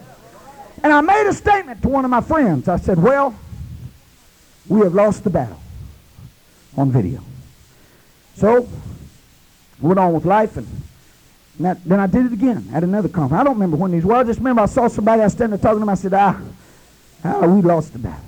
And 0.83 0.93
I 0.93 1.01
made 1.01 1.27
a 1.27 1.35
statement 1.35 1.83
to 1.83 1.89
one 1.89 2.05
of 2.05 2.11
my 2.11 2.21
friends. 2.21 2.69
I 2.69 2.77
said 2.77 3.03
well 3.03 3.35
we 4.69 4.81
have 4.83 4.95
lost 4.95 5.25
the 5.25 5.31
battle 5.31 5.61
on 6.77 6.91
video. 6.91 7.21
So, 8.37 8.69
went 9.81 9.99
on 9.99 10.13
with 10.13 10.25
life, 10.25 10.57
and, 10.57 10.67
then 11.59 12.01
I 12.01 12.07
did 12.07 12.27
it 12.27 12.33
again 12.33 12.71
at 12.73 12.83
another 12.83 13.09
conference. 13.09 13.41
I 13.41 13.45
don't 13.45 13.55
remember 13.55 13.77
when 13.77 13.91
these 13.91 14.05
were. 14.05 14.15
I 14.15 14.25
just 14.25 14.39
remember 14.39 14.63
I 14.63 14.67
saw 14.67 14.89
somebody, 14.89 15.21
I 15.21 15.25
was 15.25 15.35
standing 15.35 15.59
there 15.59 15.63
talking 15.63 15.77
to 15.77 15.81
them. 15.81 15.91
I 15.91 15.95
said, 15.95 16.15
ah, 16.15 16.41
ah, 17.23 17.47
we 17.47 17.61
lost 17.61 17.93
the 17.93 17.99
battle. 17.99 18.25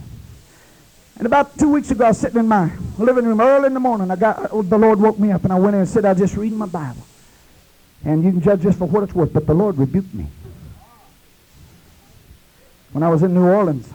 And 1.16 1.26
about 1.26 1.56
two 1.58 1.70
weeks 1.70 1.90
ago, 1.90 2.04
I 2.04 2.08
was 2.08 2.18
sitting 2.18 2.40
in 2.40 2.48
my 2.48 2.70
living 2.98 3.24
room 3.24 3.40
early 3.40 3.68
in 3.68 3.74
the 3.74 3.80
morning. 3.80 4.10
I 4.10 4.16
got 4.16 4.50
the 4.50 4.78
Lord 4.78 5.00
woke 5.00 5.18
me 5.18 5.30
up, 5.30 5.44
and 5.44 5.52
I 5.52 5.58
went 5.58 5.74
in 5.74 5.80
and 5.80 5.88
said, 5.88 6.04
I 6.04 6.12
was 6.12 6.18
just 6.18 6.36
reading 6.36 6.58
my 6.58 6.66
Bible. 6.66 7.02
And 8.04 8.24
you 8.24 8.32
can 8.32 8.42
judge 8.42 8.60
this 8.62 8.76
for 8.76 8.86
what 8.86 9.04
it's 9.04 9.14
worth, 9.14 9.32
but 9.32 9.46
the 9.46 9.54
Lord 9.54 9.78
rebuked 9.78 10.12
me. 10.12 10.26
When 12.92 13.02
I 13.02 13.08
was 13.08 13.22
in 13.22 13.32
New 13.34 13.44
Orleans, 13.44 13.88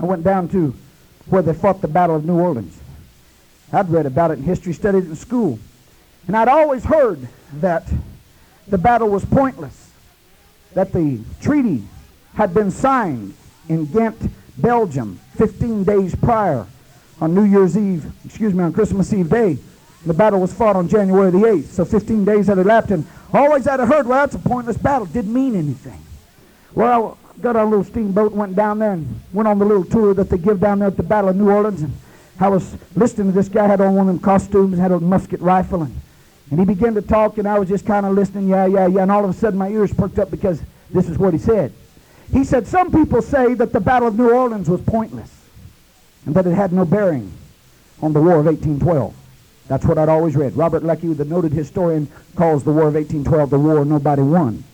I 0.00 0.04
went 0.04 0.22
down 0.22 0.48
to 0.50 0.74
where 1.26 1.42
they 1.42 1.54
fought 1.54 1.80
the 1.80 1.88
Battle 1.88 2.16
of 2.16 2.24
New 2.24 2.38
Orleans. 2.38 2.78
I'd 3.72 3.88
read 3.90 4.06
about 4.06 4.30
it 4.30 4.38
in 4.38 4.44
history, 4.44 4.72
studied 4.72 5.04
it 5.04 5.10
in 5.10 5.16
school. 5.16 5.58
And 6.26 6.36
I'd 6.36 6.48
always 6.48 6.84
heard 6.84 7.26
that 7.54 7.86
the 8.68 8.78
battle 8.78 9.08
was 9.08 9.24
pointless, 9.24 9.90
that 10.74 10.92
the 10.92 11.20
treaty 11.40 11.82
had 12.34 12.54
been 12.54 12.70
signed 12.70 13.34
in 13.68 13.86
Ghent, 13.86 14.30
Belgium, 14.58 15.20
15 15.36 15.84
days 15.84 16.14
prior 16.14 16.66
on 17.20 17.34
New 17.34 17.44
Year's 17.44 17.76
Eve, 17.76 18.04
excuse 18.24 18.54
me, 18.54 18.64
on 18.64 18.72
Christmas 18.72 19.12
Eve 19.12 19.30
day. 19.30 19.58
The 20.06 20.14
battle 20.14 20.40
was 20.40 20.52
fought 20.52 20.76
on 20.76 20.88
January 20.88 21.30
the 21.30 21.38
8th, 21.38 21.66
so 21.66 21.84
15 21.84 22.24
days 22.24 22.46
had 22.48 22.58
elapsed, 22.58 22.90
and 22.90 23.06
always 23.32 23.66
I'd 23.66 23.80
heard, 23.80 24.06
well, 24.06 24.20
that's 24.20 24.34
a 24.34 24.38
pointless 24.38 24.76
battle. 24.76 25.06
Didn't 25.06 25.32
mean 25.32 25.56
anything. 25.56 25.98
Well, 26.74 27.16
got 27.40 27.56
on 27.56 27.66
a 27.66 27.70
little 27.70 27.84
steamboat, 27.84 28.32
went 28.32 28.54
down 28.54 28.78
there, 28.78 28.92
and 28.92 29.20
went 29.32 29.48
on 29.48 29.58
the 29.58 29.64
little 29.64 29.84
tour 29.84 30.12
that 30.14 30.28
they 30.28 30.38
give 30.38 30.60
down 30.60 30.80
there 30.80 30.88
at 30.88 30.96
the 30.96 31.02
Battle 31.02 31.30
of 31.30 31.36
New 31.36 31.48
Orleans, 31.48 31.82
and 31.82 31.92
I 32.40 32.48
was 32.48 32.76
listening 32.96 33.28
to 33.28 33.32
this 33.32 33.48
guy 33.48 33.66
had 33.66 33.80
on 33.80 33.94
one 33.94 34.08
of 34.08 34.14
them 34.14 34.22
costumes, 34.22 34.78
had 34.78 34.90
a 34.90 34.98
musket 34.98 35.40
rifle, 35.40 35.82
and, 35.82 36.00
and 36.50 36.58
he 36.58 36.66
began 36.66 36.94
to 36.94 37.02
talk, 37.02 37.38
and 37.38 37.46
I 37.46 37.58
was 37.58 37.68
just 37.68 37.86
kind 37.86 38.04
of 38.04 38.14
listening, 38.14 38.48
yeah, 38.48 38.66
yeah, 38.66 38.86
yeah, 38.86 39.02
and 39.02 39.10
all 39.10 39.24
of 39.24 39.30
a 39.30 39.32
sudden 39.32 39.58
my 39.58 39.68
ears 39.68 39.92
perked 39.92 40.18
up 40.18 40.30
because 40.30 40.60
this 40.90 41.08
is 41.08 41.18
what 41.18 41.32
he 41.32 41.38
said. 41.38 41.72
He 42.32 42.44
said, 42.44 42.66
some 42.66 42.90
people 42.90 43.22
say 43.22 43.54
that 43.54 43.72
the 43.72 43.80
Battle 43.80 44.08
of 44.08 44.18
New 44.18 44.30
Orleans 44.30 44.68
was 44.68 44.80
pointless 44.80 45.30
and 46.26 46.34
that 46.34 46.46
it 46.46 46.54
had 46.54 46.72
no 46.72 46.84
bearing 46.84 47.30
on 48.02 48.12
the 48.12 48.20
War 48.20 48.38
of 48.38 48.46
1812. 48.46 49.14
That's 49.68 49.84
what 49.84 49.98
I'd 49.98 50.08
always 50.08 50.36
read. 50.36 50.56
Robert 50.56 50.82
Leckie, 50.82 51.12
the 51.12 51.24
noted 51.24 51.52
historian, 51.52 52.08
calls 52.34 52.64
the 52.64 52.72
War 52.72 52.88
of 52.88 52.94
1812 52.94 53.50
the 53.50 53.58
war 53.58 53.84
nobody 53.84 54.22
won. 54.22 54.64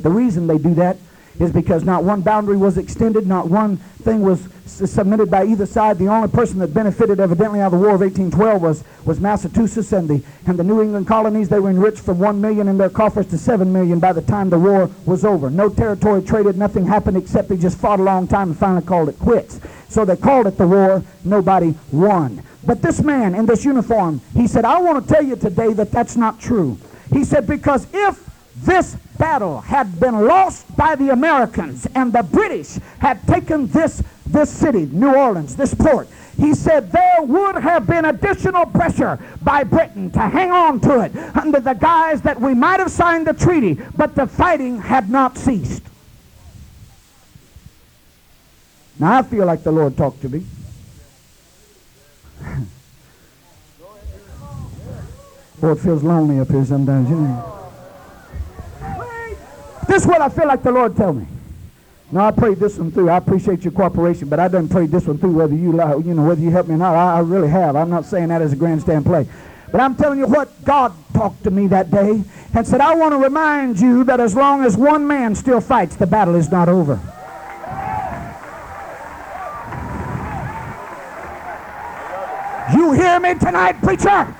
The 0.00 0.10
reason 0.10 0.46
they 0.46 0.58
do 0.58 0.74
that 0.74 0.96
is 1.38 1.52
because 1.52 1.84
not 1.84 2.04
one 2.04 2.20
boundary 2.20 2.56
was 2.56 2.78
extended, 2.78 3.26
not 3.26 3.48
one 3.48 3.76
thing 3.76 4.22
was 4.22 4.48
submitted 4.66 5.30
by 5.30 5.44
either 5.44 5.66
side. 5.66 5.98
The 5.98 6.08
only 6.08 6.28
person 6.28 6.58
that 6.58 6.74
benefited 6.74 7.20
evidently 7.20 7.60
out 7.60 7.72
of 7.72 7.72
the 7.72 7.78
War 7.78 7.94
of 7.94 8.00
1812 8.00 8.62
was, 8.62 8.84
was 9.04 9.20
Massachusetts 9.20 9.92
and 9.92 10.08
the, 10.08 10.22
and 10.46 10.58
the 10.58 10.64
New 10.64 10.82
England 10.82 11.06
colonies. 11.06 11.48
They 11.48 11.60
were 11.60 11.70
enriched 11.70 12.00
from 12.00 12.18
1 12.18 12.40
million 12.40 12.68
in 12.68 12.78
their 12.78 12.90
coffers 12.90 13.26
to 13.28 13.38
7 13.38 13.72
million 13.72 13.98
by 13.98 14.12
the 14.12 14.22
time 14.22 14.50
the 14.50 14.58
war 14.58 14.90
was 15.06 15.24
over. 15.24 15.50
No 15.50 15.68
territory 15.68 16.22
traded, 16.22 16.56
nothing 16.56 16.86
happened 16.86 17.16
except 17.16 17.48
they 17.48 17.56
just 17.56 17.78
fought 17.78 18.00
a 18.00 18.02
long 18.02 18.26
time 18.26 18.50
and 18.50 18.58
finally 18.58 18.84
called 18.84 19.08
it 19.08 19.18
quits. 19.18 19.60
So 19.88 20.04
they 20.04 20.16
called 20.16 20.46
it 20.46 20.58
the 20.58 20.66
war, 20.66 21.02
nobody 21.24 21.74
won. 21.92 22.42
But 22.64 22.82
this 22.82 23.00
man 23.00 23.34
in 23.34 23.46
this 23.46 23.64
uniform, 23.64 24.20
he 24.34 24.46
said, 24.46 24.64
I 24.64 24.80
want 24.80 25.06
to 25.06 25.14
tell 25.14 25.24
you 25.24 25.36
today 25.36 25.72
that 25.72 25.90
that's 25.90 26.16
not 26.16 26.40
true. 26.40 26.78
He 27.12 27.24
said, 27.24 27.46
because 27.46 27.86
if 27.92 28.28
this 28.56 28.96
battle 29.18 29.60
had 29.60 29.98
been 30.00 30.26
lost 30.26 30.74
by 30.76 30.94
the 30.94 31.10
Americans 31.10 31.86
and 31.94 32.12
the 32.12 32.22
British 32.22 32.76
had 32.98 33.26
taken 33.26 33.66
this 33.68 34.02
this 34.26 34.50
city, 34.50 34.86
New 34.86 35.14
Orleans, 35.14 35.56
this 35.56 35.74
port, 35.74 36.06
he 36.38 36.54
said 36.54 36.92
there 36.92 37.22
would 37.22 37.56
have 37.56 37.86
been 37.86 38.04
additional 38.04 38.64
pressure 38.66 39.18
by 39.42 39.64
Britain 39.64 40.10
to 40.12 40.20
hang 40.20 40.52
on 40.52 40.78
to 40.80 41.00
it 41.00 41.16
under 41.36 41.58
the 41.58 41.74
guise 41.74 42.22
that 42.22 42.40
we 42.40 42.54
might 42.54 42.78
have 42.78 42.92
signed 42.92 43.26
the 43.26 43.32
treaty, 43.32 43.74
but 43.96 44.14
the 44.14 44.26
fighting 44.26 44.80
had 44.80 45.10
not 45.10 45.36
ceased. 45.36 45.82
Now 49.00 49.18
I 49.18 49.22
feel 49.22 49.46
like 49.46 49.64
the 49.64 49.72
Lord 49.72 49.96
talked 49.96 50.22
to 50.22 50.28
me. 50.28 50.46
Boy, 55.60 55.72
it 55.72 55.78
feels 55.80 56.04
lonely 56.04 56.38
up 56.38 56.48
here 56.48 56.64
sometimes, 56.64 57.10
you 57.10 57.16
know. 57.16 57.67
This 59.88 60.02
is 60.02 60.06
what 60.06 60.20
I 60.20 60.28
feel 60.28 60.46
like 60.46 60.62
the 60.62 60.70
Lord 60.70 60.96
tell 60.96 61.12
me. 61.12 61.26
Now 62.12 62.28
I 62.28 62.30
prayed 62.30 62.58
this 62.58 62.78
one 62.78 62.92
through. 62.92 63.10
I 63.10 63.16
appreciate 63.16 63.64
your 63.64 63.72
cooperation, 63.72 64.28
but 64.28 64.38
I 64.38 64.48
done 64.48 64.68
prayed 64.68 64.90
this 64.90 65.06
one 65.06 65.18
through 65.18 65.32
whether 65.32 65.54
you 65.54 65.72
you 65.72 66.14
know 66.14 66.24
whether 66.24 66.40
you 66.40 66.50
help 66.50 66.68
me 66.68 66.74
or 66.74 66.78
not. 66.78 66.94
I, 66.94 67.16
I 67.16 67.20
really 67.20 67.48
have. 67.48 67.74
I'm 67.74 67.90
not 67.90 68.04
saying 68.04 68.28
that 68.28 68.40
as 68.40 68.52
a 68.52 68.56
grandstand 68.56 69.04
play. 69.04 69.26
But 69.72 69.80
I'm 69.80 69.96
telling 69.96 70.18
you 70.18 70.26
what 70.26 70.64
God 70.64 70.92
talked 71.12 71.44
to 71.44 71.50
me 71.50 71.66
that 71.68 71.90
day 71.90 72.22
and 72.54 72.66
said, 72.66 72.80
I 72.80 72.94
want 72.94 73.12
to 73.12 73.18
remind 73.18 73.78
you 73.78 74.04
that 74.04 74.20
as 74.20 74.34
long 74.34 74.64
as 74.64 74.76
one 74.76 75.06
man 75.06 75.34
still 75.34 75.60
fights, 75.60 75.96
the 75.96 76.06
battle 76.06 76.34
is 76.34 76.50
not 76.50 76.68
over. 76.68 76.98
You 82.74 82.92
hear 82.92 83.20
me 83.20 83.34
tonight, 83.34 83.80
preacher? 83.82 84.34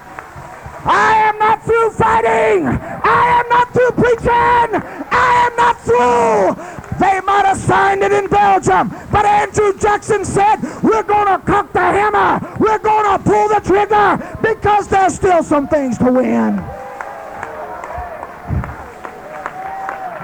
I 0.84 1.14
am 1.28 1.38
not 1.38 1.64
through 1.64 1.90
fighting. 1.90 2.66
I 2.66 3.40
am 3.40 3.48
not 3.48 3.72
through 3.72 3.92
preaching. 3.92 4.28
I 4.30 5.46
am 5.46 5.56
not 5.56 5.80
through. 5.82 6.78
They 6.98 7.20
might 7.20 7.44
have 7.44 7.58
signed 7.58 8.02
it 8.02 8.12
in 8.12 8.26
Belgium, 8.26 8.88
but 9.12 9.24
Andrew 9.24 9.72
Jackson 9.78 10.24
said, 10.24 10.56
we're 10.82 11.04
going 11.04 11.28
to 11.28 11.38
cock 11.46 11.72
the 11.72 11.80
hammer. 11.80 12.56
We're 12.58 12.78
going 12.78 13.18
to 13.18 13.24
pull 13.24 13.48
the 13.48 13.60
trigger 13.64 14.38
because 14.42 14.88
there's 14.88 15.14
still 15.14 15.42
some 15.42 15.68
things 15.68 15.96
to 15.98 16.10
win. 16.10 16.58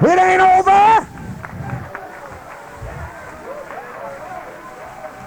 It 0.03 0.19
ain't 0.19 0.43
over. 0.43 1.09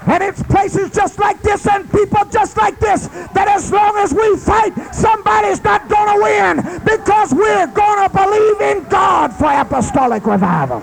And 0.06 0.22
it's 0.22 0.42
places 0.58 0.90
just 0.90 1.20
like 1.20 1.40
this 1.40 1.68
and 1.68 1.88
people 1.92 2.18
just 2.32 2.56
like 2.56 2.80
this 2.80 3.06
that 3.32 3.46
as 3.46 3.70
long 3.70 3.96
as 3.98 4.12
we 4.12 4.36
fight, 4.36 4.74
somebody's 4.92 5.62
not 5.62 5.88
going 5.88 6.08
to 6.12 6.20
win 6.20 6.80
because 6.84 7.32
we're 7.32 7.68
going 7.68 8.08
to 8.08 8.12
believe 8.12 8.60
in 8.60 8.82
God 8.88 9.32
for 9.32 9.52
apostolic 9.52 10.26
revival. 10.26 10.80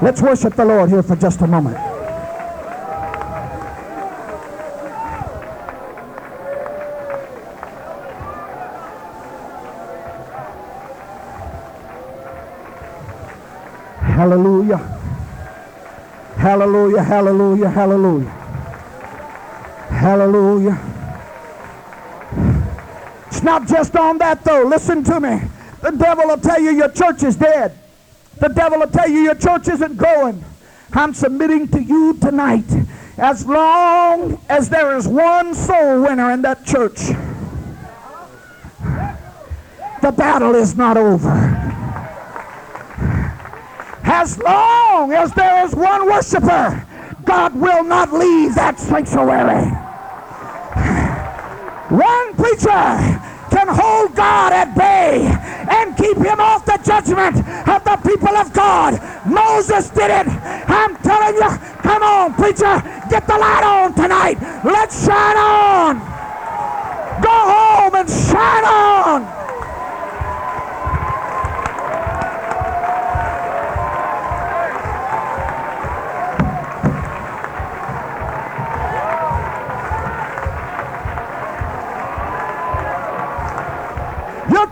Let's 0.00 0.22
worship 0.22 0.54
the 0.54 0.64
Lord 0.64 0.88
here 0.88 1.02
for 1.02 1.14
just 1.14 1.42
a 1.42 1.46
moment. 1.46 1.91
Hallelujah, 16.42 17.04
hallelujah, 17.04 17.68
hallelujah. 17.68 18.28
Hallelujah. 19.90 20.76
It's 23.28 23.44
not 23.44 23.68
just 23.68 23.94
on 23.94 24.18
that 24.18 24.42
though. 24.42 24.64
Listen 24.64 25.04
to 25.04 25.20
me. 25.20 25.40
The 25.82 25.92
devil 25.92 26.26
will 26.26 26.38
tell 26.38 26.60
you 26.60 26.72
your 26.72 26.88
church 26.88 27.22
is 27.22 27.36
dead. 27.36 27.78
The 28.40 28.48
devil 28.48 28.80
will 28.80 28.88
tell 28.88 29.08
you 29.08 29.20
your 29.20 29.36
church 29.36 29.68
isn't 29.68 29.96
going. 29.96 30.44
I'm 30.92 31.14
submitting 31.14 31.68
to 31.68 31.80
you 31.80 32.14
tonight. 32.14 32.66
As 33.18 33.46
long 33.46 34.40
as 34.48 34.68
there 34.68 34.96
is 34.96 35.06
one 35.06 35.54
soul 35.54 36.02
winner 36.02 36.32
in 36.32 36.42
that 36.42 36.66
church, 36.66 36.98
the 40.02 40.10
battle 40.10 40.56
is 40.56 40.76
not 40.76 40.96
over. 40.96 41.71
As 44.14 44.38
long 44.38 45.10
as 45.14 45.32
there 45.32 45.64
is 45.64 45.74
one 45.74 46.04
worshiper, 46.04 46.86
God 47.24 47.58
will 47.58 47.82
not 47.82 48.12
leave 48.12 48.54
that 48.56 48.78
sanctuary. 48.78 49.64
One 51.88 52.34
preacher 52.36 52.68
can 53.48 53.68
hold 53.68 54.14
God 54.14 54.52
at 54.52 54.76
bay 54.76 55.24
and 55.24 55.96
keep 55.96 56.18
him 56.18 56.40
off 56.40 56.66
the 56.66 56.76
judgment 56.84 57.38
of 57.66 57.84
the 57.84 57.96
people 58.04 58.36
of 58.36 58.52
God. 58.52 59.00
Moses 59.24 59.88
did 59.88 60.10
it. 60.10 60.28
I'm 60.28 60.94
telling 60.98 61.34
you, 61.34 61.48
come 61.80 62.02
on, 62.02 62.34
preacher, 62.34 62.82
get 63.08 63.26
the 63.26 63.38
light 63.38 63.64
on 63.64 63.94
tonight. 63.94 64.36
Let's 64.62 65.06
shine 65.06 65.38
on. 65.38 65.98
Go 67.22 67.32
home 67.32 67.94
and 67.94 68.10
shine 68.10 68.64
on. 68.64 69.24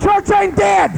Church 0.00 0.30
ain't 0.30 0.56
dead. 0.56 0.92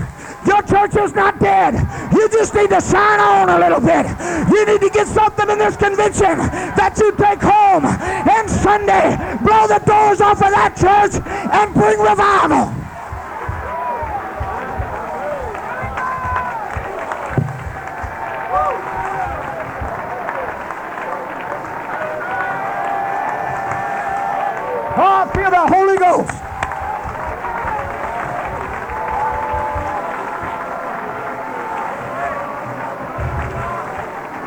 Your 0.47 0.63
church 0.63 0.97
is 0.97 1.15
not 1.15 1.39
dead. 1.39 1.75
You 2.13 2.29
just 2.29 2.55
need 2.55 2.71
to 2.71 2.81
shine 2.81 3.21
on 3.21 3.49
a 3.49 3.59
little 3.59 3.81
bit. 3.81 4.07
You 4.51 4.67
need 4.67 4.81
to 4.81 4.91
get 4.91 5.07
something 5.07 5.49
in 5.49 5.59
this 5.59 5.77
convention 5.77 6.39
that 6.79 6.99
you 6.99 7.13
take 7.13 7.41
home 7.41 7.85
and 7.87 8.51
Sunday 8.51 9.17
blow 9.43 9.67
the 9.67 9.83
doors 9.87 10.21
off 10.21 10.43
of 10.43 10.51
that 10.51 10.75
church 10.77 11.21
and 11.53 11.75
bring 11.75 11.99
revival. 12.01 12.82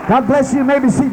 God 0.07 0.27
bless 0.27 0.53
you. 0.53 0.59
You 0.59 0.65
may 0.65 0.79
be 0.79 0.89
seated. 0.89 1.11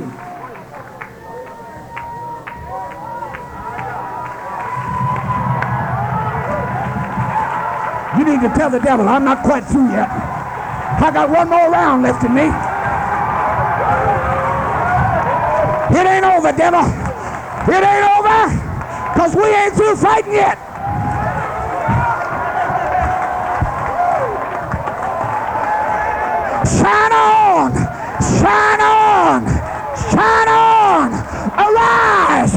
You 8.19 8.25
need 8.27 8.43
to 8.43 8.53
tell 8.55 8.69
the 8.69 8.79
devil, 8.79 9.09
I'm 9.09 9.25
not 9.25 9.43
quite 9.43 9.65
through 9.65 9.91
yet. 9.91 10.11
I 10.11 11.11
got 11.11 11.31
one 11.31 11.49
more 11.49 11.71
round 11.71 12.03
left 12.03 12.23
in 12.23 12.35
me. 12.35 12.47
It 15.99 16.07
ain't 16.07 16.25
over, 16.25 16.53
devil. 16.53 16.85
It 17.73 17.83
ain't 17.83 18.07
over 18.19 18.49
because 19.15 19.35
we 19.35 19.45
ain't 19.45 19.75
through 19.75 19.97
fighting 19.97 20.35
yet. 20.35 20.59
Shine 26.67 27.13
on! 27.13 27.32
Shine 28.43 28.81
on! 28.81 29.47
Shine 30.11 30.49
on! 30.49 31.13
Arise! 31.63 32.53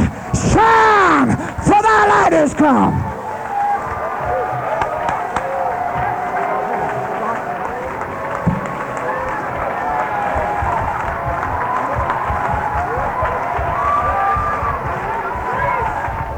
Shine! 0.51 1.29
For 1.61 1.79
thy 1.79 2.07
light 2.07 2.33
is 2.33 2.55
come. 2.55 2.95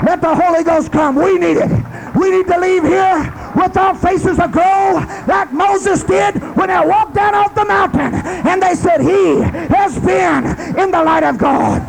Let 0.04 0.20
the 0.22 0.36
Holy 0.36 0.64
Ghost 0.66 0.92
come. 0.92 1.16
We 1.16 1.38
need 1.38 1.56
it. 1.56 1.72
We 2.18 2.32
need 2.32 2.48
to 2.48 2.60
leave 2.60 2.84
here 2.84 3.34
with 3.56 3.78
our 3.78 3.96
faces 3.96 4.40
aglow 4.40 5.06
like 5.26 5.54
Moses 5.54 6.04
did 6.04 6.47
when 6.58 6.70
they 6.70 6.80
walked 6.88 7.14
down 7.14 7.36
off 7.36 7.54
the 7.54 7.66
mountain 7.66 8.14
and 8.48 8.62
they 8.62 8.74
said, 8.74 9.00
He 9.00 9.42
has 9.76 9.98
been 10.00 10.44
in 10.80 10.90
the 10.90 11.04
light 11.04 11.24
of 11.24 11.38
God. 11.38 11.82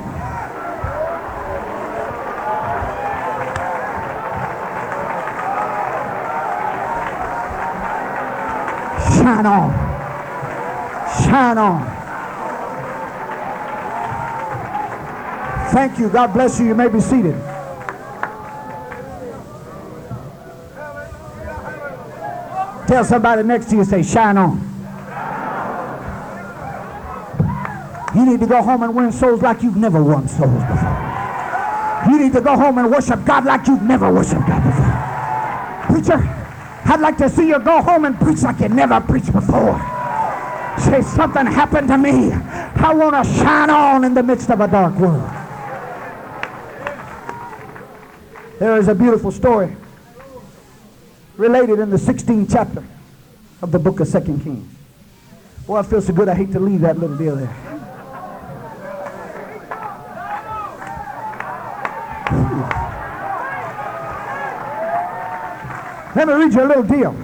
Shine 9.16 9.46
on. 9.46 9.72
Shine 11.24 11.58
on. 11.58 11.98
Thank 15.72 15.98
you. 15.98 16.10
God 16.10 16.32
bless 16.34 16.60
you. 16.60 16.66
You 16.66 16.74
may 16.74 16.88
be 16.88 17.00
seated. 17.00 17.57
Tell 22.88 23.04
somebody 23.04 23.42
next 23.42 23.68
to 23.68 23.76
you, 23.76 23.84
say, 23.84 24.02
shine 24.02 24.38
on. 24.38 24.56
You 28.16 28.24
need 28.24 28.40
to 28.40 28.46
go 28.46 28.62
home 28.62 28.82
and 28.82 28.94
win 28.94 29.12
souls 29.12 29.42
like 29.42 29.62
you've 29.62 29.76
never 29.76 30.02
won 30.02 30.26
souls 30.26 30.64
before. 30.64 32.10
You 32.10 32.18
need 32.18 32.32
to 32.32 32.40
go 32.40 32.56
home 32.56 32.78
and 32.78 32.90
worship 32.90 33.26
God 33.26 33.44
like 33.44 33.66
you've 33.66 33.82
never 33.82 34.10
worshiped 34.10 34.46
God 34.46 34.64
before. 34.64 35.92
Preacher, 35.92 36.34
I'd 36.86 37.00
like 37.00 37.18
to 37.18 37.28
see 37.28 37.48
you 37.48 37.58
go 37.58 37.82
home 37.82 38.06
and 38.06 38.18
preach 38.18 38.40
like 38.40 38.58
you 38.60 38.70
never 38.70 39.02
preached 39.02 39.34
before. 39.34 39.78
Say, 40.78 41.02
something 41.02 41.44
happened 41.44 41.88
to 41.88 41.98
me. 41.98 42.32
I 42.32 42.94
want 42.94 43.22
to 43.22 43.34
shine 43.34 43.68
on 43.68 44.04
in 44.04 44.14
the 44.14 44.22
midst 44.22 44.48
of 44.48 44.62
a 44.62 44.66
dark 44.66 44.94
world. 44.94 45.28
There 48.58 48.78
is 48.78 48.88
a 48.88 48.94
beautiful 48.94 49.30
story 49.30 49.76
related 51.38 51.78
in 51.78 51.88
the 51.88 51.96
16th 51.96 52.52
chapter 52.52 52.84
of 53.62 53.70
the 53.70 53.78
book 53.78 54.00
of 54.00 54.08
Second 54.08 54.42
Kings. 54.42 54.68
Boy, 55.66 55.76
I 55.76 55.82
feel 55.84 56.02
so 56.02 56.12
good 56.12 56.28
I 56.28 56.34
hate 56.34 56.52
to 56.52 56.60
leave 56.60 56.80
that 56.80 56.98
little 56.98 57.16
deal 57.16 57.36
there. 57.36 57.54
Let 66.16 66.26
me 66.26 66.34
read 66.34 66.52
you 66.52 66.62
a 66.62 66.66
little 66.66 66.82
deal. 66.82 67.16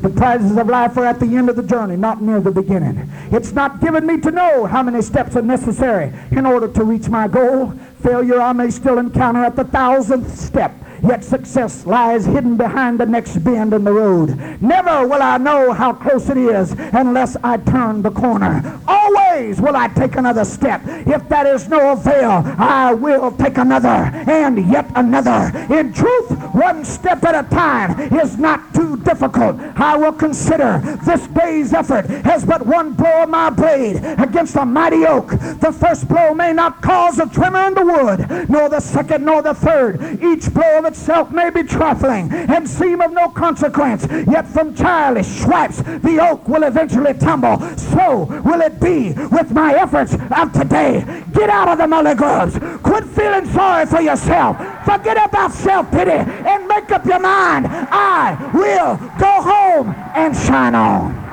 The 0.00 0.10
prizes 0.10 0.56
of 0.56 0.68
life 0.68 0.96
are 0.96 1.06
at 1.06 1.18
the 1.18 1.26
end 1.26 1.50
of 1.50 1.56
the 1.56 1.62
journey, 1.64 1.96
not 1.96 2.22
near 2.22 2.40
the 2.40 2.52
beginning. 2.52 3.10
It's 3.32 3.50
not 3.50 3.80
given 3.80 4.06
me 4.06 4.20
to 4.20 4.30
know 4.30 4.66
how 4.66 4.84
many 4.84 5.02
steps 5.02 5.34
are 5.34 5.42
necessary 5.42 6.12
in 6.30 6.46
order 6.46 6.68
to 6.68 6.84
reach 6.84 7.08
my 7.08 7.26
goal. 7.26 7.72
Failure 8.02 8.40
I 8.40 8.52
may 8.52 8.70
still 8.70 8.98
encounter 8.98 9.42
at 9.42 9.56
the 9.56 9.64
thousandth 9.64 10.38
step. 10.38 10.72
Yet 11.02 11.24
success 11.24 11.86
lies 11.86 12.24
hidden 12.24 12.56
behind 12.56 12.98
the 12.98 13.06
next 13.06 13.38
bend 13.44 13.72
in 13.72 13.84
the 13.84 13.92
road. 13.92 14.36
Never 14.60 15.06
will 15.06 15.22
I 15.22 15.38
know 15.38 15.72
how 15.72 15.92
close 15.92 16.28
it 16.28 16.36
is 16.36 16.72
unless 16.92 17.36
I 17.42 17.58
turn 17.58 18.02
the 18.02 18.10
corner. 18.10 18.80
Always 18.86 19.60
will 19.60 19.76
I 19.76 19.88
take 19.88 20.16
another 20.16 20.44
step. 20.44 20.82
If 20.84 21.28
that 21.28 21.46
is 21.46 21.68
no 21.68 21.92
avail, 21.92 22.42
I 22.58 22.94
will 22.94 23.30
take 23.32 23.58
another 23.58 23.88
and 23.88 24.70
yet 24.70 24.90
another. 24.96 25.52
In 25.72 25.92
truth, 25.92 26.30
one 26.52 26.84
step 26.84 27.22
at 27.24 27.44
a 27.44 27.48
time 27.48 28.12
is 28.18 28.36
not 28.36 28.74
too 28.74 28.96
difficult. 28.98 29.56
I 29.76 29.96
will 29.96 30.12
consider 30.12 30.80
this 31.04 31.26
day's 31.28 31.72
effort 31.72 32.06
as 32.26 32.44
but 32.44 32.66
one 32.66 32.94
blow 32.94 33.22
of 33.22 33.28
my 33.28 33.50
blade 33.50 33.96
against 34.18 34.56
a 34.56 34.64
mighty 34.64 35.06
oak. 35.06 35.28
The 35.60 35.76
first 35.78 36.08
blow 36.08 36.34
may 36.34 36.52
not 36.52 36.82
cause 36.82 37.18
a 37.18 37.26
tremor 37.26 37.66
in 37.66 37.74
the 37.74 37.84
wood, 37.84 38.48
nor 38.50 38.68
the 38.68 38.80
second, 38.80 39.24
nor 39.24 39.42
the 39.42 39.54
third. 39.54 40.22
Each 40.22 40.52
blow 40.52 40.78
of 40.78 40.87
itself 40.88 41.30
may 41.30 41.50
be 41.50 41.62
trifling 41.62 42.32
and 42.32 42.68
seem 42.68 43.00
of 43.00 43.12
no 43.12 43.28
consequence, 43.28 44.06
yet 44.26 44.46
from 44.48 44.74
childish 44.74 45.26
swipes 45.26 45.82
the 45.82 46.18
oak 46.20 46.48
will 46.48 46.64
eventually 46.64 47.14
tumble. 47.14 47.60
So 47.76 48.24
will 48.44 48.60
it 48.62 48.80
be 48.80 49.12
with 49.30 49.52
my 49.52 49.74
efforts 49.74 50.14
of 50.14 50.52
today. 50.52 51.04
Get 51.32 51.50
out 51.50 51.68
of 51.68 51.78
the 51.78 51.84
mully 51.84 52.16
grubs. 52.16 52.58
Quit 52.82 53.04
feeling 53.04 53.46
sorry 53.52 53.86
for 53.86 54.00
yourself. 54.00 54.56
Forget 54.84 55.16
about 55.22 55.52
self-pity 55.52 56.10
and 56.10 56.66
make 56.66 56.90
up 56.90 57.04
your 57.04 57.20
mind. 57.20 57.66
I 57.68 58.50
will 58.54 58.96
go 59.18 59.42
home 59.42 59.94
and 60.14 60.34
shine 60.36 60.74
on. 60.74 61.28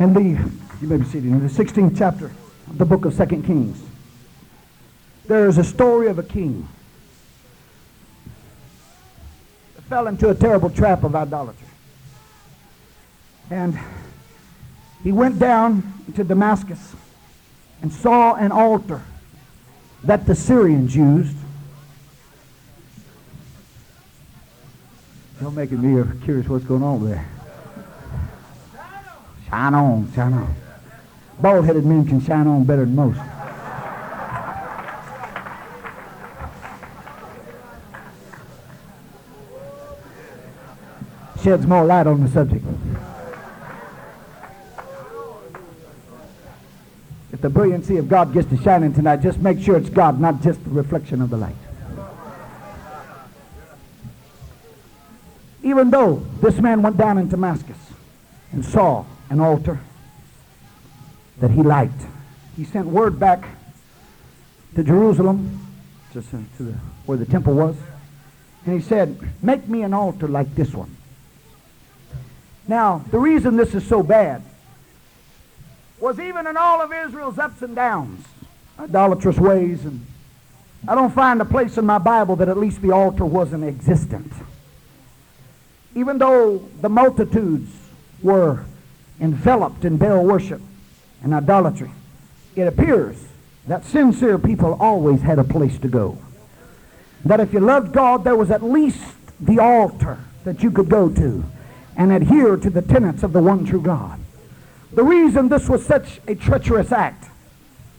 In 0.00 0.14
the, 0.14 0.59
you 0.80 0.88
may 0.88 0.96
be 0.96 1.04
seated, 1.04 1.26
in 1.26 1.46
the 1.46 1.52
16th 1.52 1.96
chapter 1.96 2.32
of 2.68 2.78
the 2.78 2.86
book 2.86 3.04
of 3.04 3.12
Second 3.12 3.44
Kings, 3.44 3.82
there 5.26 5.46
is 5.46 5.58
a 5.58 5.64
story 5.64 6.08
of 6.08 6.18
a 6.18 6.22
king 6.22 6.66
that 9.76 9.84
fell 9.84 10.06
into 10.06 10.30
a 10.30 10.34
terrible 10.34 10.70
trap 10.70 11.04
of 11.04 11.14
idolatry. 11.14 11.66
And 13.50 13.78
he 15.04 15.12
went 15.12 15.38
down 15.38 15.92
to 16.14 16.24
Damascus 16.24 16.94
and 17.82 17.92
saw 17.92 18.34
an 18.34 18.50
altar 18.50 19.02
that 20.04 20.26
the 20.26 20.34
Syrians 20.34 20.96
used. 20.96 21.36
You're 25.40 25.50
making 25.50 25.82
me 25.82 26.02
curious 26.24 26.48
what's 26.48 26.64
going 26.64 26.82
on 26.82 27.04
there. 27.04 27.28
Shine 29.48 29.74
on, 29.74 30.12
shine 30.14 30.32
on. 30.32 30.54
Bald-headed 31.40 31.86
men 31.86 32.04
can 32.06 32.20
shine 32.20 32.46
on 32.46 32.64
better 32.64 32.84
than 32.84 32.94
most. 32.94 33.18
Sheds 41.42 41.66
more 41.66 41.84
light 41.86 42.06
on 42.06 42.22
the 42.22 42.28
subject. 42.28 42.64
If 47.32 47.40
the 47.40 47.48
brilliancy 47.48 47.96
of 47.96 48.08
God 48.08 48.34
gets 48.34 48.48
to 48.50 48.58
shining 48.58 48.92
tonight, 48.92 49.22
just 49.22 49.38
make 49.38 49.60
sure 49.60 49.78
it's 49.78 49.88
God, 49.88 50.20
not 50.20 50.42
just 50.42 50.62
the 50.64 50.70
reflection 50.70 51.22
of 51.22 51.30
the 51.30 51.38
light. 51.38 51.56
Even 55.62 55.90
though 55.90 56.16
this 56.42 56.58
man 56.58 56.82
went 56.82 56.98
down 56.98 57.16
in 57.16 57.28
Damascus 57.28 57.78
and 58.52 58.62
saw 58.62 59.06
an 59.30 59.40
altar 59.40 59.80
that 61.40 61.50
he 61.50 61.62
liked, 61.62 62.02
he 62.56 62.64
sent 62.64 62.86
word 62.86 63.18
back 63.18 63.44
to 64.74 64.84
Jerusalem, 64.84 65.66
to, 66.12 66.22
to 66.22 66.62
the, 66.62 66.72
where 67.06 67.18
the 67.18 67.26
temple 67.26 67.54
was, 67.54 67.76
and 68.66 68.80
he 68.80 68.86
said, 68.86 69.18
Make 69.42 69.66
me 69.66 69.82
an 69.82 69.94
altar 69.94 70.28
like 70.28 70.54
this 70.54 70.74
one. 70.74 70.96
Now, 72.68 73.04
the 73.10 73.18
reason 73.18 73.56
this 73.56 73.74
is 73.74 73.86
so 73.86 74.02
bad 74.02 74.42
was 75.98 76.20
even 76.20 76.46
in 76.46 76.56
all 76.56 76.80
of 76.80 76.92
Israel's 76.92 77.38
ups 77.38 77.62
and 77.62 77.74
downs, 77.74 78.24
idolatrous 78.78 79.38
ways, 79.38 79.84
and 79.84 80.06
I 80.86 80.94
don't 80.94 81.12
find 81.12 81.40
a 81.40 81.44
place 81.44 81.78
in 81.78 81.86
my 81.86 81.98
Bible 81.98 82.36
that 82.36 82.48
at 82.48 82.56
least 82.56 82.80
the 82.80 82.92
altar 82.92 83.24
wasn't 83.24 83.64
existent. 83.64 84.32
Even 85.94 86.18
though 86.18 86.58
the 86.80 86.88
multitudes 86.88 87.70
were 88.22 88.64
enveloped 89.20 89.84
in 89.84 89.96
Baal 89.96 90.24
worship 90.24 90.60
and 91.22 91.34
idolatry, 91.34 91.90
it 92.56 92.66
appears 92.66 93.16
that 93.66 93.84
sincere 93.84 94.38
people 94.38 94.76
always 94.80 95.22
had 95.22 95.38
a 95.38 95.44
place 95.44 95.78
to 95.78 95.88
go. 95.88 96.18
That 97.24 97.40
if 97.40 97.52
you 97.52 97.60
loved 97.60 97.92
God, 97.92 98.24
there 98.24 98.36
was 98.36 98.50
at 98.50 98.62
least 98.62 99.02
the 99.38 99.58
altar 99.58 100.18
that 100.44 100.62
you 100.62 100.70
could 100.70 100.88
go 100.88 101.08
to 101.08 101.44
and 101.96 102.12
adhere 102.12 102.56
to 102.56 102.70
the 102.70 102.82
tenets 102.82 103.22
of 103.22 103.32
the 103.32 103.42
one 103.42 103.64
true 103.64 103.80
God. 103.80 104.18
The 104.92 105.04
reason 105.04 105.48
this 105.48 105.68
was 105.68 105.84
such 105.84 106.20
a 106.26 106.34
treacherous 106.34 106.92
act 106.92 107.30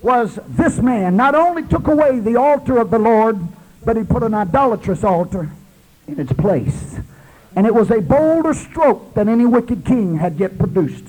was 0.01 0.39
this 0.47 0.80
man 0.80 1.15
not 1.15 1.36
only 1.36 1.63
took 1.63 1.88
away 1.88 2.19
the 2.19 2.36
altar 2.36 2.78
of 2.80 2.89
the 2.89 2.99
Lord, 2.99 3.39
but 3.86 3.95
he 3.95 4.03
put 4.03 4.24
an 4.24 4.34
idolatrous 4.34 5.03
altar 5.03 5.51
in 6.07 6.19
its 6.19 6.34
place. 6.34 6.99
And 7.55 7.67
it 7.67 7.76
was 7.76 7.91
a 7.91 8.01
bolder 8.01 8.53
stroke 8.53 9.13
than 9.13 9.30
any 9.30 9.45
wicked 9.45 9.86
king 9.86 10.17
had 10.17 10.39
yet 10.39 10.57
produced 10.57 11.05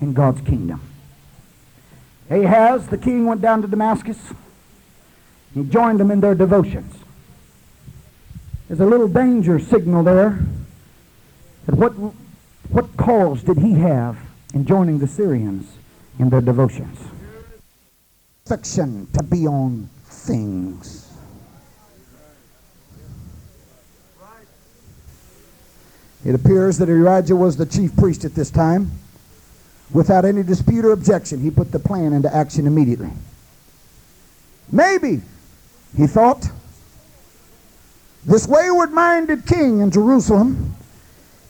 in 0.00 0.12
God's 0.12 0.40
kingdom. 0.42 0.80
Ahaz, 2.30 2.88
the 2.88 2.98
king, 2.98 3.26
went 3.26 3.40
down 3.40 3.62
to 3.62 3.68
Damascus. 3.68 4.18
He 5.54 5.62
joined 5.62 6.00
them 6.00 6.10
in 6.10 6.20
their 6.20 6.34
devotions. 6.34 6.94
There's 8.68 8.80
a 8.80 8.86
little 8.86 9.08
danger 9.08 9.60
signal 9.60 10.02
there. 10.02 10.38
But 11.66 11.76
what, 11.76 11.92
what 12.70 12.96
cause 12.96 13.42
did 13.42 13.58
he 13.58 13.74
have 13.74 14.18
in 14.54 14.64
joining 14.64 14.98
the 14.98 15.06
Syrians 15.06 15.76
in 16.18 16.30
their 16.30 16.40
devotions? 16.40 16.98
Fiction 18.44 19.08
to 19.12 19.22
be 19.22 19.46
on 19.46 19.88
things. 20.04 21.12
It 26.24 26.34
appears 26.34 26.78
that 26.78 26.88
Urijah 26.88 27.38
was 27.38 27.56
the 27.56 27.66
chief 27.66 27.94
priest 27.96 28.24
at 28.24 28.34
this 28.34 28.50
time. 28.50 28.90
Without 29.92 30.24
any 30.24 30.42
dispute 30.42 30.84
or 30.84 30.92
objection, 30.92 31.40
he 31.40 31.50
put 31.50 31.70
the 31.70 31.78
plan 31.78 32.12
into 32.12 32.34
action 32.34 32.66
immediately. 32.66 33.10
Maybe, 34.70 35.22
he 35.96 36.06
thought, 36.06 36.44
this 38.24 38.48
wayward 38.48 38.90
minded 38.90 39.46
king 39.46 39.80
in 39.80 39.90
Jerusalem, 39.92 40.74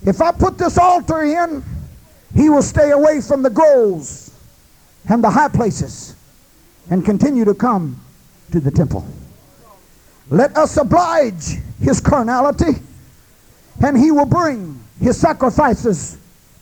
if 0.05 0.21
I 0.21 0.33
put 0.33 0.59
this 0.59 0.77
altar 0.77 1.23
in, 1.23 1.65
he 2.35 2.51
will 2.51 2.63
stay 2.63 2.91
away 2.91 3.23
from 3.23 3.43
the 3.43 3.49
groves 3.49 4.31
and 5.09 5.25
the 5.25 5.31
high 5.31 5.49
places 5.49 6.15
and 6.91 7.05
continue 7.05 7.45
to 7.47 7.55
come 7.55 7.99
to 8.53 8.61
the 8.61 8.71
temple. 8.71 9.07
Let 10.29 10.57
us 10.57 10.77
oblige 10.77 11.57
his 11.81 12.01
carnality, 12.01 12.81
and 13.83 13.97
he 13.97 14.11
will 14.11 14.27
bring 14.27 14.79
his 15.01 15.19
sacrifices 15.19 16.19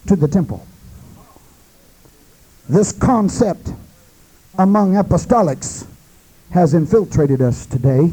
to 0.06 0.16
the 0.16 0.28
temple. 0.28 0.64
This 2.68 2.92
concept 2.92 3.72
among 4.56 4.94
apostolics 4.94 5.86
has 6.50 6.72
infiltrated 6.72 7.42
us 7.42 7.66
today. 7.66 8.10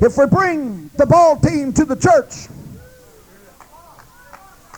If 0.00 0.16
we 0.18 0.26
bring 0.26 0.90
the 0.96 1.06
ball 1.06 1.36
team 1.36 1.72
to 1.74 1.84
the 1.84 1.94
church, 1.94 2.48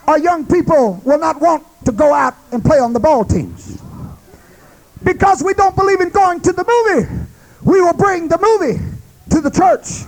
our 0.07 0.19
young 0.19 0.45
people 0.45 1.01
will 1.05 1.19
not 1.19 1.41
want 1.41 1.65
to 1.87 1.93
go 1.93 2.13
out 2.13 2.35
and 2.51 2.63
play 2.63 2.79
on 2.79 2.93
the 2.93 3.01
ball 3.01 3.25
teams. 3.25 3.81
Because 5.03 5.43
we 5.43 5.55
don't 5.55 5.75
believe 5.75 6.01
in 6.01 6.11
going 6.11 6.41
to 6.41 6.53
the 6.53 6.65
movie, 6.65 7.27
we 7.65 7.81
will 7.81 7.95
bring 7.95 8.29
the 8.29 8.39
movie 8.39 8.79
to 9.31 9.41
the 9.41 9.51
church. 9.51 10.05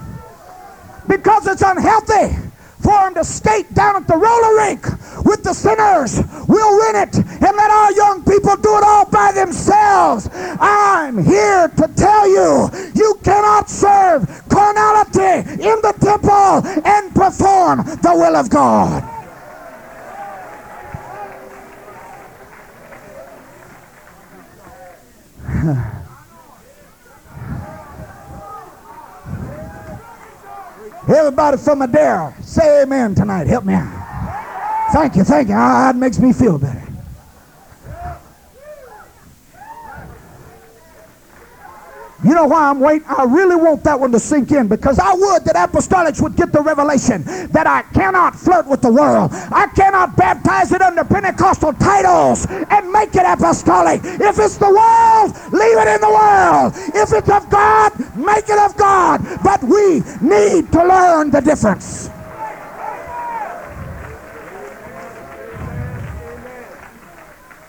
Because 1.09 1.47
it's 1.47 1.62
unhealthy 1.62 2.44
for 2.85 2.93
them 3.01 3.14
to 3.14 3.24
skate 3.24 3.72
down 3.72 3.97
at 3.97 4.07
the 4.07 4.14
roller 4.14 4.57
rink 4.57 4.85
with 5.24 5.43
the 5.43 5.55
sinners. 5.55 6.20
We'll 6.47 6.78
rent 6.93 7.09
it 7.09 7.16
and 7.16 7.57
let 7.57 7.70
our 7.70 7.93
young 7.93 8.22
people 8.22 8.57
do 8.57 8.76
it 8.76 8.85
all 8.85 9.07
by 9.07 9.32
themselves. 9.32 10.28
I'm 10.32 11.16
here 11.16 11.68
to 11.68 11.89
tell 11.97 12.28
you, 12.28 12.68
you 12.95 13.18
cannot 13.24 13.70
serve 13.70 14.28
carnality 14.51 15.51
in 15.64 15.80
the 15.80 15.95
temple 15.99 16.61
and 16.85 17.14
perform 17.14 17.85
the 18.03 18.12
will 18.14 18.37
of 18.37 18.51
God. 18.51 19.11
Everybody 31.09 31.59
from 31.59 31.81
Madera, 31.81 32.35
say 32.43 32.83
amen 32.83 33.15
tonight. 33.15 33.47
Help 33.47 33.65
me 33.65 33.75
out. 33.75 34.91
Thank 34.93 35.17
you, 35.17 35.25
thank 35.25 35.49
you. 35.49 35.55
Ah, 35.55 35.93
That 35.93 35.97
makes 35.99 36.19
me 36.19 36.33
feel 36.33 36.59
better. 36.59 36.74
You 42.25 42.35
know 42.35 42.47
why 42.47 42.70
I'm 42.70 42.81
waiting? 42.81 43.07
I 43.07 43.25
really 43.25 43.55
want 43.55 43.85
that 43.85 44.01
one 44.01 44.11
to 44.12 44.18
sink 44.18 44.51
in 44.51 44.66
because 44.66 44.99
I 44.99 45.12
would 45.12 45.45
that 45.45 45.57
apostolics 45.57 46.22
would 46.22 46.37
get 46.37 46.53
the 46.53 46.62
revelation 46.62 47.22
that 47.53 47.66
I 47.66 47.83
cannot 47.93 48.35
flirt 48.35 48.66
with 48.66 48.81
the 48.81 48.91
world. 48.91 49.31
I 49.33 49.66
cannot 49.77 50.16
baptize 50.16 50.72
it 50.72 50.81
under 50.81 51.05
Pentecostal 51.05 51.75
titles 51.75 52.47
and 52.49 52.91
make 52.91 53.14
it 53.14 53.27
apostolic. 53.27 54.01
If 54.05 54.39
it's 54.39 54.57
the 54.57 54.70
world, 54.70 55.37
leave 55.53 55.77
it 55.77 55.87
in 55.87 56.01
the 56.01 56.09
world. 56.09 56.72
If 56.95 57.12
it's 57.12 57.29
of 57.29 57.51
God, 57.51 57.93
make 58.16 58.49
it 58.49 58.59
of 58.59 58.75
God. 58.79 59.20
But 59.45 59.62
we 59.62 60.01
need 60.22 60.72
to 60.72 60.83
learn 60.83 61.31
the 61.31 61.43
difference. 61.43 62.09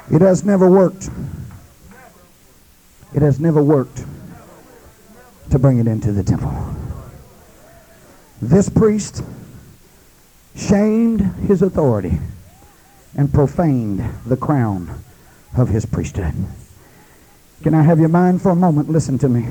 It 0.09 0.21
has 0.21 0.45
never 0.45 0.69
worked. 0.69 1.09
It 3.13 3.21
has 3.21 3.41
never 3.41 3.61
worked 3.61 4.05
to 5.49 5.59
bring 5.59 5.79
it 5.79 5.87
into 5.87 6.11
the 6.11 6.23
temple. 6.23 6.53
This 8.41 8.69
priest 8.69 9.23
shamed 10.55 11.21
his 11.47 11.61
authority 11.61 12.19
and 13.15 13.33
profaned 13.33 14.03
the 14.25 14.37
crown 14.37 15.01
of 15.57 15.69
his 15.69 15.85
priesthood. 15.85 16.33
Can 17.63 17.73
I 17.73 17.81
have 17.81 17.99
your 17.99 18.09
mind 18.09 18.41
for 18.41 18.49
a 18.49 18.55
moment? 18.55 18.89
Listen 18.89 19.17
to 19.19 19.29
me. 19.29 19.47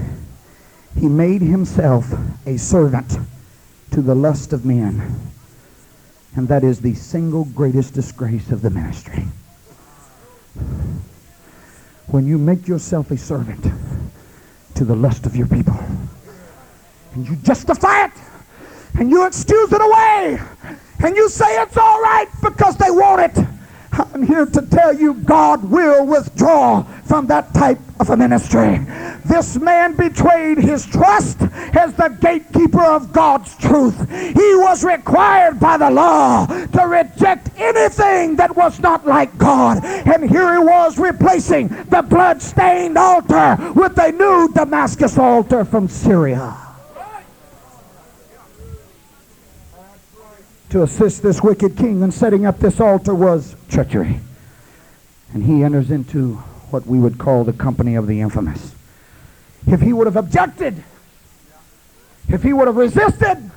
He 0.98 1.08
made 1.08 1.42
himself 1.42 2.12
a 2.46 2.56
servant 2.56 3.16
to 3.90 4.02
the 4.02 4.14
lust 4.14 4.52
of 4.52 4.64
men. 4.64 5.20
And 6.36 6.48
that 6.48 6.64
is 6.64 6.80
the 6.80 6.94
single 6.94 7.44
greatest 7.44 7.94
disgrace 7.94 8.50
of 8.50 8.60
the 8.60 8.70
ministry. 8.70 9.24
When 12.08 12.26
you 12.26 12.38
make 12.38 12.68
yourself 12.68 13.10
a 13.10 13.16
servant 13.16 13.66
to 14.74 14.84
the 14.84 14.94
lust 14.94 15.26
of 15.26 15.36
your 15.36 15.46
people. 15.46 15.78
And 17.14 17.28
you 17.28 17.36
justify 17.36 18.06
it. 18.06 18.12
And 18.94 19.10
you 19.10 19.26
excuse 19.26 19.72
it 19.72 19.80
away. 19.80 20.38
And 21.00 21.16
you 21.16 21.28
say 21.28 21.60
it's 21.60 21.76
all 21.76 22.00
right 22.00 22.28
because 22.42 22.76
they 22.76 22.90
want 22.90 23.36
it. 23.36 23.46
I'm 23.96 24.26
here 24.26 24.46
to 24.46 24.62
tell 24.62 24.92
you 24.92 25.14
God 25.14 25.62
will 25.70 26.06
withdraw 26.06 26.82
from 27.04 27.26
that 27.28 27.54
type 27.54 27.78
of 28.00 28.10
a 28.10 28.16
ministry. 28.16 28.78
This 29.24 29.56
man 29.56 29.94
betrayed 29.94 30.58
his 30.58 30.84
trust 30.84 31.42
as 31.74 31.94
the 31.94 32.16
gatekeeper 32.20 32.82
of 32.82 33.12
God's 33.12 33.56
truth. 33.56 33.96
He 34.10 34.54
was 34.56 34.84
required 34.84 35.60
by 35.60 35.76
the 35.76 35.90
law 35.90 36.46
to 36.46 36.82
reject 36.86 37.50
anything 37.56 38.36
that 38.36 38.56
was 38.56 38.80
not 38.80 39.06
like 39.06 39.36
God. 39.38 39.84
And 39.84 40.28
here 40.28 40.54
he 40.54 40.58
was 40.58 40.98
replacing 40.98 41.68
the 41.68 42.02
blood-stained 42.02 42.98
altar 42.98 43.56
with 43.74 43.96
a 43.98 44.10
new 44.12 44.52
Damascus 44.52 45.16
altar 45.18 45.64
from 45.64 45.88
Syria. 45.88 46.63
To 50.74 50.82
assist 50.82 51.22
this 51.22 51.40
wicked 51.40 51.76
king 51.76 52.02
in 52.02 52.10
setting 52.10 52.46
up 52.46 52.58
this 52.58 52.80
altar 52.80 53.14
was 53.14 53.54
treachery. 53.68 54.18
And 55.32 55.44
he 55.44 55.62
enters 55.62 55.92
into 55.92 56.34
what 56.72 56.84
we 56.84 56.98
would 56.98 57.16
call 57.16 57.44
the 57.44 57.52
company 57.52 57.94
of 57.94 58.08
the 58.08 58.20
infamous. 58.20 58.74
If 59.68 59.80
he 59.80 59.92
would 59.92 60.08
have 60.08 60.16
objected, 60.16 60.82
if 62.28 62.42
he 62.42 62.52
would 62.52 62.66
have 62.66 62.74
resisted, 62.74 63.52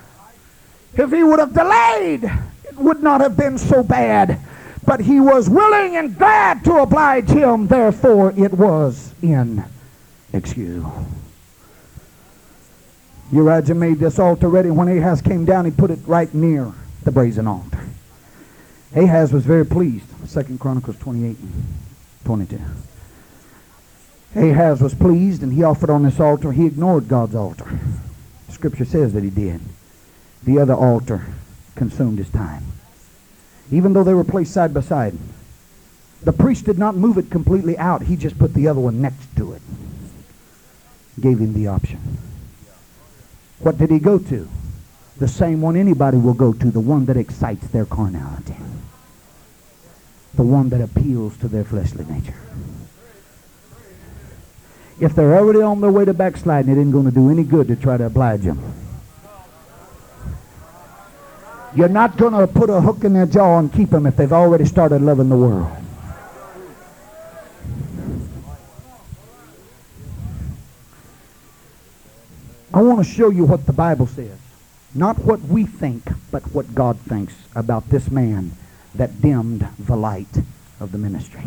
if 0.94 1.12
he 1.12 1.24
would 1.24 1.40
have 1.40 1.56
delayed, 1.56 2.24
it 2.66 2.76
would 2.76 3.02
not 3.02 3.22
have 3.22 3.36
been 3.36 3.58
so 3.58 3.82
bad. 3.82 4.40
But 4.86 5.00
he 5.00 5.20
was 5.20 5.50
willing 5.50 5.98
and 5.98 6.16
glad 6.16 6.64
to 6.66 6.76
oblige 6.76 7.30
him, 7.30 7.66
therefore 7.66 8.32
it 8.38 8.54
was 8.54 9.12
inexcusable. 9.24 11.08
Uriah 13.32 13.74
made 13.74 13.98
this 13.98 14.20
altar 14.20 14.50
ready. 14.50 14.70
When 14.70 14.88
Ahaz 14.88 15.24
came 15.24 15.46
down, 15.46 15.66
he 15.66 15.72
put 15.72 15.90
it 15.90 15.98
right 16.06 16.32
near 16.32 16.72
the 17.08 17.12
brazen 17.14 17.48
altar. 17.48 17.80
Ahaz 18.94 19.32
was 19.32 19.46
very 19.46 19.66
pleased. 19.66 20.06
Second 20.28 20.60
Chronicles 20.60 20.98
28 20.98 21.38
and 21.38 21.64
22. 22.26 22.60
Ahaz 24.36 24.82
was 24.82 24.94
pleased 24.94 25.42
and 25.42 25.54
he 25.54 25.64
offered 25.64 25.90
on 25.90 26.04
this 26.04 26.20
altar. 26.20 26.52
He 26.52 26.66
ignored 26.66 27.08
God's 27.08 27.34
altar. 27.34 27.80
Scripture 28.50 28.84
says 28.84 29.14
that 29.14 29.24
he 29.24 29.30
did. 29.30 29.62
The 30.44 30.60
other 30.60 30.74
altar 30.74 31.26
consumed 31.76 32.18
his 32.18 32.30
time. 32.30 32.66
Even 33.72 33.94
though 33.94 34.04
they 34.04 34.14
were 34.14 34.26
placed 34.26 34.54
side 34.54 34.74
by 34.74 34.82
side. 34.82 35.18
The 36.24 36.34
priest 36.34 36.66
did 36.66 36.78
not 36.78 36.98
move 36.98 37.18
it 37.18 37.32
completely 37.32 37.78
out. 37.78 38.02
He 38.02 38.18
just 38.18 38.38
put 38.38 38.54
the 38.54 38.68
other 38.68 38.82
one 38.82 39.02
next 39.02 39.34
to 39.38 39.54
it. 39.54 39.62
Gave 41.22 41.40
him 41.40 41.54
the 41.54 41.68
option. 41.68 42.18
What 43.60 43.78
did 43.78 43.92
he 43.92 44.00
go 44.00 44.20
to? 44.20 44.50
The 45.20 45.28
same 45.28 45.62
one 45.62 45.76
anybody 45.76 46.18
will 46.18 46.36
go 46.36 46.54
to, 46.54 46.72
the 46.72 46.80
one 46.80 47.06
that 47.06 47.18
excites 47.18 47.68
their 47.68 47.86
carnality. 47.86 48.56
The 50.36 50.44
one 50.44 50.70
that 50.70 50.82
appeals 50.82 51.38
to 51.38 51.48
their 51.48 51.64
fleshly 51.64 52.06
nature. 52.06 52.36
If 55.00 55.16
they're 55.16 55.38
already 55.38 55.62
on 55.62 55.82
their 55.82 55.92
way 55.92 56.06
to 56.06 56.14
backsliding, 56.14 56.72
it 56.72 56.80
ain't 56.80 56.92
going 56.92 57.06
to 57.06 57.12
do 57.12 57.30
any 57.30 57.44
good 57.44 57.68
to 57.68 57.76
try 57.76 57.98
to 57.98 58.06
oblige 58.06 58.42
them. 58.42 58.62
You're 61.76 61.90
not 61.90 62.18
going 62.18 62.34
to 62.34 62.48
put 62.48 62.70
a 62.70 62.82
hook 62.82 63.04
in 63.04 63.14
their 63.14 63.26
jaw 63.26 63.60
and 63.60 63.72
keep 63.72 63.90
them 63.90 64.06
if 64.06 64.16
they've 64.16 64.32
already 64.32 64.66
started 64.66 65.02
loving 65.02 65.30
the 65.30 65.38
world. 65.38 65.72
I 72.74 72.82
want 72.82 73.00
to 73.00 73.04
show 73.04 73.30
you 73.30 73.46
what 73.46 73.66
the 73.66 73.74
Bible 73.74 74.08
says. 74.08 74.38
Not 74.98 75.20
what 75.20 75.42
we 75.42 75.68
think, 75.68 76.10
but 76.32 76.42
what 76.56 76.74
God 76.74 76.98
thinks 77.00 77.36
about 77.56 77.90
this 77.90 78.10
man 78.10 78.54
that 78.96 79.22
dimmed 79.22 79.68
the 79.78 79.96
light 79.96 80.42
of 80.80 80.92
the 80.92 80.98
ministry. 80.98 81.44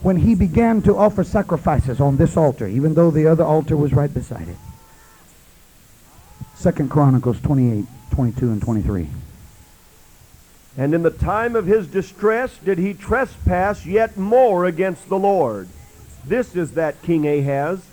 When 0.00 0.16
he 0.16 0.34
began 0.34 0.80
to 0.82 0.96
offer 0.96 1.24
sacrifices 1.24 2.00
on 2.00 2.16
this 2.16 2.34
altar, 2.34 2.66
even 2.66 2.94
though 2.94 3.10
the 3.10 3.26
other 3.26 3.44
altar 3.44 3.76
was 3.76 3.92
right 3.92 4.12
beside 4.12 4.48
it. 4.48 4.56
Second 6.54 6.90
Chronicles 6.90 7.38
28, 7.40 7.84
22, 8.12 8.50
and 8.50 8.62
23. 8.62 9.08
And 10.78 10.94
in 10.94 11.02
the 11.02 11.10
time 11.10 11.54
of 11.54 11.66
his 11.66 11.86
distress 11.86 12.56
did 12.64 12.78
he 12.78 12.94
trespass 12.94 13.84
yet 13.84 14.16
more 14.16 14.64
against 14.64 15.10
the 15.10 15.18
Lord. 15.18 15.68
This 16.24 16.56
is 16.56 16.72
that 16.72 17.02
King 17.02 17.28
Ahaz. 17.28 17.84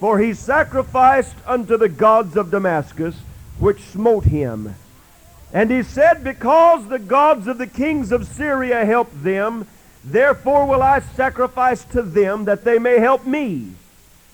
For 0.00 0.18
he 0.18 0.34
sacrificed 0.34 1.36
unto 1.46 1.76
the 1.76 1.88
gods 1.88 2.36
of 2.36 2.50
Damascus, 2.50 3.14
which 3.58 3.80
smote 3.80 4.24
him. 4.24 4.74
And 5.52 5.70
he 5.70 5.82
said, 5.82 6.22
Because 6.24 6.86
the 6.86 6.98
gods 6.98 7.46
of 7.46 7.58
the 7.58 7.66
kings 7.66 8.12
of 8.12 8.26
Syria 8.26 8.84
helped 8.84 9.22
them, 9.22 9.66
therefore 10.04 10.66
will 10.66 10.82
I 10.82 11.00
sacrifice 11.00 11.84
to 11.86 12.02
them 12.02 12.44
that 12.44 12.64
they 12.64 12.78
may 12.78 12.98
help 12.98 13.26
me. 13.26 13.72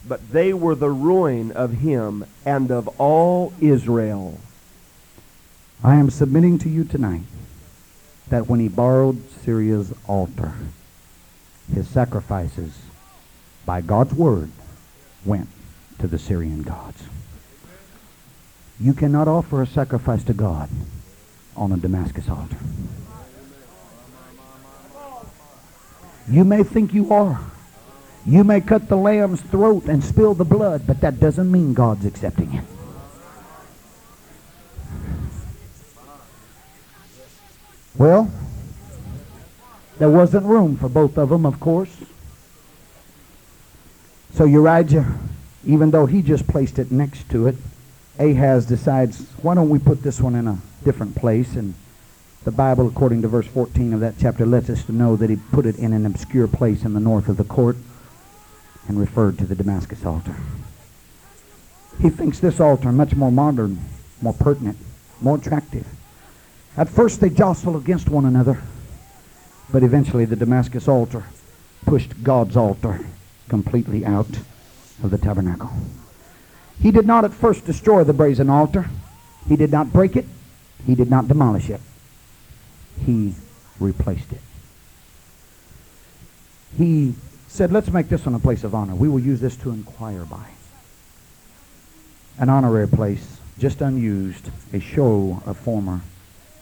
But 0.07 0.33
they 0.33 0.53
were 0.53 0.75
the 0.75 0.91
ruin 0.91 1.53
of 1.53 1.73
him 1.73 2.27
and 2.45 2.71
of 2.71 2.89
all 3.01 3.53
Israel. 3.61 4.39
I 5.83 5.97
am 5.97 6.11
submitting 6.11 6.59
to 6.59 6.69
you 6.69 6.85
tonight 6.85 7.23
that 8.29 8.49
when 8.49 8.61
he 8.61 8.69
borrowed 8.69 9.23
Syria's 9.43 9.93
altar, 10.07 10.53
his 11.73 11.89
sacrifices 11.89 12.79
by 13.65 13.81
God's 13.81 14.15
word 14.15 14.51
went 15.25 15.49
to 15.99 16.07
the 16.07 16.19
Syrian 16.19 16.63
gods. 16.63 17.03
You 18.81 18.93
cannot 18.93 19.29
offer 19.29 19.63
a 19.63 19.67
sacrifice 19.67 20.25
to 20.25 20.35
God 20.35 20.69
on 21.57 21.73
a 21.73 21.77
Damascus 21.77 22.29
altar. 22.29 22.57
You 26.29 26.45
may 26.45 26.63
think 26.63 26.93
you 26.93 27.13
are. 27.13 27.41
You 28.27 28.43
may 28.43 28.61
cut 28.61 28.89
the 28.89 28.97
lamb's 28.97 29.43
throat 29.43 29.85
and 29.85 30.03
spill 30.03 30.35
the 30.35 30.45
blood, 30.45 30.87
but 30.87 31.01
that 31.03 31.21
doesn't 31.21 31.51
mean 31.51 31.75
God's 31.75 32.07
accepting 32.07 32.55
it. 32.55 32.65
Well, 37.97 38.31
there 39.99 40.11
wasn't 40.11 40.47
room 40.47 40.77
for 40.77 40.89
both 40.89 41.17
of 41.17 41.29
them, 41.29 41.47
of 41.47 41.61
course. 41.61 41.95
So 44.33 44.47
Uriah, 44.47 45.07
even 45.65 45.93
though 45.93 46.07
he 46.07 46.23
just 46.23 46.49
placed 46.49 46.79
it 46.79 46.91
next 46.91 47.29
to 47.31 47.47
it, 47.47 47.57
Ahaz 48.19 48.67
decides, 48.67 49.27
why 49.43 49.55
don't 49.55 49.69
we 49.69 49.79
put 49.79 50.03
this 50.03 50.21
one 50.21 50.35
in 50.35 50.47
a 50.47 50.59
different 50.85 51.17
place? 51.17 51.57
And 51.57 51.75
the 52.45 52.53
Bible, 52.53 52.87
according 52.87 53.23
to 53.23 53.29
verse 53.29 53.47
14 53.47 53.93
of 53.93 54.01
that 54.01 54.15
chapter, 54.19 54.47
lets 54.47 54.71
us 54.71 54.85
to 54.85 54.93
know 54.93 55.17
that 55.17 55.31
he 55.31 55.37
put 55.37 55.67
it 55.67 55.77
in 55.77 55.93
an 55.93 56.07
obscure 56.07 56.47
place 56.47 56.85
in 56.85 56.95
the 56.95 57.01
north 57.01 57.29
of 57.29 57.37
the 57.37 57.45
court 57.45 57.77
and 58.87 59.01
referred 59.01 59.39
to 59.39 59.47
the 59.47 59.55
Damascus 59.55 60.05
altar. 60.05 60.37
He 62.01 62.11
thinks 62.11 62.39
this 62.39 62.61
altar 62.61 62.93
much 62.93 63.15
more 63.15 63.33
modern, 63.33 63.81
more 64.21 64.35
pertinent, 64.35 64.79
more 65.21 65.37
attractive. 65.37 65.87
At 66.77 66.89
first 66.89 67.21
they 67.21 67.31
jostle 67.31 67.77
against 67.77 68.09
one 68.09 68.25
another, 68.25 68.63
but 69.73 69.83
eventually 69.83 70.25
the 70.25 70.37
Damascus 70.37 70.87
altar 70.87 71.25
pushed 71.87 72.23
God's 72.23 72.57
altar 72.57 73.01
completely 73.49 74.05
out 74.05 74.39
of 75.03 75.11
the 75.11 75.19
tabernacle. 75.19 75.71
He 76.81 76.91
did 76.91 77.07
not 77.07 77.25
at 77.25 77.33
first 77.33 77.65
destroy 77.65 78.05
the 78.05 78.13
brazen 78.13 78.51
altar. 78.51 78.87
He 79.49 79.57
did 79.57 79.71
not 79.71 79.93
break 79.93 80.17
it. 80.17 80.27
He 80.87 80.95
did 80.95 81.11
not 81.11 81.29
demolish 81.29 81.71
it. 81.71 81.81
He 83.05 83.35
replaced 83.81 84.33
it. 84.33 84.41
He 86.77 87.15
said, 87.49 87.73
let's 87.73 87.89
make 87.91 88.09
this 88.09 88.27
one 88.27 88.35
a 88.35 88.39
place 88.39 88.65
of 88.65 88.75
honor. 88.75 88.95
We 88.95 89.09
will 89.09 89.21
use 89.21 89.41
this 89.41 89.57
to 89.59 89.71
inquire 89.71 90.25
by. 90.25 90.45
An 92.39 92.49
honorary 92.49 92.89
place, 92.89 93.39
just 93.59 93.81
unused, 93.81 94.51
a 94.73 94.81
show 94.81 95.43
of 95.47 95.57
former 95.57 96.01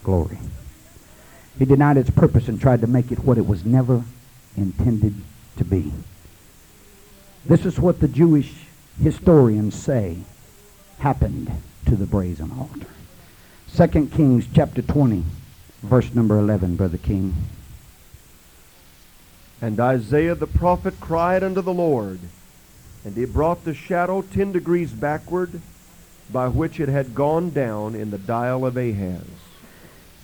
glory. 0.04 0.38
He 1.58 1.64
denied 1.64 1.96
its 1.96 2.10
purpose 2.10 2.48
and 2.48 2.60
tried 2.60 2.82
to 2.82 2.86
make 2.86 3.10
it 3.10 3.24
what 3.24 3.38
it 3.38 3.46
was 3.46 3.64
never 3.64 4.04
intended 4.56 5.14
to 5.56 5.64
be. 5.64 5.92
This 7.46 7.64
is 7.64 7.78
what 7.78 8.00
the 8.00 8.08
Jewish 8.08 8.61
historians 9.00 9.74
say 9.74 10.18
happened 10.98 11.50
to 11.86 11.96
the 11.96 12.06
brazen 12.06 12.50
altar. 12.52 12.86
2 13.74 14.06
Kings 14.08 14.46
chapter 14.52 14.82
20, 14.82 15.24
verse 15.82 16.14
number 16.14 16.38
11, 16.38 16.76
Brother 16.76 16.98
King. 16.98 17.34
And 19.60 19.78
Isaiah 19.78 20.34
the 20.34 20.46
prophet 20.46 20.94
cried 21.00 21.42
unto 21.42 21.62
the 21.62 21.72
Lord, 21.72 22.18
and 23.04 23.16
he 23.16 23.24
brought 23.24 23.64
the 23.64 23.74
shadow 23.74 24.22
ten 24.22 24.52
degrees 24.52 24.92
backward, 24.92 25.60
by 26.30 26.48
which 26.48 26.80
it 26.80 26.88
had 26.88 27.14
gone 27.14 27.50
down 27.50 27.94
in 27.94 28.10
the 28.10 28.18
dial 28.18 28.64
of 28.64 28.76
Ahaz. 28.76 29.24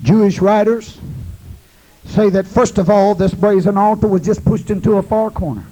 Jewish 0.02 0.40
writers 0.40 0.98
say 2.04 2.30
that 2.30 2.46
first 2.46 2.78
of 2.78 2.88
all, 2.88 3.14
this 3.14 3.34
brazen 3.34 3.76
altar 3.76 4.06
was 4.06 4.24
just 4.24 4.44
pushed 4.44 4.70
into 4.70 4.96
a 4.96 5.02
far 5.02 5.30
corner. 5.30 5.66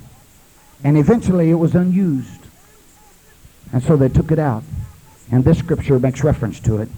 And 0.84 0.96
eventually 0.96 1.50
it 1.50 1.54
was 1.54 1.74
unused. 1.74 2.45
And 3.72 3.82
so 3.82 3.96
they 3.96 4.08
took 4.08 4.30
it 4.30 4.38
out. 4.38 4.62
And 5.30 5.44
this 5.44 5.58
scripture 5.58 5.98
makes 5.98 6.22
reference 6.22 6.60
to 6.60 6.78
it 6.78 6.88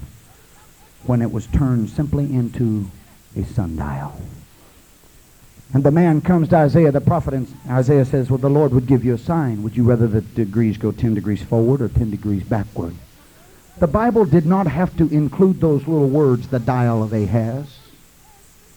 when 1.04 1.22
it 1.22 1.32
was 1.32 1.46
turned 1.46 1.90
simply 1.90 2.24
into 2.24 2.90
a 3.36 3.44
sundial. 3.44 4.20
And 5.74 5.84
the 5.84 5.90
man 5.90 6.20
comes 6.20 6.48
to 6.48 6.56
Isaiah 6.56 6.92
the 6.92 7.00
prophet, 7.00 7.34
and 7.34 7.46
Isaiah 7.68 8.04
says, 8.04 8.30
Well, 8.30 8.38
the 8.38 8.48
Lord 8.48 8.72
would 8.72 8.86
give 8.86 9.04
you 9.04 9.14
a 9.14 9.18
sign. 9.18 9.62
Would 9.62 9.76
you 9.76 9.84
rather 9.84 10.06
the 10.06 10.22
degrees 10.22 10.78
go 10.78 10.92
10 10.92 11.14
degrees 11.14 11.42
forward 11.42 11.82
or 11.82 11.88
10 11.88 12.10
degrees 12.10 12.42
backward? 12.42 12.94
The 13.78 13.86
Bible 13.86 14.24
did 14.24 14.46
not 14.46 14.66
have 14.66 14.96
to 14.96 15.08
include 15.08 15.60
those 15.60 15.86
little 15.86 16.08
words, 16.08 16.48
the 16.48 16.58
dial 16.58 17.02
of 17.02 17.12
Ahaz. 17.12 17.78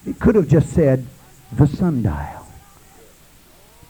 It 0.06 0.20
could 0.20 0.36
have 0.36 0.48
just 0.48 0.70
said, 0.74 1.06
the 1.54 1.68
sundial. 1.68 2.46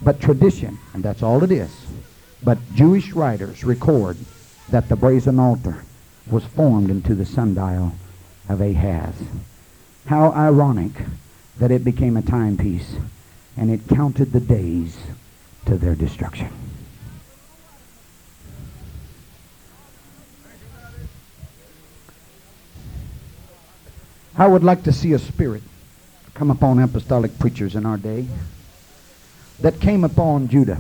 But 0.01 0.19
tradition, 0.19 0.77
and 0.93 1.03
that's 1.03 1.21
all 1.21 1.43
it 1.43 1.51
is, 1.51 1.71
but 2.43 2.57
Jewish 2.73 3.11
writers 3.13 3.63
record 3.63 4.17
that 4.69 4.89
the 4.89 4.95
brazen 4.95 5.39
altar 5.39 5.83
was 6.29 6.43
formed 6.45 6.89
into 6.89 7.13
the 7.13 7.25
sundial 7.25 7.93
of 8.49 8.61
Ahaz. 8.61 9.15
How 10.07 10.31
ironic 10.31 10.91
that 11.59 11.71
it 11.71 11.83
became 11.83 12.17
a 12.17 12.21
timepiece 12.21 12.95
and 13.57 13.69
it 13.69 13.87
counted 13.87 14.31
the 14.31 14.39
days 14.39 14.97
to 15.65 15.77
their 15.77 15.95
destruction. 15.95 16.49
I 24.35 24.47
would 24.47 24.63
like 24.63 24.83
to 24.83 24.91
see 24.91 25.13
a 25.13 25.19
spirit 25.19 25.61
come 26.33 26.49
upon 26.49 26.79
apostolic 26.79 27.37
preachers 27.37 27.75
in 27.75 27.85
our 27.85 27.97
day 27.97 28.25
that 29.59 29.79
came 29.79 30.03
upon 30.03 30.47
Judah. 30.47 30.79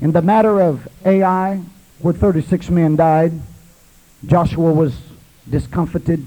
In 0.00 0.12
the 0.12 0.22
matter 0.22 0.60
of 0.60 0.88
Ai, 1.04 1.62
where 2.00 2.14
36 2.14 2.68
men 2.70 2.96
died, 2.96 3.32
Joshua 4.26 4.72
was 4.72 4.96
discomfited. 5.48 6.26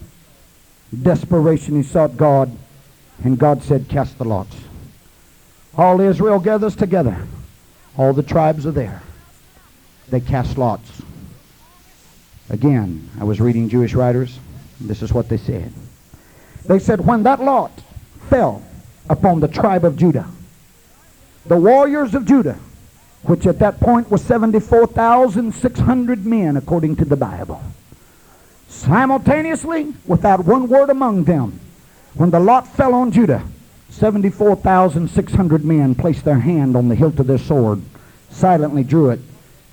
Desperation, 1.02 1.76
he 1.76 1.84
sought 1.84 2.16
God, 2.16 2.56
and 3.24 3.38
God 3.38 3.62
said, 3.64 3.90
Cast 3.90 4.18
the 4.18 4.26
lots. 4.26 4.56
All 5.76 6.00
Israel 6.00 6.40
gathers 6.40 6.76
together. 6.76 7.18
All 7.98 8.14
the 8.14 8.24
tribes 8.24 8.66
are 8.66 8.72
there. 8.72 9.02
They 10.10 10.22
cast 10.22 10.58
lots. 10.58 11.02
Again, 12.50 13.10
I 13.20 13.26
was 13.26 13.42
reading 13.42 13.68
Jewish 13.68 13.94
writers. 13.94 14.40
This 14.80 15.02
is 15.02 15.12
what 15.12 15.28
they 15.28 15.38
said. 15.38 15.74
They 16.66 16.80
said, 16.80 17.06
When 17.06 17.24
that 17.24 17.42
lot 17.42 17.72
fell 18.30 18.64
upon 19.10 19.40
the 19.40 19.48
tribe 19.48 19.84
of 19.84 19.98
Judah, 19.98 20.28
the 21.46 21.58
warriors 21.58 22.16
of 22.16 22.26
Judah, 22.26 22.58
which 23.24 23.46
at 23.46 23.60
that 23.60 23.80
point 23.80 24.10
was 24.10 24.24
74,600 24.24 26.26
men 26.26 26.58
according 26.58 26.96
to 26.98 27.06
the 27.06 27.18
Bible, 27.18 27.62
simultaneously, 28.68 29.94
without 30.06 30.46
one 30.46 30.68
word 30.68 30.90
among 30.90 31.26
them, 31.26 31.60
when 32.14 32.32
the 32.32 32.40
lot 32.40 32.68
fell 32.68 32.94
on 32.94 33.12
Judah, 33.12 33.44
74,600 33.90 35.66
men 35.66 35.96
placed 35.96 36.26
their 36.26 36.40
hand 36.40 36.76
on 36.76 36.88
the 36.88 36.96
hilt 36.96 37.20
of 37.20 37.28
their 37.28 37.38
sword, 37.38 37.82
silently 38.30 38.84
drew 38.84 39.10
it, 39.10 39.20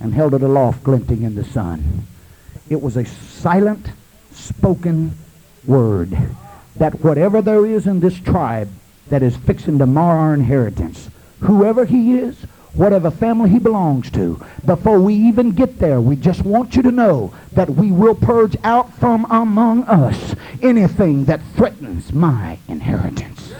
and 0.00 0.14
held 0.14 0.34
it 0.34 0.42
aloft, 0.42 0.82
glinting 0.82 1.22
in 1.22 1.34
the 1.34 1.44
sun. 1.44 2.06
It 2.68 2.80
was 2.80 2.96
a 2.96 3.04
silent, 3.04 3.88
spoken 4.32 5.16
word 5.66 6.16
that 6.76 7.02
whatever 7.02 7.40
there 7.40 7.64
is 7.64 7.86
in 7.86 8.00
this 8.00 8.18
tribe 8.18 8.68
that 9.08 9.22
is 9.22 9.36
fixing 9.36 9.78
to 9.78 9.86
mar 9.86 10.18
our 10.18 10.34
inheritance, 10.34 11.08
whoever 11.40 11.84
he 11.84 12.18
is, 12.18 12.36
whatever 12.74 13.10
family 13.10 13.50
he 13.50 13.58
belongs 13.58 14.10
to, 14.10 14.44
before 14.64 14.98
we 14.98 15.14
even 15.14 15.52
get 15.52 15.78
there, 15.78 16.00
we 16.00 16.16
just 16.16 16.44
want 16.44 16.74
you 16.76 16.82
to 16.82 16.90
know 16.90 17.32
that 17.52 17.70
we 17.70 17.92
will 17.92 18.14
purge 18.14 18.56
out 18.64 18.92
from 18.94 19.26
among 19.30 19.84
us 19.84 20.34
anything 20.62 21.24
that 21.24 21.40
threatens 21.56 22.12
my 22.12 22.58
inheritance. 22.68 23.52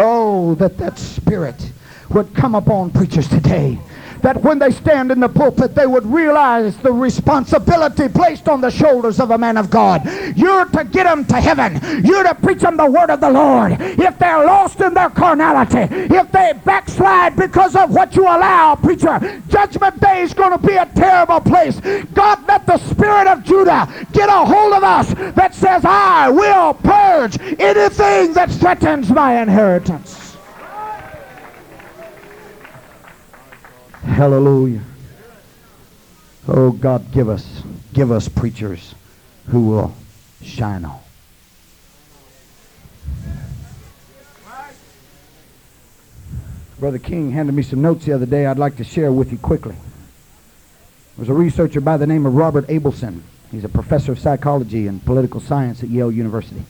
Oh, 0.00 0.54
that 0.54 0.78
that 0.78 0.98
spirit 0.98 1.72
would 2.10 2.34
come 2.34 2.54
upon 2.54 2.90
preachers 2.90 3.28
today 3.28 3.78
that 4.22 4.40
when 4.42 4.58
they 4.58 4.70
stand 4.70 5.10
in 5.10 5.20
the 5.20 5.28
pulpit, 5.28 5.74
they 5.74 5.86
would 5.86 6.06
realize 6.06 6.76
the 6.78 6.92
responsibility 6.92 8.08
placed 8.08 8.48
on 8.48 8.60
the 8.60 8.70
shoulders 8.70 9.20
of 9.20 9.30
a 9.30 9.38
man 9.38 9.56
of 9.56 9.70
God. 9.70 10.04
You're 10.36 10.66
to 10.66 10.84
get 10.84 11.04
them 11.04 11.24
to 11.26 11.40
heaven. 11.40 12.04
You're 12.04 12.24
to 12.24 12.34
preach 12.34 12.60
them 12.60 12.76
the 12.76 12.90
word 12.90 13.10
of 13.10 13.20
the 13.20 13.30
Lord. 13.30 13.76
If 13.80 14.18
they're 14.18 14.44
lost 14.44 14.80
in 14.80 14.94
their 14.94 15.10
carnality, 15.10 15.94
if 16.14 16.32
they 16.32 16.52
backslide 16.64 17.36
because 17.36 17.76
of 17.76 17.90
what 17.90 18.16
you 18.16 18.24
allow, 18.24 18.74
preacher, 18.74 19.42
judgment 19.48 20.00
day 20.00 20.22
is 20.22 20.34
going 20.34 20.58
to 20.58 20.66
be 20.66 20.74
a 20.74 20.86
terrible 20.94 21.40
place. 21.40 21.80
God, 22.14 22.46
let 22.46 22.66
the 22.66 22.78
spirit 22.78 23.26
of 23.26 23.44
Judah 23.44 23.88
get 24.12 24.28
a 24.28 24.44
hold 24.44 24.74
of 24.74 24.82
us 24.82 25.14
that 25.34 25.54
says, 25.54 25.84
I 25.84 26.28
will 26.30 26.74
purge 26.74 27.38
anything 27.58 28.32
that 28.34 28.50
threatens 28.50 29.10
my 29.10 29.40
inheritance. 29.40 30.27
Hallelujah. 34.08 34.82
Oh 36.48 36.72
God, 36.72 37.12
give 37.12 37.28
us, 37.28 37.62
give 37.92 38.10
us 38.10 38.28
preachers 38.28 38.94
who 39.48 39.68
will 39.68 39.94
shine 40.42 40.84
on. 40.84 40.98
Brother 46.80 46.98
King 46.98 47.32
handed 47.32 47.52
me 47.52 47.62
some 47.62 47.82
notes 47.82 48.04
the 48.04 48.12
other 48.12 48.26
day 48.26 48.46
I'd 48.46 48.58
like 48.58 48.76
to 48.76 48.84
share 48.84 49.12
with 49.12 49.30
you 49.30 49.38
quickly. 49.38 49.76
There's 51.16 51.28
a 51.28 51.34
researcher 51.34 51.80
by 51.80 51.96
the 51.96 52.06
name 52.06 52.24
of 52.24 52.34
Robert 52.34 52.66
Abelson. 52.68 53.22
He's 53.50 53.64
a 53.64 53.68
professor 53.68 54.12
of 54.12 54.18
psychology 54.18 54.86
and 54.86 55.04
political 55.04 55.40
science 55.40 55.82
at 55.82 55.90
Yale 55.90 56.12
University. 56.12 56.62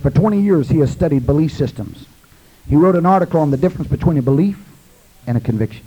For 0.00 0.10
20 0.10 0.40
years, 0.40 0.68
he 0.68 0.78
has 0.78 0.90
studied 0.90 1.26
belief 1.26 1.52
systems. 1.52 2.06
He 2.68 2.76
wrote 2.76 2.96
an 2.96 3.06
article 3.06 3.40
on 3.40 3.50
the 3.50 3.56
difference 3.56 3.88
between 3.90 4.18
a 4.18 4.22
belief 4.22 4.58
and 5.26 5.36
a 5.36 5.40
conviction. 5.40 5.84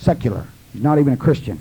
Secular. 0.00 0.46
He's 0.72 0.82
not 0.82 0.98
even 0.98 1.12
a 1.12 1.16
Christian. 1.16 1.60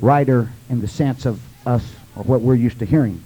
Writer 0.00 0.50
in 0.70 0.80
the 0.80 0.88
sense 0.88 1.26
of 1.26 1.40
us, 1.66 1.94
or 2.16 2.24
what 2.24 2.40
we're 2.40 2.54
used 2.54 2.78
to 2.80 2.86
hearing. 2.86 3.22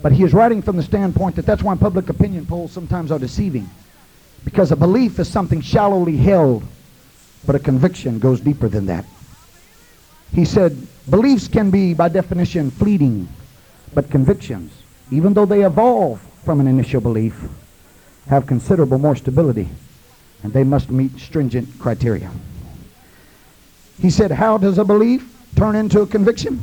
But 0.00 0.12
he 0.12 0.22
is 0.22 0.32
writing 0.32 0.62
from 0.62 0.76
the 0.76 0.82
standpoint 0.82 1.36
that 1.36 1.46
that's 1.46 1.62
why 1.62 1.76
public 1.76 2.08
opinion 2.08 2.46
polls 2.46 2.72
sometimes 2.72 3.10
are 3.10 3.18
deceiving. 3.18 3.68
Because 4.44 4.70
a 4.70 4.76
belief 4.76 5.18
is 5.18 5.28
something 5.28 5.60
shallowly 5.60 6.16
held, 6.16 6.62
but 7.44 7.56
a 7.56 7.58
conviction 7.58 8.20
goes 8.20 8.40
deeper 8.40 8.68
than 8.68 8.86
that. 8.86 9.04
He 10.32 10.44
said, 10.44 10.76
beliefs 11.10 11.48
can 11.48 11.70
be, 11.70 11.94
by 11.94 12.08
definition, 12.08 12.70
fleeting, 12.70 13.28
but 13.92 14.10
convictions, 14.10 14.72
even 15.10 15.34
though 15.34 15.46
they 15.46 15.64
evolve 15.64 16.20
from 16.44 16.60
an 16.60 16.68
initial 16.68 17.00
belief, 17.00 17.48
have 18.28 18.46
considerable 18.46 18.98
more 18.98 19.16
stability, 19.16 19.68
and 20.42 20.52
they 20.52 20.64
must 20.64 20.90
meet 20.90 21.18
stringent 21.18 21.78
criteria. 21.80 22.30
He 24.00 24.10
said, 24.10 24.30
how 24.30 24.58
does 24.58 24.78
a 24.78 24.84
belief 24.84 25.34
turn 25.56 25.74
into 25.74 26.00
a 26.00 26.06
conviction? 26.06 26.62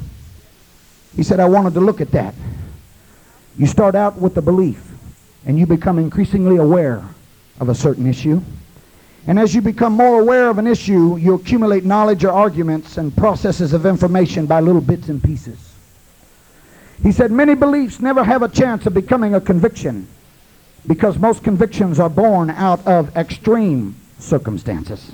He 1.15 1.23
said, 1.23 1.39
I 1.39 1.45
wanted 1.45 1.73
to 1.73 1.81
look 1.81 2.01
at 2.01 2.11
that. 2.11 2.33
You 3.57 3.67
start 3.67 3.95
out 3.95 4.17
with 4.17 4.37
a 4.37 4.41
belief, 4.41 4.91
and 5.45 5.57
you 5.57 5.65
become 5.65 5.99
increasingly 5.99 6.57
aware 6.57 7.03
of 7.59 7.69
a 7.69 7.75
certain 7.75 8.05
issue. 8.07 8.41
And 9.27 9.39
as 9.39 9.55
you 9.55 9.61
become 9.61 9.93
more 9.93 10.21
aware 10.21 10.49
of 10.49 10.59
an 10.59 10.67
issue, 10.67 11.17
you 11.17 11.33
accumulate 11.33 11.83
knowledge 11.83 12.23
or 12.23 12.31
arguments 12.31 12.97
and 12.97 13.15
processes 13.15 13.73
of 13.73 13.85
information 13.85 14.45
by 14.45 14.59
little 14.59 14.81
bits 14.81 15.09
and 15.09 15.23
pieces. 15.23 15.73
He 17.01 17.11
said 17.11 17.31
many 17.31 17.55
beliefs 17.55 17.99
never 17.99 18.23
have 18.23 18.43
a 18.43 18.49
chance 18.49 18.85
of 18.85 18.93
becoming 18.93 19.35
a 19.35 19.41
conviction 19.41 20.07
because 20.87 21.17
most 21.17 21.43
convictions 21.43 21.99
are 21.99 22.09
born 22.09 22.49
out 22.49 22.85
of 22.85 23.15
extreme 23.17 23.95
circumstances. 24.19 25.11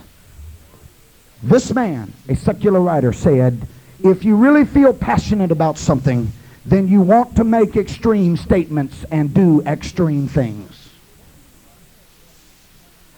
This 1.44 1.74
man, 1.74 2.14
a 2.30 2.36
secular 2.36 2.80
writer, 2.80 3.14
said, 3.14 3.68
if 4.04 4.24
you 4.24 4.36
really 4.36 4.66
feel 4.66 4.94
passionate 4.94 5.52
about 5.52 5.78
something, 5.78 6.32
then 6.66 6.88
you 6.88 7.02
want 7.02 7.36
to 7.36 7.44
make 7.44 7.76
extreme 7.76 8.38
statements 8.38 9.04
and 9.12 9.34
do 9.34 9.62
extreme 9.64 10.28
things. 10.28 10.90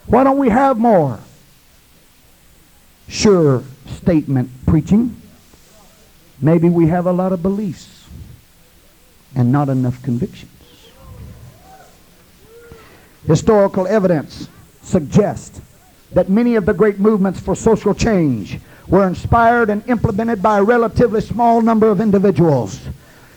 Why 0.05 0.23
don't 0.23 0.37
we 0.37 0.49
have 0.49 0.77
more 0.77 1.19
sure 3.07 3.63
statement 3.87 4.49
preaching? 4.65 5.21
Maybe 6.41 6.69
we 6.69 6.87
have 6.87 7.05
a 7.05 7.11
lot 7.11 7.31
of 7.33 7.41
beliefs 7.41 8.07
and 9.35 9.51
not 9.51 9.69
enough 9.69 10.01
convictions. 10.03 10.51
Historical 13.25 13.87
evidence 13.87 14.49
suggests 14.81 15.61
that 16.13 16.29
many 16.29 16.55
of 16.55 16.65
the 16.65 16.73
great 16.73 16.99
movements 16.99 17.39
for 17.39 17.55
social 17.55 17.93
change 17.93 18.59
were 18.87 19.07
inspired 19.07 19.69
and 19.69 19.87
implemented 19.89 20.41
by 20.41 20.59
a 20.59 20.63
relatively 20.63 21.21
small 21.21 21.61
number 21.61 21.89
of 21.89 22.01
individuals. 22.01 22.79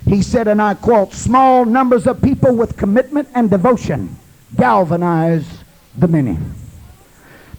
He 0.04 0.22
said, 0.22 0.48
and 0.48 0.62
I 0.62 0.74
quote, 0.74 1.12
small 1.12 1.64
numbers 1.64 2.06
of 2.06 2.22
people 2.22 2.54
with 2.54 2.76
commitment 2.76 3.28
and 3.34 3.50
devotion 3.50 4.16
galvanize 4.56 5.46
the 5.98 6.08
many. 6.08 6.38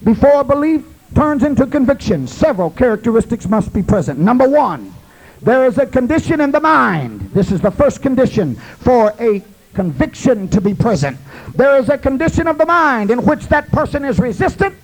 Before 0.03 0.43
belief 0.43 0.85
turns 1.15 1.43
into 1.43 1.65
conviction, 1.65 2.27
several 2.27 2.69
characteristics 2.69 3.47
must 3.47 3.73
be 3.73 3.81
present. 3.81 4.19
Number 4.19 4.47
one, 4.47 4.93
there 5.41 5.65
is 5.65 5.77
a 5.77 5.85
condition 5.85 6.41
in 6.41 6.51
the 6.51 6.59
mind. 6.59 7.31
This 7.33 7.51
is 7.51 7.61
the 7.61 7.71
first 7.71 8.01
condition 8.01 8.55
for 8.55 9.13
a 9.19 9.43
conviction 9.73 10.47
to 10.49 10.61
be 10.61 10.73
present. 10.73 11.17
There 11.55 11.77
is 11.77 11.89
a 11.89 11.97
condition 11.97 12.47
of 12.47 12.57
the 12.57 12.65
mind 12.65 13.11
in 13.11 13.23
which 13.25 13.47
that 13.47 13.67
person 13.71 14.05
is 14.05 14.19
resistant, 14.19 14.75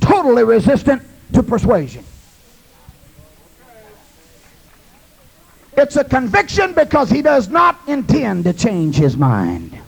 totally 0.00 0.44
resistant 0.44 1.02
to 1.32 1.42
persuasion. 1.42 2.04
It's 5.76 5.96
a 5.96 6.04
conviction 6.04 6.72
because 6.72 7.10
he 7.10 7.20
does 7.20 7.48
not 7.48 7.78
intend 7.86 8.44
to 8.44 8.52
change 8.52 8.96
his 8.96 9.16
mind. 9.16 9.78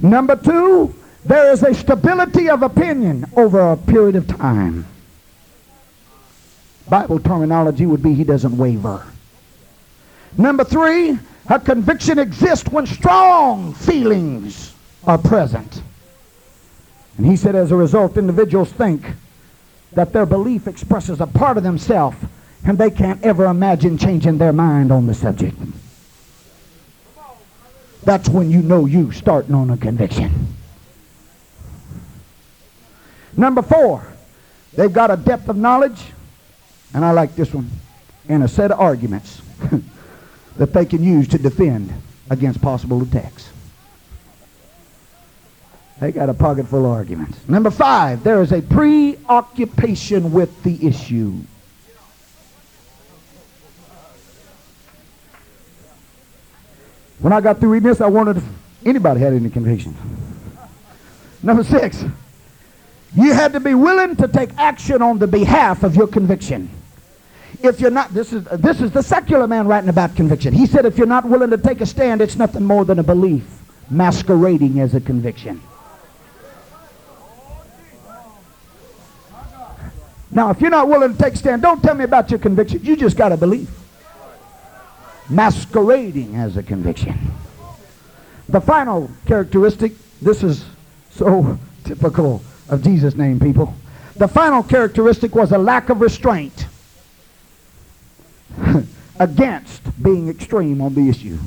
Number 0.00 0.36
two, 0.36 0.94
there 1.24 1.52
is 1.52 1.62
a 1.62 1.74
stability 1.74 2.48
of 2.48 2.62
opinion 2.62 3.26
over 3.36 3.72
a 3.72 3.76
period 3.76 4.16
of 4.16 4.26
time. 4.28 4.86
Bible 6.88 7.18
terminology 7.20 7.86
would 7.86 8.02
be 8.02 8.14
he 8.14 8.24
doesn't 8.24 8.56
waver. 8.56 9.04
Number 10.38 10.64
three, 10.64 11.18
a 11.48 11.58
conviction 11.58 12.18
exists 12.18 12.68
when 12.70 12.86
strong 12.86 13.74
feelings 13.74 14.74
are 15.04 15.18
present. 15.18 15.82
And 17.16 17.26
he 17.26 17.36
said 17.36 17.54
as 17.54 17.72
a 17.72 17.76
result, 17.76 18.16
individuals 18.16 18.72
think 18.72 19.04
that 19.92 20.12
their 20.12 20.26
belief 20.26 20.66
expresses 20.66 21.20
a 21.20 21.26
part 21.26 21.56
of 21.56 21.62
themselves 21.62 22.16
and 22.64 22.78
they 22.78 22.90
can't 22.90 23.22
ever 23.22 23.46
imagine 23.46 23.98
changing 23.98 24.38
their 24.38 24.52
mind 24.52 24.92
on 24.92 25.06
the 25.06 25.14
subject. 25.14 25.56
That's 28.04 28.28
when 28.28 28.50
you 28.50 28.62
know 28.62 28.86
you 28.86 29.12
starting 29.12 29.54
on 29.54 29.70
a 29.70 29.76
conviction. 29.76 30.48
Number 33.36 33.62
four, 33.62 34.06
they've 34.74 34.92
got 34.92 35.10
a 35.10 35.16
depth 35.16 35.48
of 35.48 35.56
knowledge, 35.56 36.00
and 36.94 37.04
I 37.04 37.12
like 37.12 37.34
this 37.36 37.52
one, 37.52 37.70
and 38.28 38.42
a 38.42 38.48
set 38.48 38.70
of 38.70 38.80
arguments 38.80 39.40
that 40.56 40.72
they 40.72 40.84
can 40.84 41.02
use 41.02 41.28
to 41.28 41.38
defend 41.38 41.92
against 42.28 42.60
possible 42.60 43.02
attacks. 43.02 43.50
They 46.00 46.12
got 46.12 46.30
a 46.30 46.34
pocket 46.34 46.66
full 46.66 46.86
of 46.86 46.92
arguments. 46.92 47.46
Number 47.46 47.70
five, 47.70 48.24
there 48.24 48.40
is 48.40 48.52
a 48.52 48.62
preoccupation 48.62 50.32
with 50.32 50.62
the 50.62 50.86
issue. 50.86 51.34
When 57.18 57.34
I 57.34 57.42
got 57.42 57.60
through 57.60 57.72
reading 57.72 57.90
this, 57.90 58.00
I 58.00 58.06
wondered 58.06 58.38
if 58.38 58.44
anybody 58.86 59.20
had 59.20 59.34
any 59.34 59.50
conviction. 59.50 59.94
Number 61.42 61.62
six, 61.62 62.02
you 63.14 63.34
had 63.34 63.52
to 63.52 63.60
be 63.60 63.74
willing 63.74 64.16
to 64.16 64.28
take 64.28 64.56
action 64.56 65.02
on 65.02 65.18
the 65.18 65.26
behalf 65.26 65.82
of 65.82 65.96
your 65.96 66.06
conviction. 66.06 66.70
If 67.62 67.78
you're 67.78 67.90
not, 67.90 68.14
this 68.14 68.32
is, 68.32 68.44
this 68.44 68.80
is 68.80 68.90
the 68.90 69.02
secular 69.02 69.46
man 69.46 69.66
writing 69.66 69.90
about 69.90 70.16
conviction. 70.16 70.54
He 70.54 70.64
said 70.64 70.86
if 70.86 70.96
you're 70.96 71.06
not 71.06 71.26
willing 71.26 71.50
to 71.50 71.58
take 71.58 71.82
a 71.82 71.86
stand, 71.86 72.22
it's 72.22 72.36
nothing 72.36 72.64
more 72.64 72.86
than 72.86 72.98
a 72.98 73.02
belief 73.02 73.44
masquerading 73.90 74.80
as 74.80 74.94
a 74.94 75.00
conviction. 75.00 75.60
Now, 80.32 80.50
if 80.50 80.60
you're 80.60 80.70
not 80.70 80.88
willing 80.88 81.12
to 81.12 81.18
take 81.18 81.34
a 81.34 81.36
stand, 81.36 81.62
don't 81.62 81.82
tell 81.82 81.94
me 81.94 82.04
about 82.04 82.30
your 82.30 82.38
conviction. 82.38 82.84
You 82.84 82.96
just 82.96 83.16
got 83.16 83.32
a 83.32 83.36
belief 83.36 83.68
masquerading 85.28 86.34
as 86.34 86.56
a 86.56 86.62
conviction. 86.62 87.16
The 88.48 88.60
final 88.60 89.10
characteristic, 89.26 89.92
this 90.20 90.42
is 90.42 90.64
so 91.10 91.58
typical 91.84 92.42
of 92.68 92.82
Jesus' 92.82 93.14
name, 93.14 93.38
people. 93.38 93.74
The 94.16 94.28
final 94.28 94.62
characteristic 94.62 95.34
was 95.34 95.52
a 95.52 95.58
lack 95.58 95.88
of 95.88 96.00
restraint 96.00 96.66
against 99.18 100.02
being 100.02 100.28
extreme 100.28 100.80
on 100.80 100.94
the 100.94 101.08
issue. 101.08 101.38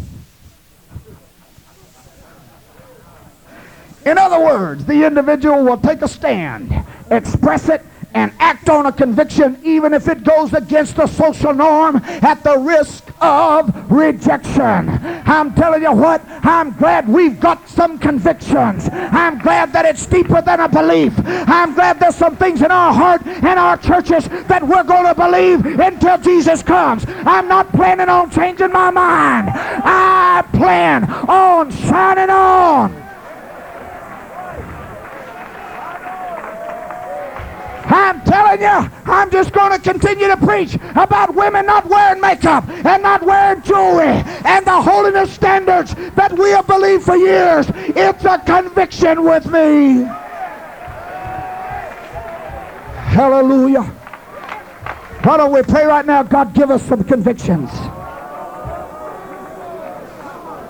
In 4.05 4.17
other 4.17 4.39
words, 4.39 4.85
the 4.85 5.05
individual 5.05 5.63
will 5.63 5.77
take 5.77 6.01
a 6.01 6.07
stand, 6.07 6.73
express 7.09 7.69
it, 7.69 7.81
and 8.13 8.31
act 8.39 8.69
on 8.69 8.85
a 8.85 8.91
conviction 8.91 9.59
even 9.63 9.93
if 9.93 10.07
it 10.07 10.23
goes 10.23 10.53
against 10.53 10.95
the 10.95 11.07
social 11.07 11.53
norm 11.53 11.97
at 12.05 12.43
the 12.43 12.57
risk 12.57 13.03
of 13.21 13.91
rejection. 13.91 14.89
I'm 15.25 15.53
telling 15.53 15.81
you 15.81 15.93
what, 15.93 16.21
I'm 16.27 16.75
glad 16.77 17.07
we've 17.07 17.39
got 17.39 17.67
some 17.67 17.97
convictions. 17.97 18.89
I'm 18.91 19.39
glad 19.39 19.73
that 19.73 19.85
it's 19.85 20.05
deeper 20.05 20.41
than 20.41 20.59
a 20.59 20.69
belief. 20.69 21.13
I'm 21.25 21.73
glad 21.73 21.99
there's 21.99 22.15
some 22.15 22.35
things 22.35 22.61
in 22.61 22.71
our 22.71 22.93
heart 22.93 23.25
and 23.25 23.59
our 23.59 23.77
churches 23.77 24.27
that 24.27 24.65
we're 24.65 24.83
going 24.83 25.05
to 25.05 25.15
believe 25.15 25.65
until 25.79 26.17
Jesus 26.17 26.61
comes. 26.63 27.05
I'm 27.07 27.47
not 27.47 27.71
planning 27.71 28.09
on 28.09 28.29
changing 28.29 28.71
my 28.71 28.91
mind. 28.91 29.49
I 29.53 30.43
plan 30.53 31.09
on 31.29 31.71
shining 31.71 32.29
on. 32.29 33.03
I'm 37.85 38.21
telling 38.21 38.61
you, 38.61 38.91
I'm 39.05 39.29
just 39.29 39.51
going 39.51 39.71
to 39.71 39.79
continue 39.79 40.27
to 40.27 40.37
preach 40.37 40.75
about 40.95 41.35
women 41.35 41.65
not 41.65 41.85
wearing 41.87 42.21
makeup 42.21 42.67
and 42.69 43.03
not 43.03 43.23
wearing 43.23 43.61
jewelry 43.61 44.23
and 44.45 44.65
the 44.65 44.81
holiness 44.81 45.33
standards 45.33 45.93
that 46.15 46.31
we 46.37 46.49
have 46.51 46.65
believed 46.67 47.03
for 47.03 47.17
years. 47.17 47.65
It's 47.75 48.23
a 48.25 48.39
conviction 48.39 49.23
with 49.23 49.45
me. 49.47 50.03
Hallelujah. 53.13 53.83
Why 55.23 55.37
don't 55.37 55.53
we 55.53 55.61
pray 55.61 55.85
right 55.85 56.05
now? 56.05 56.23
God, 56.23 56.53
give 56.53 56.71
us 56.71 56.83
some 56.83 57.03
convictions. 57.03 57.69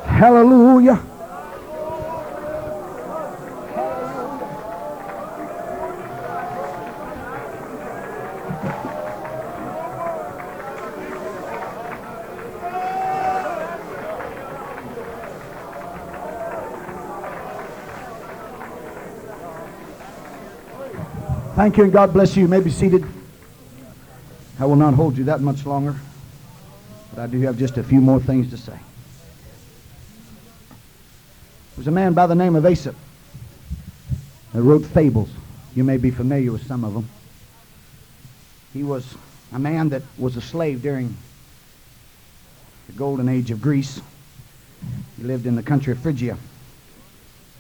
Hallelujah. 0.06 1.02
Thank 21.64 21.78
you 21.78 21.86
and 21.86 21.94
God 21.94 22.12
bless 22.12 22.36
you. 22.36 22.42
You 22.42 22.50
may 22.50 22.60
be 22.60 22.70
seated. 22.70 23.06
I 24.60 24.66
will 24.66 24.76
not 24.76 24.96
hold 24.96 25.18
you 25.18 25.24
that 25.24 25.40
much 25.40 25.66
longer, 25.66 25.96
but 27.10 27.22
I 27.22 27.28
do 27.28 27.40
have 27.40 27.58
just 27.58 27.78
a 27.78 27.84
few 27.84 28.02
more 28.02 28.20
things 28.20 28.50
to 28.50 28.58
say. 28.58 28.74
There 28.74 28.82
was 31.78 31.88
a 31.88 31.92
man 31.92 32.12
by 32.12 32.28
the 32.28 32.36
name 32.36 32.58
of 32.58 32.66
Aesop 32.66 32.98
that 34.52 34.62
wrote 34.62 34.86
fables. 34.88 35.30
You 35.74 35.86
may 35.86 35.96
be 35.96 36.12
familiar 36.12 36.52
with 36.52 36.68
some 36.68 36.84
of 36.84 36.94
them. 36.94 37.08
He 38.74 38.84
was 38.84 39.16
a 39.54 39.60
man 39.60 39.88
that 39.88 40.02
was 40.18 40.36
a 40.36 40.42
slave 40.42 40.82
during 40.82 41.16
the 42.88 42.94
golden 42.98 43.30
age 43.30 43.52
of 43.52 43.62
Greece. 43.62 44.02
He 45.16 45.24
lived 45.24 45.46
in 45.46 45.56
the 45.56 45.64
country 45.64 45.94
of 45.94 46.00
Phrygia. 46.00 46.38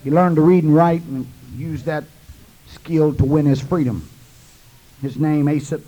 He 0.03 0.11
learned 0.11 0.35
to 0.35 0.41
read 0.41 0.65
and 0.65 0.75
write 0.75 1.03
and 1.03 1.25
used 1.55 1.85
that 1.85 2.03
skill 2.83 3.13
to 3.13 3.25
win 3.25 3.45
his 3.45 3.61
freedom. 3.61 4.07
His 5.01 5.17
name, 5.17 5.47
Aesop, 5.47 5.81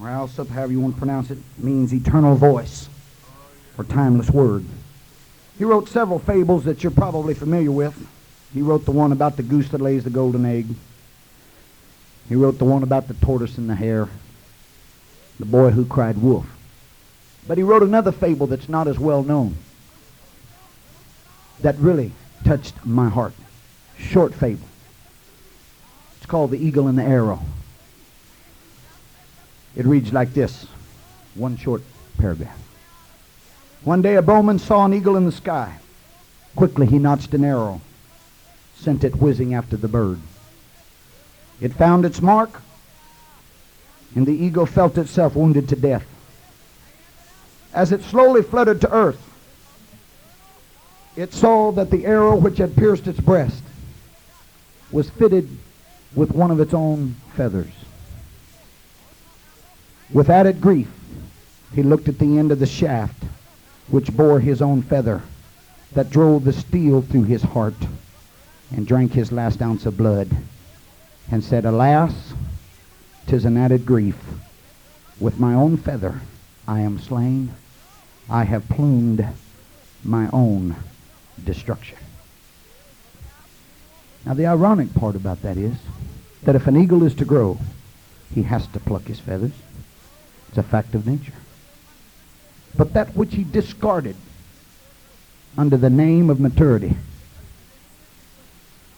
or 0.00 0.08
Alsop, 0.08 0.48
however 0.48 0.72
you 0.72 0.80
want 0.80 0.94
to 0.94 0.98
pronounce 0.98 1.30
it, 1.30 1.38
means 1.58 1.94
eternal 1.94 2.34
voice 2.34 2.88
or 3.78 3.84
timeless 3.84 4.30
word. 4.30 4.64
He 5.56 5.64
wrote 5.64 5.88
several 5.88 6.18
fables 6.18 6.64
that 6.64 6.82
you're 6.82 6.90
probably 6.90 7.34
familiar 7.34 7.70
with. 7.70 7.94
He 8.52 8.60
wrote 8.60 8.84
the 8.84 8.90
one 8.90 9.12
about 9.12 9.36
the 9.36 9.42
goose 9.42 9.68
that 9.68 9.80
lays 9.80 10.04
the 10.04 10.10
golden 10.10 10.44
egg. 10.44 10.66
He 12.28 12.34
wrote 12.34 12.58
the 12.58 12.64
one 12.64 12.82
about 12.82 13.08
the 13.08 13.14
tortoise 13.14 13.58
and 13.58 13.70
the 13.70 13.74
hare, 13.74 14.08
the 15.38 15.46
boy 15.46 15.70
who 15.70 15.84
cried 15.84 16.18
wolf. 16.18 16.46
But 17.46 17.58
he 17.58 17.64
wrote 17.64 17.82
another 17.82 18.12
fable 18.12 18.46
that's 18.46 18.68
not 18.68 18.88
as 18.88 18.98
well 18.98 19.22
known 19.22 19.56
that 21.60 21.76
really 21.78 22.12
touched 22.44 22.84
my 22.84 23.08
heart. 23.08 23.34
Short 23.96 24.34
fable. 24.34 24.66
Called 26.32 26.50
The 26.50 26.66
Eagle 26.66 26.88
and 26.88 26.96
the 26.96 27.02
Arrow. 27.02 27.40
It 29.76 29.84
reads 29.84 30.14
like 30.14 30.32
this 30.32 30.66
one 31.34 31.58
short 31.58 31.82
paragraph. 32.16 32.58
One 33.84 34.00
day 34.00 34.16
a 34.16 34.22
bowman 34.22 34.58
saw 34.58 34.86
an 34.86 34.94
eagle 34.94 35.16
in 35.16 35.26
the 35.26 35.30
sky. 35.30 35.76
Quickly 36.56 36.86
he 36.86 36.98
notched 36.98 37.34
an 37.34 37.44
arrow, 37.44 37.82
sent 38.74 39.04
it 39.04 39.16
whizzing 39.16 39.52
after 39.52 39.76
the 39.76 39.88
bird. 39.88 40.20
It 41.60 41.74
found 41.74 42.06
its 42.06 42.22
mark, 42.22 42.62
and 44.14 44.26
the 44.26 44.32
eagle 44.32 44.64
felt 44.64 44.96
itself 44.96 45.36
wounded 45.36 45.68
to 45.68 45.76
death. 45.76 46.06
As 47.74 47.92
it 47.92 48.02
slowly 48.04 48.40
fluttered 48.40 48.80
to 48.80 48.90
earth, 48.90 49.20
it 51.14 51.34
saw 51.34 51.72
that 51.72 51.90
the 51.90 52.06
arrow 52.06 52.36
which 52.36 52.56
had 52.56 52.74
pierced 52.74 53.06
its 53.06 53.20
breast 53.20 53.62
was 54.90 55.10
fitted 55.10 55.58
with 56.14 56.32
one 56.32 56.50
of 56.50 56.60
its 56.60 56.74
own 56.74 57.16
feathers. 57.34 57.72
With 60.12 60.28
added 60.28 60.60
grief, 60.60 60.90
he 61.74 61.82
looked 61.82 62.08
at 62.08 62.18
the 62.18 62.38
end 62.38 62.52
of 62.52 62.58
the 62.58 62.66
shaft, 62.66 63.24
which 63.88 64.14
bore 64.14 64.40
his 64.40 64.60
own 64.60 64.82
feather, 64.82 65.22
that 65.92 66.10
drove 66.10 66.44
the 66.44 66.52
steel 66.52 67.02
through 67.02 67.24
his 67.24 67.42
heart, 67.42 67.74
and 68.70 68.86
drank 68.86 69.12
his 69.12 69.32
last 69.32 69.62
ounce 69.62 69.86
of 69.86 69.96
blood, 69.96 70.28
and 71.30 71.42
said, 71.42 71.64
Alas, 71.64 72.34
'tis 73.26 73.44
an 73.44 73.56
added 73.56 73.86
grief. 73.86 74.18
With 75.18 75.38
my 75.38 75.54
own 75.54 75.76
feather 75.76 76.20
I 76.66 76.80
am 76.80 76.98
slain. 76.98 77.54
I 78.28 78.44
have 78.44 78.68
plumed 78.68 79.26
my 80.04 80.28
own 80.32 80.76
destruction. 81.44 81.98
Now, 84.24 84.34
the 84.34 84.46
ironic 84.46 84.94
part 84.94 85.16
about 85.16 85.42
that 85.42 85.56
is 85.56 85.74
that 86.42 86.56
if 86.56 86.66
an 86.66 86.76
eagle 86.76 87.04
is 87.04 87.14
to 87.16 87.24
grow, 87.24 87.58
he 88.34 88.42
has 88.42 88.66
to 88.68 88.80
pluck 88.80 89.04
his 89.04 89.20
feathers. 89.20 89.52
It's 90.48 90.58
a 90.58 90.62
fact 90.62 90.94
of 90.94 91.06
nature. 91.06 91.32
But 92.76 92.94
that 92.94 93.14
which 93.14 93.34
he 93.34 93.44
discarded 93.44 94.16
under 95.56 95.76
the 95.76 95.90
name 95.90 96.30
of 96.30 96.40
maturity, 96.40 96.96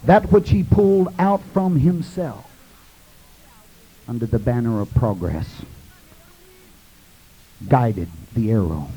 that 0.05 0.30
which 0.30 0.51
he 0.51 0.62
pulled 0.62 1.09
out 1.18 1.42
from 1.53 1.80
himself 1.80 2.51
under 4.07 4.26
the 4.26 4.38
banner 4.38 4.80
of 4.80 4.95
progress, 4.95 5.62
guided 7.68 8.09
the 8.34 8.51
arrow 8.51 8.88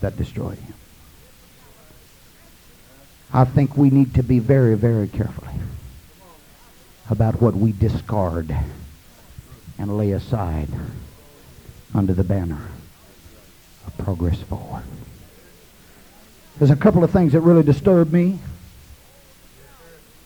that 0.00 0.16
destroyed 0.16 0.58
him. 0.58 0.74
I 3.32 3.44
think 3.44 3.76
we 3.76 3.90
need 3.90 4.14
to 4.14 4.22
be 4.22 4.38
very, 4.38 4.74
very 4.76 5.08
careful 5.08 5.42
about 7.12 7.42
what 7.42 7.54
we 7.54 7.72
discard 7.72 8.56
and 9.78 9.98
lay 9.98 10.12
aside 10.12 10.68
under 11.94 12.14
the 12.14 12.24
banner 12.24 12.68
of 13.86 13.98
progress 13.98 14.40
forward. 14.40 14.82
There's 16.58 16.70
a 16.70 16.76
couple 16.76 17.04
of 17.04 17.10
things 17.10 17.32
that 17.32 17.40
really 17.40 17.62
disturb 17.62 18.12
me. 18.12 18.38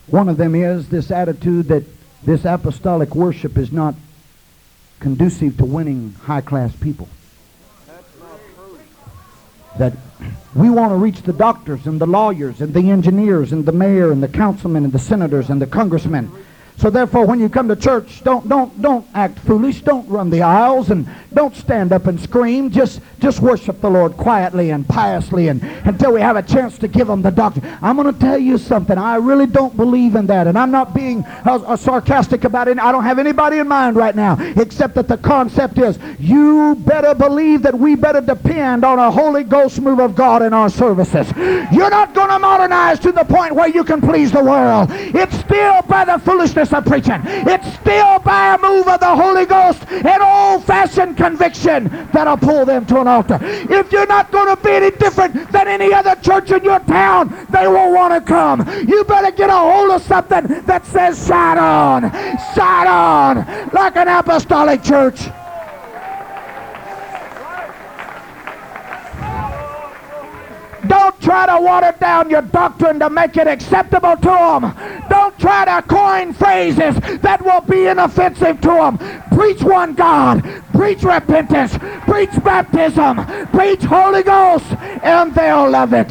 One 0.06 0.28
of 0.28 0.36
them 0.36 0.54
is 0.54 0.88
this 0.88 1.10
attitude 1.10 1.66
that 1.68 1.82
this 2.22 2.44
apostolic 2.44 3.16
worship 3.16 3.58
is 3.58 3.72
not 3.72 3.96
conducive 5.00 5.56
to 5.56 5.64
winning 5.64 6.14
high 6.22 6.40
class 6.40 6.74
people. 6.76 7.08
That 9.78 9.92
we 10.54 10.70
want 10.70 10.92
to 10.92 10.96
reach 10.96 11.22
the 11.22 11.32
doctors 11.32 11.84
and 11.86 12.00
the 12.00 12.06
lawyers 12.06 12.60
and 12.60 12.72
the 12.72 12.90
engineers 12.90 13.52
and 13.52 13.66
the 13.66 13.72
mayor 13.72 14.12
and 14.12 14.22
the 14.22 14.28
councilmen 14.28 14.84
and 14.84 14.92
the 14.92 15.00
senators 15.00 15.50
and 15.50 15.60
the 15.60 15.66
congressmen 15.66 16.30
so 16.78 16.90
therefore, 16.90 17.24
when 17.24 17.40
you 17.40 17.48
come 17.48 17.68
to 17.68 17.76
church, 17.76 18.22
don't 18.22 18.46
don't 18.48 18.82
don't 18.82 19.06
act 19.14 19.38
foolish. 19.40 19.80
Don't 19.80 20.06
run 20.10 20.28
the 20.28 20.42
aisles 20.42 20.90
and 20.90 21.08
don't 21.32 21.56
stand 21.56 21.90
up 21.90 22.06
and 22.06 22.20
scream. 22.20 22.70
Just 22.70 23.00
just 23.18 23.40
worship 23.40 23.80
the 23.80 23.88
Lord 23.88 24.18
quietly 24.18 24.70
and 24.70 24.86
piously 24.86 25.48
and 25.48 25.62
until 25.86 26.12
we 26.12 26.20
have 26.20 26.36
a 26.36 26.42
chance 26.42 26.76
to 26.78 26.88
give 26.88 27.06
them 27.06 27.22
the 27.22 27.30
doctrine. 27.30 27.64
I'm 27.80 27.96
going 27.96 28.12
to 28.12 28.20
tell 28.20 28.38
you 28.38 28.58
something. 28.58 28.98
I 28.98 29.16
really 29.16 29.46
don't 29.46 29.74
believe 29.74 30.16
in 30.16 30.26
that, 30.26 30.46
and 30.46 30.58
I'm 30.58 30.70
not 30.70 30.92
being 30.92 31.24
uh, 31.24 31.62
uh, 31.66 31.76
sarcastic 31.76 32.44
about 32.44 32.68
it. 32.68 32.78
I 32.78 32.92
don't 32.92 33.04
have 33.04 33.18
anybody 33.18 33.56
in 33.56 33.68
mind 33.68 33.96
right 33.96 34.14
now, 34.14 34.36
except 34.56 34.94
that 34.96 35.08
the 35.08 35.16
concept 35.16 35.78
is 35.78 35.98
you 36.18 36.74
better 36.80 37.14
believe 37.14 37.62
that 37.62 37.74
we 37.74 37.94
better 37.94 38.20
depend 38.20 38.84
on 38.84 38.98
a 38.98 39.10
Holy 39.10 39.44
Ghost 39.44 39.80
move 39.80 39.98
of 39.98 40.14
God 40.14 40.42
in 40.42 40.52
our 40.52 40.68
services. 40.68 41.26
You're 41.72 41.90
not 41.90 42.12
going 42.12 42.28
to 42.28 42.38
modernize 42.38 42.98
to 43.00 43.12
the 43.12 43.24
point 43.24 43.54
where 43.54 43.68
you 43.68 43.82
can 43.82 44.02
please 44.02 44.30
the 44.30 44.44
world. 44.44 44.88
It's 44.90 45.38
still 45.38 45.80
by 45.82 46.04
the 46.04 46.18
foolishness 46.18 46.65
of 46.72 46.84
preaching. 46.84 47.20
It's 47.24 47.66
still 47.80 48.18
by 48.20 48.54
a 48.54 48.58
move 48.58 48.88
of 48.88 49.00
the 49.00 49.14
Holy 49.14 49.46
Ghost 49.46 49.84
and 49.90 50.22
old-fashioned 50.22 51.16
conviction 51.16 51.88
that'll 52.12 52.36
pull 52.36 52.64
them 52.64 52.86
to 52.86 53.00
an 53.00 53.08
altar. 53.08 53.38
If 53.42 53.92
you're 53.92 54.06
not 54.06 54.30
going 54.30 54.54
to 54.54 54.62
be 54.62 54.70
any 54.70 54.90
different 54.90 55.50
than 55.52 55.68
any 55.68 55.92
other 55.92 56.16
church 56.16 56.50
in 56.50 56.64
your 56.64 56.80
town, 56.80 57.46
they 57.50 57.66
won't 57.66 57.94
want 57.94 58.14
to 58.14 58.20
come. 58.20 58.60
You 58.88 59.04
better 59.04 59.30
get 59.30 59.50
a 59.50 59.56
hold 59.56 59.90
of 59.90 60.02
something 60.02 60.62
that 60.66 60.84
says 60.86 61.26
shine 61.26 61.58
on, 61.58 62.10
shine 62.54 62.86
on, 62.86 63.70
like 63.72 63.96
an 63.96 64.08
apostolic 64.08 64.82
church. 64.82 65.28
Don't 70.88 71.20
try 71.20 71.46
to 71.46 71.60
water 71.60 71.94
down 71.98 72.30
your 72.30 72.42
doctrine 72.42 72.98
to 73.00 73.10
make 73.10 73.36
it 73.36 73.46
acceptable 73.46 74.16
to 74.16 74.22
them. 74.22 75.06
Don't 75.08 75.38
try 75.38 75.64
to 75.64 75.86
coin 75.86 76.32
phrases 76.32 76.96
that 77.20 77.42
will 77.44 77.60
be 77.62 77.86
inoffensive 77.86 78.60
to 78.60 78.68
them. 78.68 78.98
Preach 79.36 79.62
one 79.62 79.94
God. 79.94 80.42
Preach 80.72 81.02
repentance. 81.02 81.76
Preach 82.04 82.30
baptism. 82.44 83.24
Preach 83.48 83.82
Holy 83.82 84.22
Ghost, 84.22 84.66
and 85.02 85.34
they'll 85.34 85.70
love 85.70 85.92
it. 85.92 86.10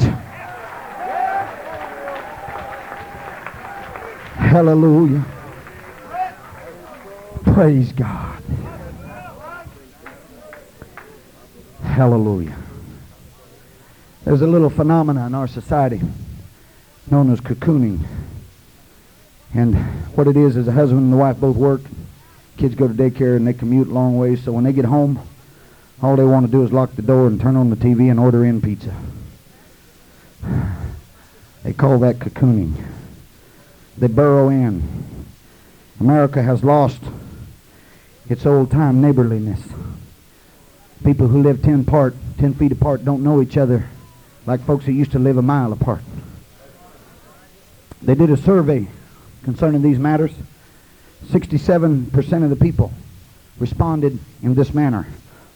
Hallelujah. 4.37 5.25
Praise 7.43 7.91
God. 7.91 8.41
Hallelujah. 11.83 12.64
There's 14.25 14.41
a 14.41 14.47
little 14.47 14.71
phenomena 14.71 15.27
in 15.27 15.35
our 15.35 15.47
society 15.47 16.01
known 17.09 17.31
as 17.31 17.39
cocooning. 17.39 18.03
And 19.53 19.75
what 20.15 20.27
it 20.27 20.35
is 20.35 20.57
is 20.57 20.67
a 20.67 20.71
husband 20.71 21.01
and 21.01 21.13
the 21.13 21.17
wife 21.17 21.37
both 21.37 21.55
work, 21.55 21.81
Kids 22.57 22.73
go 22.73 22.87
to 22.87 22.93
daycare 22.93 23.35
and 23.35 23.45
they 23.45 23.53
commute 23.53 23.89
long 23.89 24.17
ways, 24.17 24.43
so 24.43 24.51
when 24.51 24.63
they 24.63 24.71
get 24.71 24.85
home, 24.85 25.19
all 26.01 26.15
they 26.15 26.23
want 26.23 26.45
to 26.45 26.51
do 26.51 26.63
is 26.63 26.71
lock 26.71 26.95
the 26.95 27.01
door 27.01 27.27
and 27.27 27.39
turn 27.39 27.55
on 27.55 27.69
the 27.69 27.75
TV 27.75 28.09
and 28.09 28.19
order 28.19 28.45
in 28.45 28.61
pizza. 28.61 28.95
They 31.63 31.73
call 31.73 31.99
that 31.99 32.19
cocooning. 32.19 32.73
They 33.97 34.07
burrow 34.07 34.49
in. 34.49 35.05
America 35.99 36.41
has 36.41 36.63
lost 36.63 37.01
its 38.29 38.45
old-time 38.45 39.01
neighborliness. 39.01 39.61
People 41.03 41.27
who 41.27 41.43
live 41.43 41.61
10 41.61 41.81
apart, 41.81 42.15
10 42.37 42.53
feet 42.53 42.71
apart 42.71 43.03
don't 43.03 43.23
know 43.23 43.41
each 43.41 43.57
other 43.57 43.89
like 44.45 44.61
folks 44.65 44.85
that 44.85 44.93
used 44.93 45.11
to 45.11 45.19
live 45.19 45.37
a 45.37 45.41
mile 45.41 45.73
apart. 45.73 46.01
They 48.01 48.15
did 48.15 48.29
a 48.29 48.37
survey 48.37 48.87
concerning 49.43 49.81
these 49.81 49.97
matters. 49.97 50.31
67% 51.27 52.43
of 52.43 52.49
the 52.49 52.55
people 52.55 52.91
responded 53.57 54.19
in 54.43 54.53
this 54.53 54.73
manner. 54.73 55.07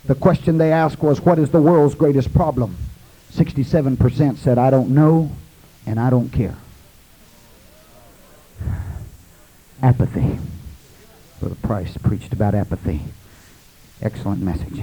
The 0.05 0.15
question 0.15 0.57
they 0.57 0.71
asked 0.71 1.03
was, 1.03 1.21
what 1.21 1.37
is 1.37 1.51
the 1.51 1.61
world's 1.61 1.95
greatest 1.95 2.33
problem? 2.33 2.75
67% 3.33 4.37
said, 4.37 4.57
I 4.57 4.69
don't 4.69 4.89
know 4.89 5.31
and 5.85 5.99
I 5.99 6.09
don't 6.09 6.29
care. 6.29 6.55
Apathy. 9.81 10.39
Brother 11.39 11.55
Price 11.61 11.95
preached 11.97 12.33
about 12.33 12.55
apathy. 12.55 13.01
Excellent 14.01 14.41
message. 14.41 14.81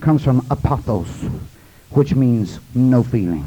Comes 0.00 0.22
from 0.22 0.42
apathos, 0.42 1.40
which 1.94 2.14
means 2.14 2.58
no 2.74 3.02
feeling. 3.02 3.44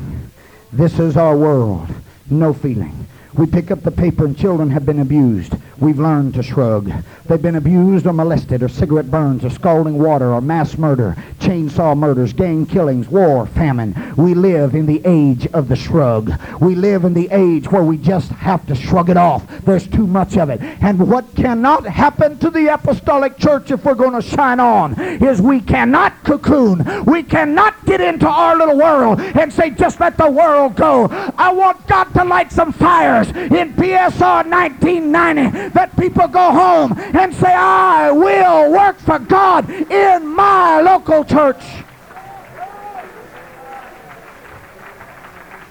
This 0.71 0.99
is 0.99 1.17
our 1.17 1.35
world. 1.37 1.87
No 2.29 2.53
feeling. 2.53 3.07
We 3.37 3.45
pick 3.47 3.69
up 3.69 3.83
the 3.83 3.91
paper 3.91 4.25
and 4.25 4.37
children 4.37 4.69
have 4.69 4.85
been 4.85 4.99
abused. 4.99 5.55
We've 5.77 5.99
learned 5.99 6.35
to 6.35 6.43
shrug. 6.43 6.89
They've 7.25 7.41
been 7.41 7.57
abused 7.57 8.07
or 8.07 8.13
molested 8.13 8.63
or 8.63 8.69
cigarette 8.69 9.11
burns 9.11 9.43
or 9.43 9.49
scalding 9.49 9.97
water 9.97 10.31
or 10.31 10.39
mass 10.39 10.77
murder, 10.77 11.17
chainsaw 11.39 11.97
murders, 11.97 12.31
gang 12.31 12.65
killings, 12.65 13.09
war, 13.09 13.45
famine. 13.47 14.13
We 14.15 14.35
live 14.35 14.73
in 14.73 14.85
the 14.85 15.01
age 15.03 15.47
of 15.47 15.67
the 15.67 15.75
shrug. 15.75 16.31
We 16.61 16.75
live 16.75 17.03
in 17.03 17.13
the 17.13 17.27
age 17.29 17.69
where 17.69 17.83
we 17.83 17.97
just 17.97 18.31
have 18.31 18.65
to 18.67 18.75
shrug 18.75 19.09
it 19.09 19.17
off. 19.17 19.45
There's 19.65 19.85
too 19.85 20.07
much 20.07 20.37
of 20.37 20.49
it. 20.49 20.61
And 20.61 21.09
what 21.09 21.25
cannot 21.35 21.85
happen 21.85 22.37
to 22.39 22.49
the 22.49 22.67
apostolic 22.67 23.37
church 23.37 23.69
if 23.69 23.83
we're 23.83 23.95
going 23.95 24.13
to 24.13 24.21
shine 24.21 24.61
on 24.61 24.97
is 24.97 25.41
we 25.41 25.59
cannot 25.59 26.23
cocoon. 26.23 27.03
We 27.03 27.21
cannot 27.21 27.85
get 27.85 27.99
into 27.99 28.29
our 28.29 28.55
little 28.55 28.77
world 28.77 29.19
and 29.19 29.51
say, 29.51 29.71
just 29.71 29.99
let 29.99 30.17
the 30.17 30.29
world 30.31 30.75
go. 30.75 31.07
I 31.37 31.51
want 31.51 31.85
God 31.87 32.05
to 32.13 32.23
light 32.23 32.51
some 32.53 32.71
fires 32.71 33.24
in 33.29 33.73
PSR 33.73 34.49
1990 34.49 35.69
that 35.69 35.95
people 35.97 36.27
go 36.27 36.51
home 36.51 36.93
and 36.97 37.33
say, 37.33 37.53
I 37.53 38.11
will 38.11 38.71
work 38.71 38.97
for 38.99 39.19
God 39.19 39.69
in 39.69 40.27
my 40.27 40.81
local 40.81 41.23
church. 41.23 41.63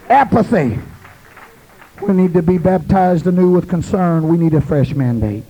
Apathy. 0.09 0.79
We 2.01 2.13
need 2.13 2.33
to 2.33 2.41
be 2.41 2.57
baptized 2.57 3.25
anew 3.25 3.51
with 3.51 3.69
concern. 3.69 4.27
We 4.27 4.37
need 4.37 4.53
a 4.53 4.61
fresh 4.61 4.93
mandate. 4.93 5.43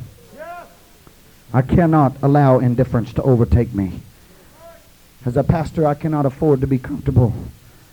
I 1.53 1.61
cannot 1.61 2.17
allow 2.21 2.59
indifference 2.59 3.13
to 3.13 3.23
overtake 3.23 3.73
me. 3.73 4.01
As 5.25 5.35
a 5.37 5.43
pastor, 5.43 5.87
I 5.87 5.95
cannot 5.95 6.25
afford 6.25 6.61
to 6.61 6.67
be 6.67 6.77
comfortable 6.77 7.33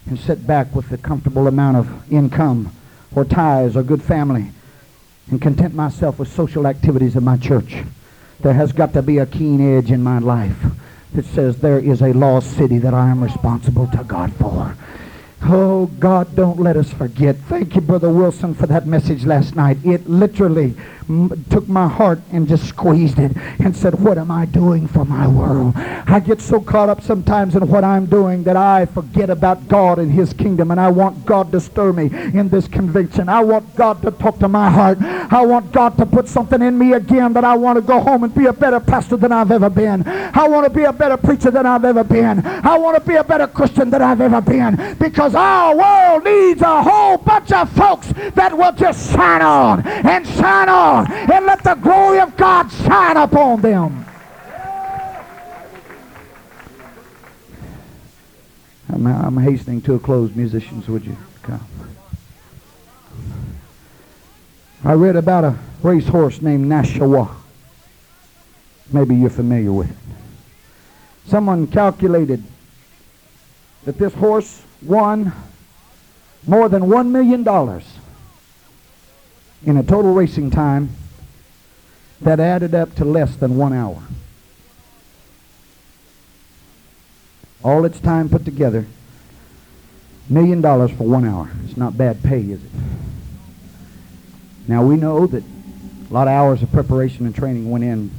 and 0.07 0.19
sit 0.19 0.47
back 0.47 0.75
with 0.75 0.93
a 0.93 0.99
comfortable 0.99 1.47
amount 1.47 1.77
of 1.77 2.13
income 2.13 2.73
or 3.15 3.25
ties 3.25 3.77
or 3.77 3.83
good 3.83 4.03
family 4.03 4.51
and 5.31 5.41
content 5.41 5.75
myself 5.75 6.19
with 6.19 6.33
social 6.33 6.67
activities 6.67 7.17
of 7.17 7.23
my 7.23 7.37
church. 7.37 7.77
There 8.41 8.55
has 8.55 8.73
got 8.73 8.93
to 8.95 9.03
be 9.03 9.19
a 9.19 9.27
keen 9.27 9.77
edge 9.77 9.91
in 9.91 10.03
my 10.03 10.19
life 10.19 10.65
that 11.15 11.25
says 11.27 11.59
there 11.59 11.79
is 11.79 12.03
a 12.03 12.13
lost 12.13 12.57
city 12.57 12.79
that 12.79 12.95
I 12.95 13.09
am 13.09 13.23
responsible 13.23 13.87
to 13.89 14.05
God 14.05 14.33
for. 14.35 14.77
Oh, 15.45 15.87
God, 15.99 16.37
don't 16.37 16.61
let 16.61 16.77
us 16.77 16.93
forget. 16.93 17.37
Thank 17.49 17.75
you, 17.75 17.81
Brother 17.81 18.09
Wilson, 18.11 18.55
for 18.55 18.67
that 18.69 18.87
message 18.87 19.25
last 19.25 19.57
night. 19.57 19.77
It 19.85 20.09
literally 20.09 20.77
m- 21.09 21.45
took 21.51 21.69
my 21.69 21.89
heart 21.89 22.21
and 22.31 22.47
just 22.47 22.67
squeezed 22.69 23.19
it 23.19 23.37
and 23.59 23.77
said, 23.77 23.99
What 23.99 24.19
am 24.19 24.31
I 24.31 24.47
doing 24.47 24.87
for 24.87 25.05
my 25.05 25.27
world? 25.27 25.75
I 25.77 26.21
get 26.21 26.41
so 26.41 26.61
caught 26.61 26.89
up 26.89 27.03
sometimes 27.03 27.57
in 27.57 27.67
what 27.67 27.83
I'm 27.83 28.07
doing 28.07 28.45
that 28.45 28.57
I 28.57 28.87
forget 28.87 29.31
about 29.31 29.67
God 29.67 29.99
and 29.99 30.13
His 30.13 30.33
kingdom, 30.33 30.71
and 30.71 30.79
I 30.79 30.89
want 30.91 31.27
God 31.27 31.51
to 31.53 31.61
stir 31.61 31.93
me 31.93 32.05
in 32.39 32.49
this 32.49 32.69
conviction. 32.69 33.29
I 33.29 33.41
want 33.43 33.75
God 33.75 34.01
to 34.03 34.13
talk 34.13 34.39
to 34.39 34.49
my 34.49 34.71
heart. 34.71 34.99
I 35.03 35.45
want 35.45 35.73
God 35.73 35.99
to 35.99 36.07
put 36.07 36.29
something 36.29 36.63
in 36.63 36.79
me 36.79 36.93
again 36.93 37.33
that 37.33 37.45
I 37.45 37.55
want 37.57 37.77
to 37.77 37.83
go 37.83 37.99
home 37.99 38.23
and 38.23 38.33
be 38.33 38.47
a 38.47 38.53
better 38.53 38.79
pastor 38.79 39.17
than 39.17 39.33
I've 39.33 39.51
ever 39.51 39.71
been. 39.71 40.07
I 40.07 40.47
want 40.47 40.65
to 40.67 40.71
be 40.71 40.85
a 40.85 40.93
better 40.93 41.17
preacher 41.17 41.51
than 41.51 41.67
I've 41.67 41.85
ever 41.85 42.05
been. 42.05 42.47
I 42.47 42.79
want 42.79 42.97
to 43.03 43.09
be 43.09 43.17
a 43.17 43.25
better 43.25 43.49
Christian 43.49 43.91
than 43.91 44.03
I've 44.03 44.21
ever 44.21 44.41
been 44.41 44.97
because 45.01 45.32
our 45.35 45.77
world 45.77 46.25
needs 46.25 46.61
a 46.63 46.83
whole 46.83 47.19
bunch 47.19 47.53
of 47.53 47.71
folks 47.73 48.09
that 48.35 48.57
will 48.57 48.73
just 48.73 49.13
shine 49.13 49.43
on 49.43 49.87
and 49.87 50.27
shine 50.27 50.69
on 50.69 51.11
and 51.11 51.47
let 51.47 51.63
the 51.63 51.75
glory 51.75 52.21
of 52.21 52.37
God 52.37 52.69
shine 52.71 53.17
upon 53.17 53.61
them. 53.61 54.05
I'm, 58.93 59.07
I'm 59.07 59.37
hastening 59.39 59.81
to 59.83 59.95
a 59.95 59.99
close. 59.99 60.35
Musicians, 60.35 60.89
would 60.89 61.05
you 61.05 61.17
come? 61.43 61.67
I 64.85 64.93
read 64.95 65.17
about 65.17 65.45
a 65.45 65.59
racehorse 65.83 66.43
named 66.43 66.69
Nashua. 66.69 67.35
Maybe 68.93 69.15
you're 69.15 69.31
familiar 69.31 69.73
with 69.73 69.91
it. 69.91 69.97
Someone 71.27 71.67
calculated 71.67 72.43
that 73.85 73.99
this 73.99 74.15
horse 74.15 74.63
won 74.81 75.33
more 76.47 76.69
than 76.69 76.89
one 76.89 77.13
million 77.13 77.43
dollars 77.43 77.85
in 79.65 79.77
a 79.77 79.83
total 79.83 80.13
racing 80.13 80.51
time 80.51 80.91
that 82.21 82.41
added 82.41 82.75
up 82.75 82.95
to 82.95 83.05
less 83.05 83.37
than 83.37 83.57
one 83.57 83.73
hour. 83.73 84.03
All 87.65 87.85
its 87.85 88.01
time 88.01 88.29
put 88.29 88.45
together, 88.45 88.87
million 90.29 90.61
dollars 90.61 90.91
for 90.91 91.05
one 91.05 91.25
hour. 91.25 91.51
It's 91.65 91.77
not 91.77 91.97
bad 91.97 92.23
pay, 92.23 92.41
is 92.41 92.63
it? 92.63 92.71
Now 94.67 94.85
we 94.85 94.97
know 94.97 95.27
that 95.27 95.43
a 95.43 96.13
lot 96.13 96.29
of 96.29 96.33
hours 96.33 96.63
of 96.63 96.73
preparation 96.73 97.27
and 97.27 97.35
training 97.35 97.71
went 97.71 97.85
in 97.85 98.11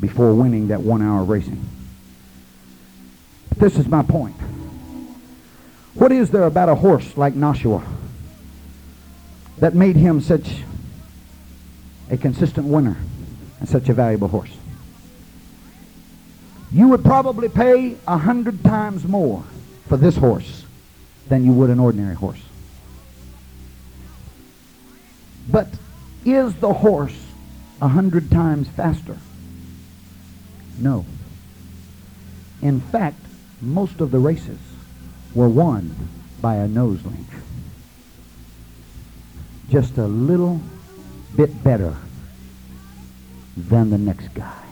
before 0.00 0.34
winning 0.34 0.68
that 0.68 0.80
one 0.80 1.02
hour 1.02 1.24
racing. 1.24 1.64
This 3.56 3.78
is 3.78 3.86
my 3.86 4.02
point. 4.02 4.36
What 5.94 6.12
is 6.12 6.30
there 6.30 6.44
about 6.44 6.68
a 6.68 6.74
horse 6.74 7.16
like 7.16 7.34
Nashua 7.34 7.82
that 9.58 9.74
made 9.74 9.96
him 9.96 10.20
such 10.20 10.62
a 12.10 12.18
consistent 12.18 12.66
winner 12.66 12.96
and 13.58 13.68
such 13.68 13.88
a 13.88 13.94
valuable 13.94 14.28
horse? 14.28 14.54
You 16.70 16.88
would 16.88 17.02
probably 17.02 17.48
pay 17.48 17.96
a 18.06 18.18
hundred 18.18 18.62
times 18.62 19.04
more 19.04 19.42
for 19.88 19.96
this 19.96 20.16
horse 20.16 20.64
than 21.28 21.44
you 21.44 21.52
would 21.52 21.70
an 21.70 21.80
ordinary 21.80 22.14
horse. 22.14 22.42
But 25.48 25.68
is 26.24 26.54
the 26.56 26.74
horse 26.74 27.16
a 27.80 27.88
hundred 27.88 28.30
times 28.30 28.68
faster? 28.68 29.16
No. 30.78 31.06
In 32.60 32.80
fact, 32.80 33.25
most 33.60 34.00
of 34.00 34.10
the 34.10 34.18
races 34.18 34.58
were 35.34 35.48
won 35.48 35.94
by 36.40 36.56
a 36.56 36.68
nose 36.68 37.04
length. 37.04 37.42
Just 39.70 39.98
a 39.98 40.06
little 40.06 40.60
bit 41.34 41.62
better 41.64 41.96
than 43.56 43.90
the 43.90 43.98
next 43.98 44.28
guy. 44.34 44.62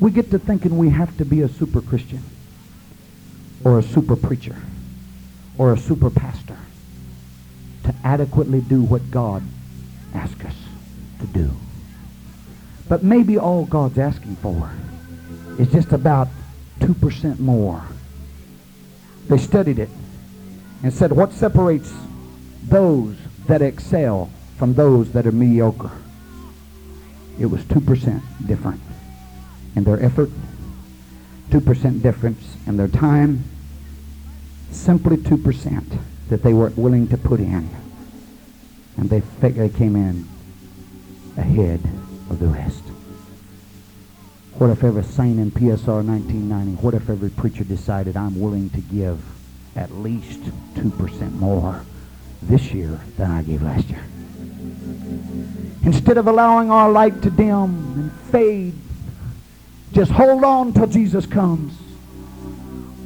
We 0.00 0.10
get 0.10 0.30
to 0.30 0.38
thinking 0.38 0.78
we 0.78 0.90
have 0.90 1.16
to 1.18 1.24
be 1.24 1.42
a 1.42 1.48
super 1.48 1.80
Christian 1.80 2.22
or 3.62 3.78
a 3.78 3.82
super 3.82 4.16
preacher 4.16 4.56
or 5.58 5.72
a 5.72 5.78
super 5.78 6.10
pastor 6.10 6.56
to 7.84 7.94
adequately 8.02 8.60
do 8.60 8.82
what 8.82 9.10
God 9.10 9.42
asks 10.14 10.44
us 10.44 10.56
to 11.20 11.26
do. 11.26 11.50
But 12.88 13.02
maybe 13.02 13.38
all 13.38 13.64
God's 13.64 13.98
asking 13.98 14.36
for 14.36 14.70
is 15.58 15.68
just 15.68 15.92
about 15.92 16.28
2% 16.82 17.38
more. 17.38 17.82
They 19.28 19.38
studied 19.38 19.78
it 19.78 19.88
and 20.82 20.92
said, 20.92 21.12
what 21.12 21.32
separates 21.32 21.92
those 22.64 23.16
that 23.46 23.62
excel 23.62 24.30
from 24.58 24.74
those 24.74 25.12
that 25.12 25.26
are 25.26 25.32
mediocre? 25.32 25.92
It 27.38 27.46
was 27.46 27.62
2% 27.62 28.20
different 28.46 28.80
in 29.76 29.84
their 29.84 30.02
effort, 30.02 30.30
2% 31.50 32.02
difference 32.02 32.56
in 32.66 32.76
their 32.76 32.88
time, 32.88 33.44
simply 34.70 35.16
2% 35.16 35.98
that 36.28 36.42
they 36.42 36.52
were 36.52 36.70
willing 36.70 37.06
to 37.08 37.16
put 37.16 37.40
in. 37.40 37.70
And 38.96 39.08
they, 39.08 39.20
they 39.40 39.68
came 39.68 39.96
in 39.96 40.28
ahead 41.36 41.80
of 42.28 42.38
the 42.38 42.48
rest. 42.48 42.82
What 44.58 44.68
if 44.68 44.84
every 44.84 45.02
saint 45.02 45.40
in 45.40 45.50
PSR 45.50 46.04
1990, 46.04 46.82
what 46.82 46.94
if 46.94 47.08
every 47.08 47.30
preacher 47.30 47.64
decided 47.64 48.16
I'm 48.16 48.38
willing 48.38 48.68
to 48.70 48.80
give 48.80 49.20
at 49.74 49.90
least 49.92 50.40
2% 50.74 51.32
more 51.32 51.82
this 52.42 52.70
year 52.72 53.00
than 53.16 53.30
I 53.30 53.42
gave 53.42 53.62
last 53.62 53.88
year? 53.88 54.04
Instead 55.84 56.18
of 56.18 56.28
allowing 56.28 56.70
our 56.70 56.92
light 56.92 57.22
to 57.22 57.30
dim 57.30 57.50
and 57.50 58.12
fade, 58.30 58.74
just 59.92 60.12
hold 60.12 60.44
on 60.44 60.74
till 60.74 60.86
Jesus 60.86 61.24
comes. 61.24 61.72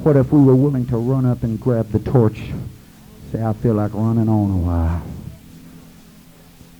What 0.02 0.16
if 0.16 0.32
we 0.32 0.43
were 0.43 0.56
willing 0.56 0.86
to 0.86 0.97
run 0.97 1.24
up 1.24 1.44
and 1.44 1.60
grab 1.60 1.90
the 1.90 2.01
torch? 2.01 2.51
Say, 3.31 3.43
I 3.43 3.52
feel 3.52 3.74
like 3.74 3.94
running 3.94 4.28
on 4.28 4.51
a 4.51 4.56
while. 4.56 5.02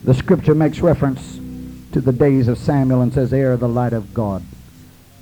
The 0.05 0.13
scripture 0.13 0.55
makes 0.55 0.81
reference 0.81 1.37
to 1.93 2.01
the 2.01 2.13
days 2.13 2.49
of 2.49 2.59
Samuel 2.59 3.01
and 3.01 3.15
says, 3.15 3.33
Ere 3.33 3.57
the 3.57 3.69
light 3.69 3.93
of 3.93 4.13
God 4.13 4.43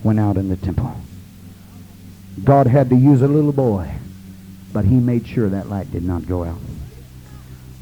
went 0.04 0.20
out 0.20 0.36
in 0.36 0.48
the 0.48 0.56
temple. 0.56 0.94
God 2.44 2.66
had 2.66 2.90
to 2.90 2.96
use 2.96 3.22
a 3.22 3.28
little 3.28 3.52
boy, 3.52 3.90
but 4.72 4.84
he 4.84 4.96
made 4.96 5.26
sure 5.26 5.48
that 5.48 5.68
light 5.68 5.90
did 5.90 6.04
not 6.04 6.26
go 6.26 6.44
out. 6.44 6.58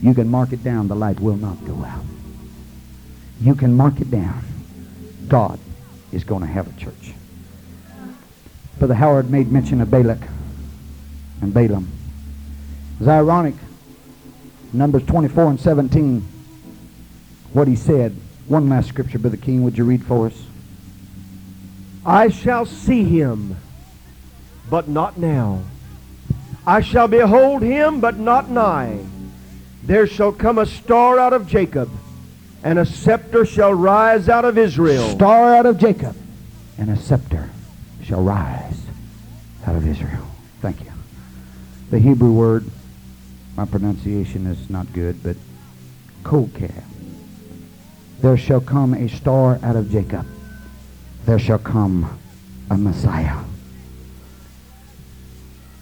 You 0.00 0.14
can 0.14 0.28
mark 0.28 0.52
it 0.52 0.62
down, 0.64 0.88
the 0.88 0.94
light 0.94 1.20
will 1.20 1.36
not 1.36 1.64
go 1.66 1.84
out. 1.84 2.04
You 3.40 3.54
can 3.54 3.76
mark 3.76 4.00
it 4.00 4.10
down. 4.10 4.44
God 5.28 5.58
is 6.12 6.22
going 6.24 6.42
to 6.42 6.46
have 6.46 6.68
a 6.68 6.80
church. 6.80 7.14
Brother 8.78 8.94
Howard 8.94 9.30
made 9.30 9.50
mention 9.50 9.80
of 9.80 9.90
Balak 9.90 10.20
and 11.40 11.52
Balaam. 11.52 11.88
It's 12.98 13.08
ironic. 13.08 13.54
Numbers 14.72 15.04
24 15.04 15.50
and 15.50 15.60
17, 15.60 16.22
what 17.52 17.68
he 17.68 17.76
said. 17.76 18.16
One 18.46 18.68
last 18.68 18.88
scripture, 18.88 19.18
Brother 19.18 19.36
King, 19.36 19.62
would 19.64 19.76
you 19.76 19.84
read 19.84 20.04
for 20.04 20.26
us? 20.26 20.46
I 22.04 22.28
shall 22.28 22.66
see 22.66 23.04
him, 23.04 23.56
but 24.68 24.88
not 24.88 25.18
now. 25.18 25.62
I 26.66 26.80
shall 26.80 27.08
behold 27.08 27.62
him, 27.62 28.00
but 28.00 28.18
not 28.18 28.50
nigh. 28.50 28.98
There 29.84 30.06
shall 30.06 30.32
come 30.32 30.58
a 30.58 30.66
star 30.66 31.18
out 31.18 31.32
of 31.32 31.46
Jacob, 31.46 31.90
and 32.62 32.78
a 32.78 32.86
scepter 32.86 33.44
shall 33.44 33.74
rise 33.74 34.28
out 34.28 34.44
of 34.44 34.58
Israel. 34.58 35.10
Star 35.10 35.54
out 35.54 35.66
of 35.66 35.78
Jacob, 35.78 36.16
and 36.78 36.90
a 36.90 36.96
scepter 36.96 37.50
shall 38.02 38.22
rise 38.22 38.80
out 39.66 39.76
of 39.76 39.86
Israel. 39.86 40.26
Thank 40.60 40.80
you. 40.80 40.92
The 41.90 41.98
Hebrew 41.98 42.32
word, 42.32 42.64
my 43.56 43.64
pronunciation 43.64 44.46
is 44.46 44.70
not 44.70 44.92
good, 44.92 45.22
but 45.22 45.36
kokab. 46.22 46.84
There 48.20 48.36
shall 48.36 48.60
come 48.60 48.94
a 48.94 49.08
star 49.08 49.58
out 49.62 49.74
of 49.76 49.90
Jacob. 49.90 50.26
There 51.24 51.38
shall 51.38 51.58
come 51.58 52.18
a 52.70 52.76
Messiah. 52.76 53.38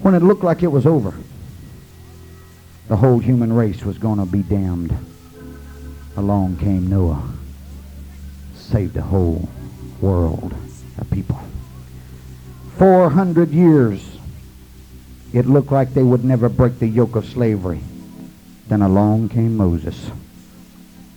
When 0.01 0.15
it 0.15 0.23
looked 0.23 0.45
like 0.45 0.63
it 0.63 0.69
was 0.69 0.87
over, 0.87 1.15
the 2.89 2.97
whole 2.97 3.19
human 3.19 3.53
race 3.53 3.85
was 3.85 3.99
going 3.99 4.19
to 4.19 4.27
be 4.27 4.43
damned. 4.43 4.95
Along 6.17 6.57
came 6.57 6.89
Noah, 6.89 7.23
saved 8.55 8.95
the 8.95 9.03
whole 9.03 9.49
world 10.01 10.55
of 10.99 11.11
people. 11.11 11.41
400 12.79 13.51
years, 13.51 14.17
it 15.33 15.47
looked 15.47 15.71
like 15.71 15.95
they 15.95 16.03
would 16.03 16.25
never 16.25 16.49
break 16.49 16.79
the 16.79 16.87
yoke 16.89 17.15
of 17.15 17.27
slavery. 17.27 17.81
Then 18.69 18.83
along 18.83 19.29
came 19.29 19.57
Moses 19.57 20.11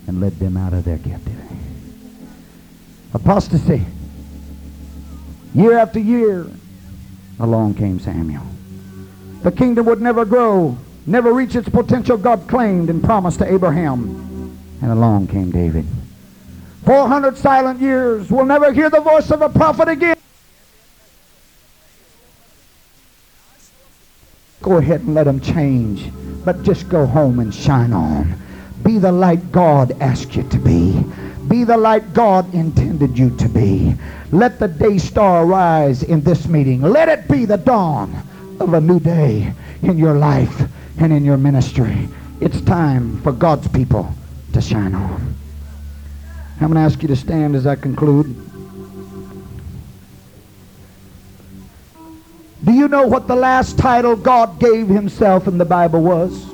and 0.06 0.20
led 0.20 0.38
them 0.38 0.56
out 0.56 0.72
of 0.72 0.84
their 0.84 0.98
captivity. 0.98 1.56
Apostasy. 3.12 3.84
Year 5.54 5.78
after 5.78 6.00
year, 6.00 6.46
along 7.38 7.74
came 7.74 8.00
Samuel. 8.00 8.42
The 9.42 9.52
kingdom 9.52 9.86
would 9.86 10.00
never 10.00 10.24
grow, 10.24 10.76
never 11.06 11.32
reach 11.32 11.54
its 11.54 11.68
potential 11.68 12.16
God 12.16 12.48
claimed 12.48 12.90
and 12.90 13.02
promised 13.02 13.38
to 13.38 13.52
Abraham. 13.52 14.58
And 14.82 14.90
along 14.90 15.28
came 15.28 15.50
David. 15.50 15.86
400 16.84 17.36
silent 17.38 17.80
years 17.80 18.30
will 18.30 18.44
never 18.44 18.72
hear 18.72 18.90
the 18.90 19.00
voice 19.00 19.30
of 19.30 19.42
a 19.42 19.48
prophet 19.48 19.88
again. 19.88 20.16
Go 24.60 24.78
ahead 24.78 25.02
and 25.02 25.14
let 25.14 25.24
them 25.24 25.40
change, 25.40 26.10
but 26.44 26.62
just 26.62 26.88
go 26.88 27.06
home 27.06 27.38
and 27.38 27.54
shine 27.54 27.92
on. 27.92 28.34
Be 28.82 28.98
the 28.98 29.12
light 29.12 29.52
God 29.52 29.92
asked 30.00 30.34
you 30.34 30.42
to 30.42 30.58
be. 30.58 31.04
Be 31.48 31.64
the 31.64 31.76
light 31.76 32.12
God 32.14 32.52
intended 32.54 33.18
you 33.18 33.34
to 33.36 33.48
be. 33.48 33.94
Let 34.34 34.58
the 34.58 34.66
day 34.66 34.98
star 34.98 35.46
rise 35.46 36.02
in 36.02 36.20
this 36.22 36.48
meeting. 36.48 36.82
Let 36.82 37.08
it 37.08 37.28
be 37.28 37.44
the 37.44 37.56
dawn 37.56 38.20
of 38.58 38.74
a 38.74 38.80
new 38.80 38.98
day 38.98 39.54
in 39.82 39.96
your 39.96 40.14
life 40.14 40.68
and 40.98 41.12
in 41.12 41.24
your 41.24 41.36
ministry. 41.36 42.08
It's 42.40 42.60
time 42.62 43.22
for 43.22 43.30
God's 43.30 43.68
people 43.68 44.12
to 44.52 44.60
shine 44.60 44.92
on. 44.92 45.36
I'm 46.60 46.72
going 46.72 46.74
to 46.74 46.80
ask 46.80 47.00
you 47.00 47.06
to 47.06 47.14
stand 47.14 47.54
as 47.54 47.64
I 47.64 47.76
conclude. 47.76 48.34
Do 52.64 52.72
you 52.72 52.88
know 52.88 53.06
what 53.06 53.28
the 53.28 53.36
last 53.36 53.78
title 53.78 54.16
God 54.16 54.58
gave 54.58 54.88
himself 54.88 55.46
in 55.46 55.58
the 55.58 55.64
Bible 55.64 56.02
was? 56.02 56.44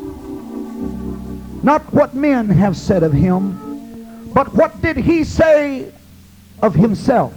Not 1.64 1.90
what 1.94 2.14
men 2.14 2.50
have 2.50 2.76
said 2.76 3.02
of 3.02 3.14
him, 3.14 4.28
but 4.34 4.52
what 4.52 4.82
did 4.82 4.98
he 4.98 5.24
say 5.24 5.90
of 6.60 6.74
himself? 6.74 7.32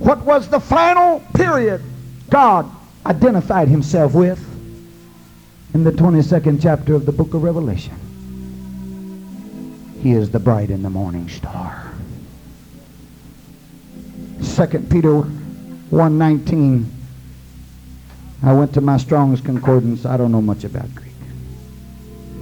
What 0.00 0.22
was 0.22 0.48
the 0.48 0.60
final 0.60 1.20
period 1.34 1.82
God 2.30 2.68
identified 3.04 3.68
himself 3.68 4.14
with 4.14 4.42
in 5.74 5.84
the 5.84 5.92
22nd 5.92 6.62
chapter 6.62 6.94
of 6.94 7.04
the 7.04 7.12
book 7.12 7.34
of 7.34 7.42
Revelation? 7.42 7.94
He 10.02 10.12
is 10.12 10.30
the 10.30 10.38
bright 10.38 10.70
and 10.70 10.82
the 10.82 10.88
morning 10.88 11.28
star. 11.28 11.92
2 14.42 14.66
Peter 14.90 15.16
119. 15.20 16.90
I 18.42 18.52
went 18.54 18.72
to 18.72 18.80
my 18.80 18.96
Strong's 18.96 19.42
Concordance. 19.42 20.06
I 20.06 20.16
don't 20.16 20.32
know 20.32 20.40
much 20.40 20.64
about 20.64 20.94
Greek. 20.94 21.12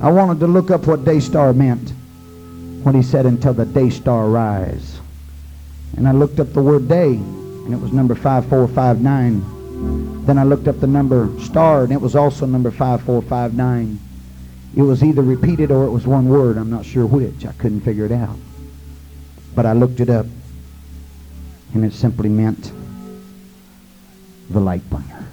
I 0.01 0.13
wanted 0.13 0.39
to 0.39 0.47
look 0.47 0.71
up 0.71 0.87
what 0.87 1.05
day 1.05 1.19
star 1.19 1.53
meant 1.53 1.93
when 2.85 2.95
he 2.95 3.03
said 3.03 3.27
until 3.27 3.53
the 3.53 3.67
day 3.67 3.91
star 3.91 4.29
rise. 4.29 5.01
And 5.97 6.07
I 6.07 6.13
looked 6.13 6.39
up 6.39 6.53
the 6.53 6.63
word 6.63 6.87
day, 6.87 7.21
and 7.69 7.77
it 7.77 7.83
was 7.83 7.93
number 7.93 8.15
5459. 8.15 10.25
Then 10.25 10.39
I 10.39 10.45
looked 10.45 10.69
up 10.69 10.81
the 10.81 10.87
number 10.87 11.29
star, 11.39 11.85
and 11.85 11.93
it 11.93 12.01
was 12.01 12.17
also 12.17 12.47
number 12.47 12.71
5459. 12.71 13.99
It 14.75 14.81
was 14.81 15.05
either 15.05 15.21
repeated 15.21 15.71
or 15.71 15.85
it 15.85 15.91
was 15.91 16.07
one 16.07 16.31
word. 16.31 16.57
I'm 16.57 16.71
not 16.71 16.87
sure 16.87 17.05
which. 17.05 17.45
I 17.45 17.53
couldn't 17.53 17.83
figure 17.83 18.07
it 18.07 18.13
out. 18.13 18.39
But 19.55 19.67
I 19.67 19.75
looked 19.75 20.01
it 20.01 20.09
up, 20.09 20.25
and 21.75 21.85
it 21.85 21.93
simply 21.93 22.31
meant 22.31 22.73
the 24.49 24.61
light 24.61 24.89
bringer. 24.89 25.27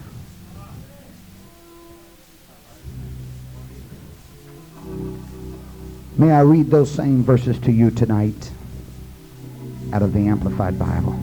May 6.17 6.33
I 6.33 6.41
read 6.41 6.69
those 6.69 6.91
same 6.91 7.23
verses 7.23 7.57
to 7.59 7.71
you 7.71 7.91
tonight 7.91 8.51
out 9.93 10.01
of 10.01 10.11
the 10.11 10.27
Amplified 10.27 10.77
Bible. 10.77 11.17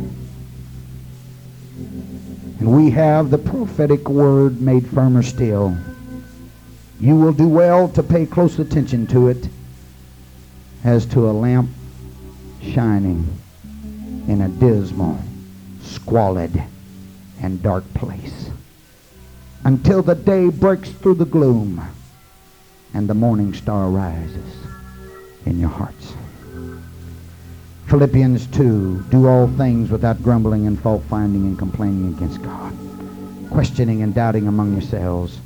And 2.63 2.77
we 2.77 2.91
have 2.91 3.31
the 3.31 3.39
prophetic 3.39 4.09
word 4.09 4.61
made 4.61 4.87
firmer 4.87 5.25
still. 5.25 5.77
You 7.01 7.17
will 7.17 7.33
do 7.33 7.49
well 7.49 7.89
to 7.89 8.05
pay 8.05 8.25
close 8.25 8.57
attention 8.61 9.09
to 9.09 9.27
it 9.27 9.49
as 10.85 11.05
to 11.07 11.29
a 11.29 11.33
lamp 11.33 11.69
shining 12.63 13.37
in 14.29 14.43
a 14.43 14.49
dismal, 14.49 15.19
squalid, 15.81 16.63
and 17.41 17.61
dark 17.65 17.83
place 17.95 18.51
until 19.65 20.01
the 20.01 20.15
day 20.15 20.49
breaks 20.49 20.91
through 20.91 21.15
the 21.15 21.25
gloom 21.25 21.83
and 22.95 23.09
the 23.09 23.15
morning 23.15 23.55
star 23.55 23.89
rises 23.89 24.55
in 25.47 25.59
your 25.59 25.69
hearts. 25.69 26.15
Philippians 27.93 28.47
2 28.47 29.05
Do 29.11 29.29
all 29.29 29.49
things 29.49 29.91
without 29.91 30.23
grumbling 30.23 30.67
and 30.67 30.81
fault 30.81 31.03
finding 31.11 31.43
and 31.43 31.59
complaining 31.59 32.15
against 32.15 32.41
God, 32.41 32.73
questioning 33.51 34.01
and 34.01 34.15
doubting 34.15 34.49
among 34.49 34.73
yourselves, 34.73 35.39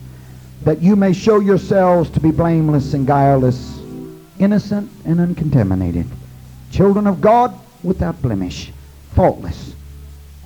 that 0.62 0.81
you 0.81 0.94
may 0.94 1.12
show 1.12 1.40
yourselves 1.40 2.09
to 2.10 2.20
be 2.20 2.31
blameless 2.31 2.94
and 2.94 3.05
guileless, 3.05 3.81
innocent 4.39 4.89
and 5.05 5.18
uncontaminated, 5.18 6.06
children 6.70 7.09
of 7.09 7.20
God 7.20 7.52
without 7.82 8.23
blemish, 8.23 8.70
faultless, 9.16 9.74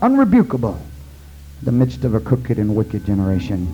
unrebukable 0.01 0.79
in 0.79 1.65
the 1.65 1.73
midst 1.73 2.05
of 2.05 2.15
a 2.15 2.21
crooked 2.21 2.59
and 2.59 2.75
wicked 2.75 3.05
generation, 3.05 3.69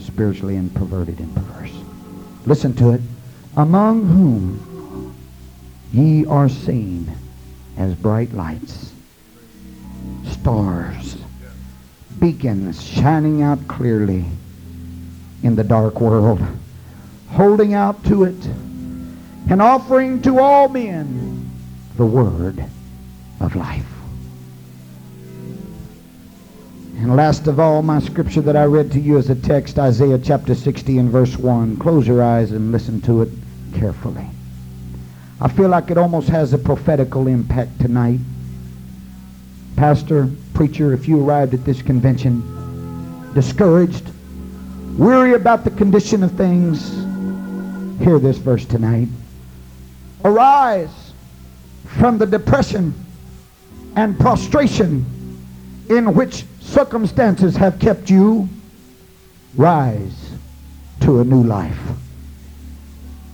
spiritually 0.00 0.54
and 0.54 0.72
perverted 0.72 1.18
and 1.18 1.34
perverse. 1.34 1.72
Listen 2.46 2.72
to 2.74 2.92
it. 2.92 3.00
Among 3.56 4.06
whom 4.06 4.67
Ye 5.92 6.26
are 6.26 6.48
seen 6.48 7.10
as 7.76 7.94
bright 7.94 8.34
lights, 8.34 8.92
stars, 10.24 11.16
beacons 12.20 12.82
shining 12.82 13.42
out 13.42 13.66
clearly 13.68 14.24
in 15.42 15.56
the 15.56 15.64
dark 15.64 16.00
world, 16.00 16.42
holding 17.30 17.72
out 17.72 18.04
to 18.04 18.24
it 18.24 18.46
and 19.48 19.62
offering 19.62 20.20
to 20.22 20.38
all 20.38 20.68
men 20.68 21.50
the 21.96 22.04
word 22.04 22.62
of 23.40 23.56
life. 23.56 23.86
And 26.98 27.16
last 27.16 27.46
of 27.46 27.60
all, 27.60 27.80
my 27.80 28.00
scripture 28.00 28.42
that 28.42 28.56
I 28.56 28.64
read 28.64 28.90
to 28.92 29.00
you 29.00 29.16
as 29.16 29.30
a 29.30 29.34
text, 29.36 29.78
Isaiah 29.78 30.18
chapter 30.18 30.54
60 30.54 30.98
and 30.98 31.10
verse 31.10 31.38
1. 31.38 31.76
Close 31.76 32.06
your 32.06 32.22
eyes 32.22 32.50
and 32.50 32.72
listen 32.72 33.00
to 33.02 33.22
it 33.22 33.30
carefully. 33.72 34.26
I 35.40 35.48
feel 35.48 35.68
like 35.68 35.90
it 35.90 35.98
almost 35.98 36.28
has 36.28 36.52
a 36.52 36.58
prophetical 36.58 37.28
impact 37.28 37.80
tonight. 37.80 38.18
Pastor, 39.76 40.28
preacher, 40.54 40.92
if 40.92 41.06
you 41.06 41.24
arrived 41.24 41.54
at 41.54 41.64
this 41.64 41.80
convention 41.80 42.42
discouraged, 43.34 44.10
weary 44.96 45.34
about 45.34 45.62
the 45.62 45.70
condition 45.70 46.24
of 46.24 46.32
things, 46.32 46.90
hear 48.02 48.18
this 48.18 48.38
verse 48.38 48.64
tonight. 48.64 49.06
Arise 50.24 51.12
from 51.84 52.18
the 52.18 52.26
depression 52.26 52.92
and 53.94 54.18
prostration 54.18 55.04
in 55.88 56.14
which 56.14 56.44
circumstances 56.60 57.54
have 57.56 57.78
kept 57.78 58.10
you. 58.10 58.48
Rise 59.54 60.32
to 61.00 61.20
a 61.20 61.24
new 61.24 61.44
life. 61.44 61.78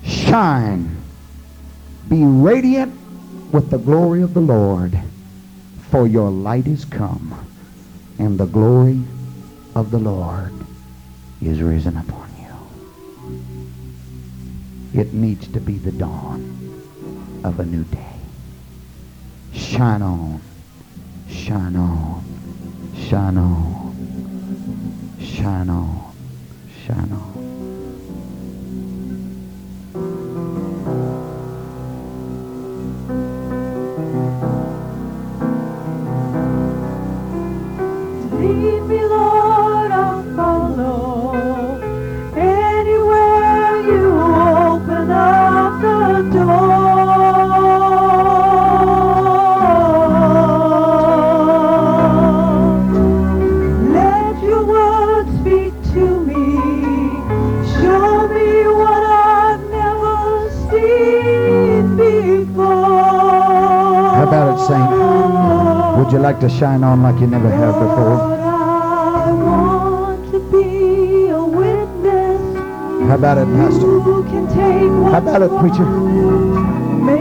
Shine. 0.04 1.03
Be 2.08 2.22
radiant 2.24 2.94
with 3.52 3.70
the 3.70 3.78
glory 3.78 4.22
of 4.22 4.34
the 4.34 4.40
Lord, 4.40 4.98
for 5.90 6.06
your 6.06 6.30
light 6.30 6.66
is 6.66 6.84
come, 6.84 7.34
and 8.18 8.38
the 8.38 8.46
glory 8.46 9.02
of 9.74 9.90
the 9.90 9.98
Lord 9.98 10.52
is 11.40 11.62
risen 11.62 11.96
upon 11.96 12.30
you. 14.92 15.00
It 15.00 15.14
needs 15.14 15.48
to 15.48 15.60
be 15.60 15.78
the 15.78 15.92
dawn 15.92 16.50
of 17.42 17.58
a 17.60 17.64
new 17.64 17.84
day. 17.84 18.16
Shine 19.52 20.02
on, 20.02 20.40
shine 21.28 21.76
on, 21.76 22.24
shine 23.08 23.38
on, 23.38 23.94
shine 25.20 25.70
on, 25.70 26.14
shine 26.86 27.12
on. 27.12 27.43
You 66.14 66.20
like 66.20 66.38
to 66.38 66.48
shine 66.48 66.84
on 66.84 67.02
like 67.02 67.20
you 67.20 67.26
never 67.26 67.50
have 67.50 67.74
before? 67.74 68.20
I 68.22 69.32
want 69.32 70.30
to 70.30 70.38
be 70.52 71.26
a 71.26 71.42
witness. 71.42 72.40
How 73.08 73.16
about 73.16 73.38
it, 73.38 73.46
Pastor? 73.46 73.98
Who 73.98 74.22
can 74.22 74.46
take 74.46 74.90
How 75.10 75.18
about 75.18 75.42
it, 75.42 75.50
preacher? 75.58 75.84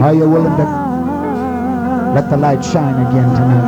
Are 0.04 0.14
you 0.14 0.30
willing 0.30 0.56
to 0.58 0.66
let 2.14 2.30
the 2.30 2.38
light 2.38 2.64
shine 2.64 2.94
again 3.08 3.30
tonight? 3.34 3.68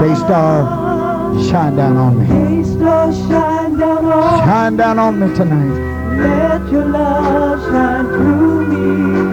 Day 0.00 0.14
star, 0.16 1.42
shine 1.48 1.74
down 1.74 1.96
on 1.96 2.18
me. 2.18 2.26
Hey, 2.26 2.64
star, 2.64 3.12
shine 3.14 3.78
down 3.78 4.04
on 4.04 4.38
Shine 4.44 4.76
down 4.76 4.98
on 4.98 5.18
me 5.18 5.34
tonight. 5.34 5.96
Let 6.18 6.70
your 6.70 6.84
love 6.84 7.62
shine 7.64 8.06
through 8.08 8.66
me 8.66 9.25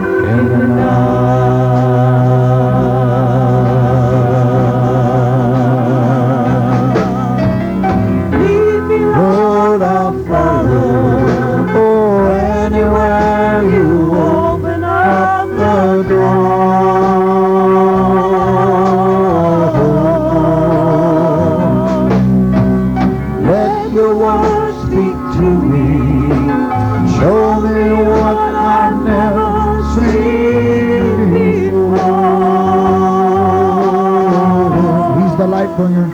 He's 35.74 35.80
the 35.80 35.86
light 35.86 35.88
bringer. 35.88 36.06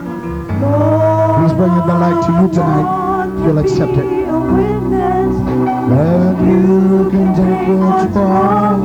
He's 1.43 1.53
bringing 1.53 1.85
the 1.85 1.93
light 1.93 2.19
to 2.25 2.31
you 2.41 2.47
tonight. 2.51 2.87
You'll 3.45 3.59
accept 3.59 3.91
it. 3.91 4.09
That 5.89 6.35
you 6.47 7.09
can 7.11 7.27
take 7.35 7.67
what's 7.67 8.15
wrong 8.15 8.81